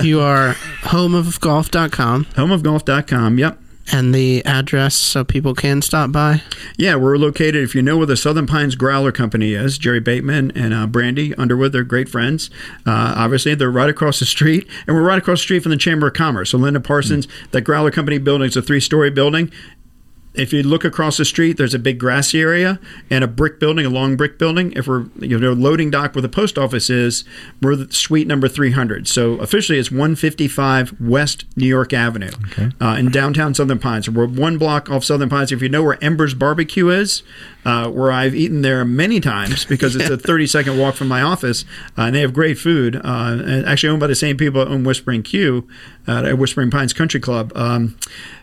you 0.02 0.20
are 0.20 0.54
homeofgolf.com 0.80 2.24
Homeofgolf.com. 2.24 3.38
Yep. 3.38 3.58
And 3.92 4.14
the 4.14 4.44
address 4.44 4.94
so 4.94 5.24
people 5.24 5.54
can 5.54 5.82
stop 5.82 6.12
by. 6.12 6.42
Yeah, 6.76 6.96
we're 6.96 7.16
located. 7.16 7.56
If 7.56 7.74
you 7.74 7.82
know 7.82 7.96
where 7.96 8.06
the 8.06 8.16
Southern 8.16 8.46
Pines 8.46 8.74
Growler 8.74 9.12
Company 9.12 9.54
is, 9.54 9.78
Jerry 9.78 10.00
Bateman 10.00 10.52
and 10.54 10.74
uh, 10.74 10.86
Brandy 10.86 11.34
Underwood, 11.34 11.72
they're 11.72 11.84
great 11.84 12.08
friends. 12.08 12.50
Uh, 12.86 13.14
obviously, 13.16 13.54
they're 13.54 13.70
right 13.70 13.90
across 13.90 14.18
the 14.18 14.26
street, 14.26 14.66
and 14.86 14.96
we're 14.96 15.02
right 15.02 15.18
across 15.18 15.38
the 15.40 15.44
street 15.44 15.62
from 15.62 15.70
the 15.70 15.76
Chamber 15.76 16.08
of 16.08 16.14
Commerce. 16.14 16.50
So, 16.50 16.58
Linda 16.58 16.80
Parsons, 16.80 17.28
that 17.52 17.62
Growler 17.62 17.90
Company 17.90 18.18
building 18.18 18.48
is 18.48 18.56
a 18.56 18.62
three-story 18.62 19.10
building. 19.10 19.50
If 20.36 20.52
you 20.52 20.62
look 20.62 20.84
across 20.84 21.16
the 21.16 21.24
street, 21.24 21.56
there's 21.56 21.74
a 21.74 21.78
big 21.78 21.98
grassy 21.98 22.40
area 22.40 22.78
and 23.10 23.24
a 23.24 23.26
brick 23.26 23.58
building, 23.58 23.86
a 23.86 23.90
long 23.90 24.16
brick 24.16 24.38
building. 24.38 24.72
If 24.72 24.86
we're 24.86 25.06
you 25.18 25.38
know 25.38 25.52
loading 25.52 25.90
dock 25.90 26.14
where 26.14 26.22
the 26.22 26.28
post 26.28 26.58
office 26.58 26.90
is, 26.90 27.24
we're 27.62 27.76
the 27.76 27.92
suite 27.92 28.26
number 28.26 28.48
300. 28.48 29.08
So 29.08 29.34
officially, 29.34 29.78
it's 29.78 29.90
155 29.90 31.00
West 31.00 31.44
New 31.56 31.66
York 31.66 31.92
Avenue 31.92 32.30
uh, 32.80 32.96
in 32.98 33.10
downtown 33.10 33.54
Southern 33.54 33.78
Pines. 33.78 34.08
We're 34.08 34.26
one 34.26 34.58
block 34.58 34.90
off 34.90 35.04
Southern 35.04 35.28
Pines. 35.28 35.52
If 35.52 35.62
you 35.62 35.68
know 35.68 35.82
where 35.82 36.02
Embers 36.02 36.34
Barbecue 36.34 36.88
is, 36.88 37.22
uh, 37.64 37.90
where 37.90 38.12
I've 38.12 38.34
eaten 38.34 38.62
there 38.62 38.84
many 38.84 39.20
times 39.20 39.64
because 39.64 39.96
it's 39.96 40.08
a 40.08 40.16
30 40.26 40.46
second 40.46 40.78
walk 40.78 40.94
from 40.94 41.08
my 41.08 41.20
office, 41.20 41.64
uh, 41.98 42.02
and 42.02 42.14
they 42.14 42.20
have 42.20 42.32
great 42.32 42.58
food. 42.58 42.96
Uh, 42.96 43.42
and 43.44 43.66
actually 43.66 43.88
owned 43.90 44.00
by 44.00 44.06
the 44.06 44.14
same 44.14 44.36
people 44.36 44.64
that 44.64 44.70
own 44.70 44.84
Whispering 44.84 45.22
Q 45.22 45.66
uh, 46.06 46.24
at 46.26 46.38
Whispering 46.38 46.70
Pines 46.70 46.92
Country 46.92 47.20
Club. 47.20 47.52
Um, 47.56 47.96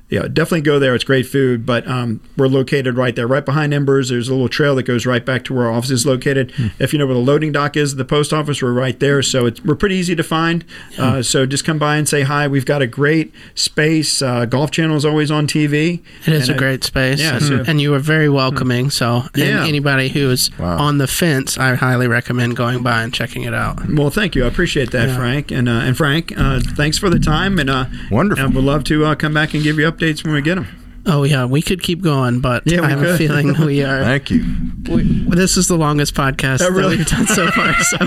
yeah, 0.09 0.23
definitely 0.23 0.61
go 0.61 0.77
there. 0.77 0.93
It's 0.93 1.03
great 1.03 1.25
food, 1.25 1.65
but 1.65 1.87
um, 1.87 2.21
we're 2.37 2.47
located 2.47 2.97
right 2.97 3.15
there, 3.15 3.25
right 3.25 3.43
behind 3.43 3.73
Embers. 3.73 4.09
There's 4.09 4.29
a 4.29 4.33
little 4.33 4.47
trail 4.49 4.75
that 4.75 4.83
goes 4.83 5.05
right 5.07 5.25
back 5.25 5.43
to 5.45 5.53
where 5.55 5.65
our 5.65 5.71
office 5.73 5.89
is 5.89 6.05
located. 6.05 6.53
If 6.77 6.93
you 6.93 6.99
know 6.99 7.05
where 7.07 7.15
the 7.15 7.21
loading 7.21 7.51
dock 7.51 7.75
is, 7.75 7.95
the 7.95 8.05
post 8.05 8.31
office, 8.31 8.61
we're 8.61 8.73
right 8.73 8.99
there. 8.99 9.23
So 9.23 9.47
it's, 9.47 9.63
we're 9.63 9.75
pretty 9.75 9.95
easy 9.95 10.15
to 10.15 10.23
find. 10.23 10.65
Uh, 10.99 11.23
so 11.23 11.45
just 11.47 11.65
come 11.65 11.79
by 11.79 11.97
and 11.97 12.07
say 12.07 12.21
hi. 12.21 12.47
We've 12.47 12.65
got 12.65 12.81
a 12.83 12.87
great 12.87 13.33
space. 13.55 14.21
Uh, 14.21 14.45
Golf 14.45 14.69
Channel 14.71 14.95
is 14.97 15.05
always 15.05 15.31
on 15.31 15.47
TV. 15.47 16.03
It 16.27 16.33
is 16.33 16.47
And 16.49 16.51
a 16.51 16.53
I- 16.55 16.57
great 16.59 16.83
space, 16.83 17.19
Yeah, 17.19 17.35
and, 17.37 17.43
so- 17.43 17.63
and 17.65 17.81
you 17.81 17.93
are 17.95 17.99
very 17.99 18.29
welcoming. 18.29 18.89
So, 18.91 19.23
Yeah. 19.35 19.65
anybody 19.65 20.09
who 20.09 20.29
is 20.29 20.51
Wow. 20.59 20.77
on 20.77 20.97
the 20.99 21.07
fence, 21.07 21.57
I 21.57 21.73
highly 21.75 22.07
recommend 22.07 22.55
going 22.55 22.83
by 22.83 23.01
and 23.01 23.13
checking 23.13 23.43
it 23.43 23.53
out. 23.53 23.79
Well, 23.89 24.09
thank 24.11 24.35
you. 24.35 24.43
I 24.43 24.47
appreciate 24.47 24.91
that, 24.91 25.09
Yeah. 25.09 25.17
Frank. 25.17 25.49
And 25.51 25.67
uh, 25.67 25.71
and 25.83 25.97
Frank, 25.97 26.33
uh, 26.37 26.59
thanks 26.59 26.97
for 26.97 27.09
the 27.09 27.19
time. 27.19 27.57
And 27.57 27.69
uh, 27.69 27.85
Wonderful. 28.11 28.45
And 28.45 28.53
we'd 28.55 28.63
love 28.63 28.83
to 28.85 29.05
uh, 29.05 29.15
come 29.15 29.33
back 29.33 29.53
and 29.53 29.63
give 29.63 29.77
you 29.79 29.87
updates 29.93 30.23
when 30.23 30.33
we 30.33 30.41
get 30.41 30.55
them. 30.55 30.82
Oh 31.05 31.23
yeah, 31.23 31.43
we 31.45 31.61
could 31.61 31.83
keep 31.83 32.01
going, 32.01 32.39
but 32.39 32.63
Yeah, 32.65 32.81
I 32.81 32.89
have 32.89 33.01
a 33.03 33.17
feeling 33.17 33.53
we 33.65 33.83
are. 33.83 34.03
Thank 34.03 34.31
you. 34.31 34.45
we, 34.89 35.03
this 35.35 35.57
is 35.57 35.67
the 35.67 35.75
longest 35.77 36.15
podcast 36.15 36.61
Oh, 36.61 36.69
really? 36.69 36.95
that 36.95 37.11
we've 37.11 37.27
done 37.27 37.27
so 37.27 37.51
far. 37.51 37.73
So. 37.83 37.97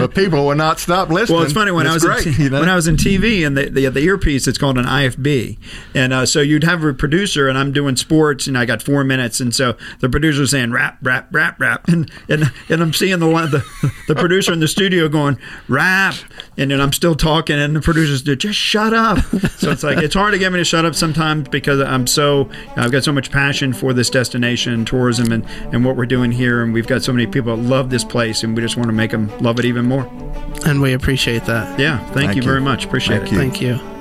But 0.00 0.14
people 0.14 0.44
will 0.46 0.54
not 0.54 0.78
stop 0.78 1.08
listening. 1.08 1.36
Well, 1.36 1.44
it's 1.44 1.54
funny 1.54 1.70
when 1.70 1.86
I 1.86 1.94
was 1.94 2.04
great, 2.04 2.26
in 2.26 2.32
you 2.34 2.50
know? 2.50 2.60
when 2.60 2.68
I 2.68 2.74
was 2.76 2.86
in 2.86 2.96
TV 2.96 3.46
and 3.46 3.56
the, 3.56 3.70
the 3.70 3.88
the 3.88 4.00
earpiece. 4.00 4.46
It's 4.46 4.58
called 4.58 4.76
an 4.76 4.84
IFB, 4.84 5.56
and 5.94 6.12
uh, 6.12 6.26
so 6.26 6.40
you'd 6.40 6.64
have 6.64 6.84
a 6.84 6.92
producer, 6.92 7.48
and 7.48 7.56
I'm 7.56 7.72
doing 7.72 7.96
sports, 7.96 8.46
and 8.46 8.58
I 8.58 8.66
got 8.66 8.82
four 8.82 9.04
minutes, 9.04 9.40
and 9.40 9.54
so 9.54 9.76
the 10.00 10.08
producer's 10.10 10.50
saying 10.50 10.72
rap, 10.72 10.98
rap, 11.02 11.28
rap, 11.32 11.58
rap, 11.60 11.88
and 11.88 12.10
and, 12.28 12.52
and 12.68 12.82
I'm 12.82 12.92
seeing 12.92 13.18
the, 13.20 13.28
one- 13.28 13.50
the 13.50 13.64
the 14.06 14.14
producer 14.14 14.52
in 14.52 14.60
the 14.60 14.68
studio 14.68 15.08
going 15.08 15.38
rap, 15.68 16.14
and 16.58 16.70
then 16.70 16.80
I'm 16.80 16.92
still 16.92 17.14
talking, 17.14 17.58
and 17.58 17.74
the 17.74 17.80
producers 17.80 18.20
do 18.20 18.36
just 18.36 18.58
shut 18.58 18.92
up. 18.92 19.18
So 19.58 19.70
it's 19.70 19.82
like 19.82 19.98
it's 19.98 20.14
hard 20.14 20.32
to 20.32 20.38
get 20.38 20.52
me 20.52 20.58
to 20.58 20.64
shut 20.64 20.84
up 20.84 20.94
sometimes 20.94 21.48
because 21.48 21.80
I'm 21.80 22.06
so 22.18 22.50
I've 22.76 22.90
got 22.90 23.04
so 23.04 23.12
much 23.12 23.30
passion 23.30 23.72
for 23.72 23.92
this 23.92 24.10
destination, 24.10 24.84
tourism, 24.84 25.30
and 25.30 25.46
and 25.72 25.84
what 25.84 25.94
we're 25.94 26.04
doing 26.16 26.32
here, 26.32 26.64
and 26.64 26.74
we've 26.74 26.88
got 26.88 27.04
so 27.04 27.12
many 27.12 27.28
people 27.28 27.54
that 27.56 27.62
love 27.62 27.90
this 27.90 28.02
place, 28.02 28.42
and 28.42 28.56
we 28.56 28.60
just 28.62 28.76
want 28.76 28.88
to 28.88 28.92
make 28.92 29.12
them 29.12 29.30
love 29.38 29.60
it 29.60 29.64
even 29.64 29.84
more. 29.86 30.04
and 30.66 30.82
we 30.82 30.92
appreciate 30.94 31.44
that. 31.44 31.78
Yeah, 31.78 31.98
thank, 32.06 32.14
Thank 32.14 32.36
you 32.36 32.42
you. 32.42 32.48
very 32.48 32.60
much. 32.60 32.84
Appreciate 32.86 33.28
Thank 33.28 33.28
it. 33.28 33.32
you. 33.32 33.38
Thank 33.38 33.60
you. 33.62 33.97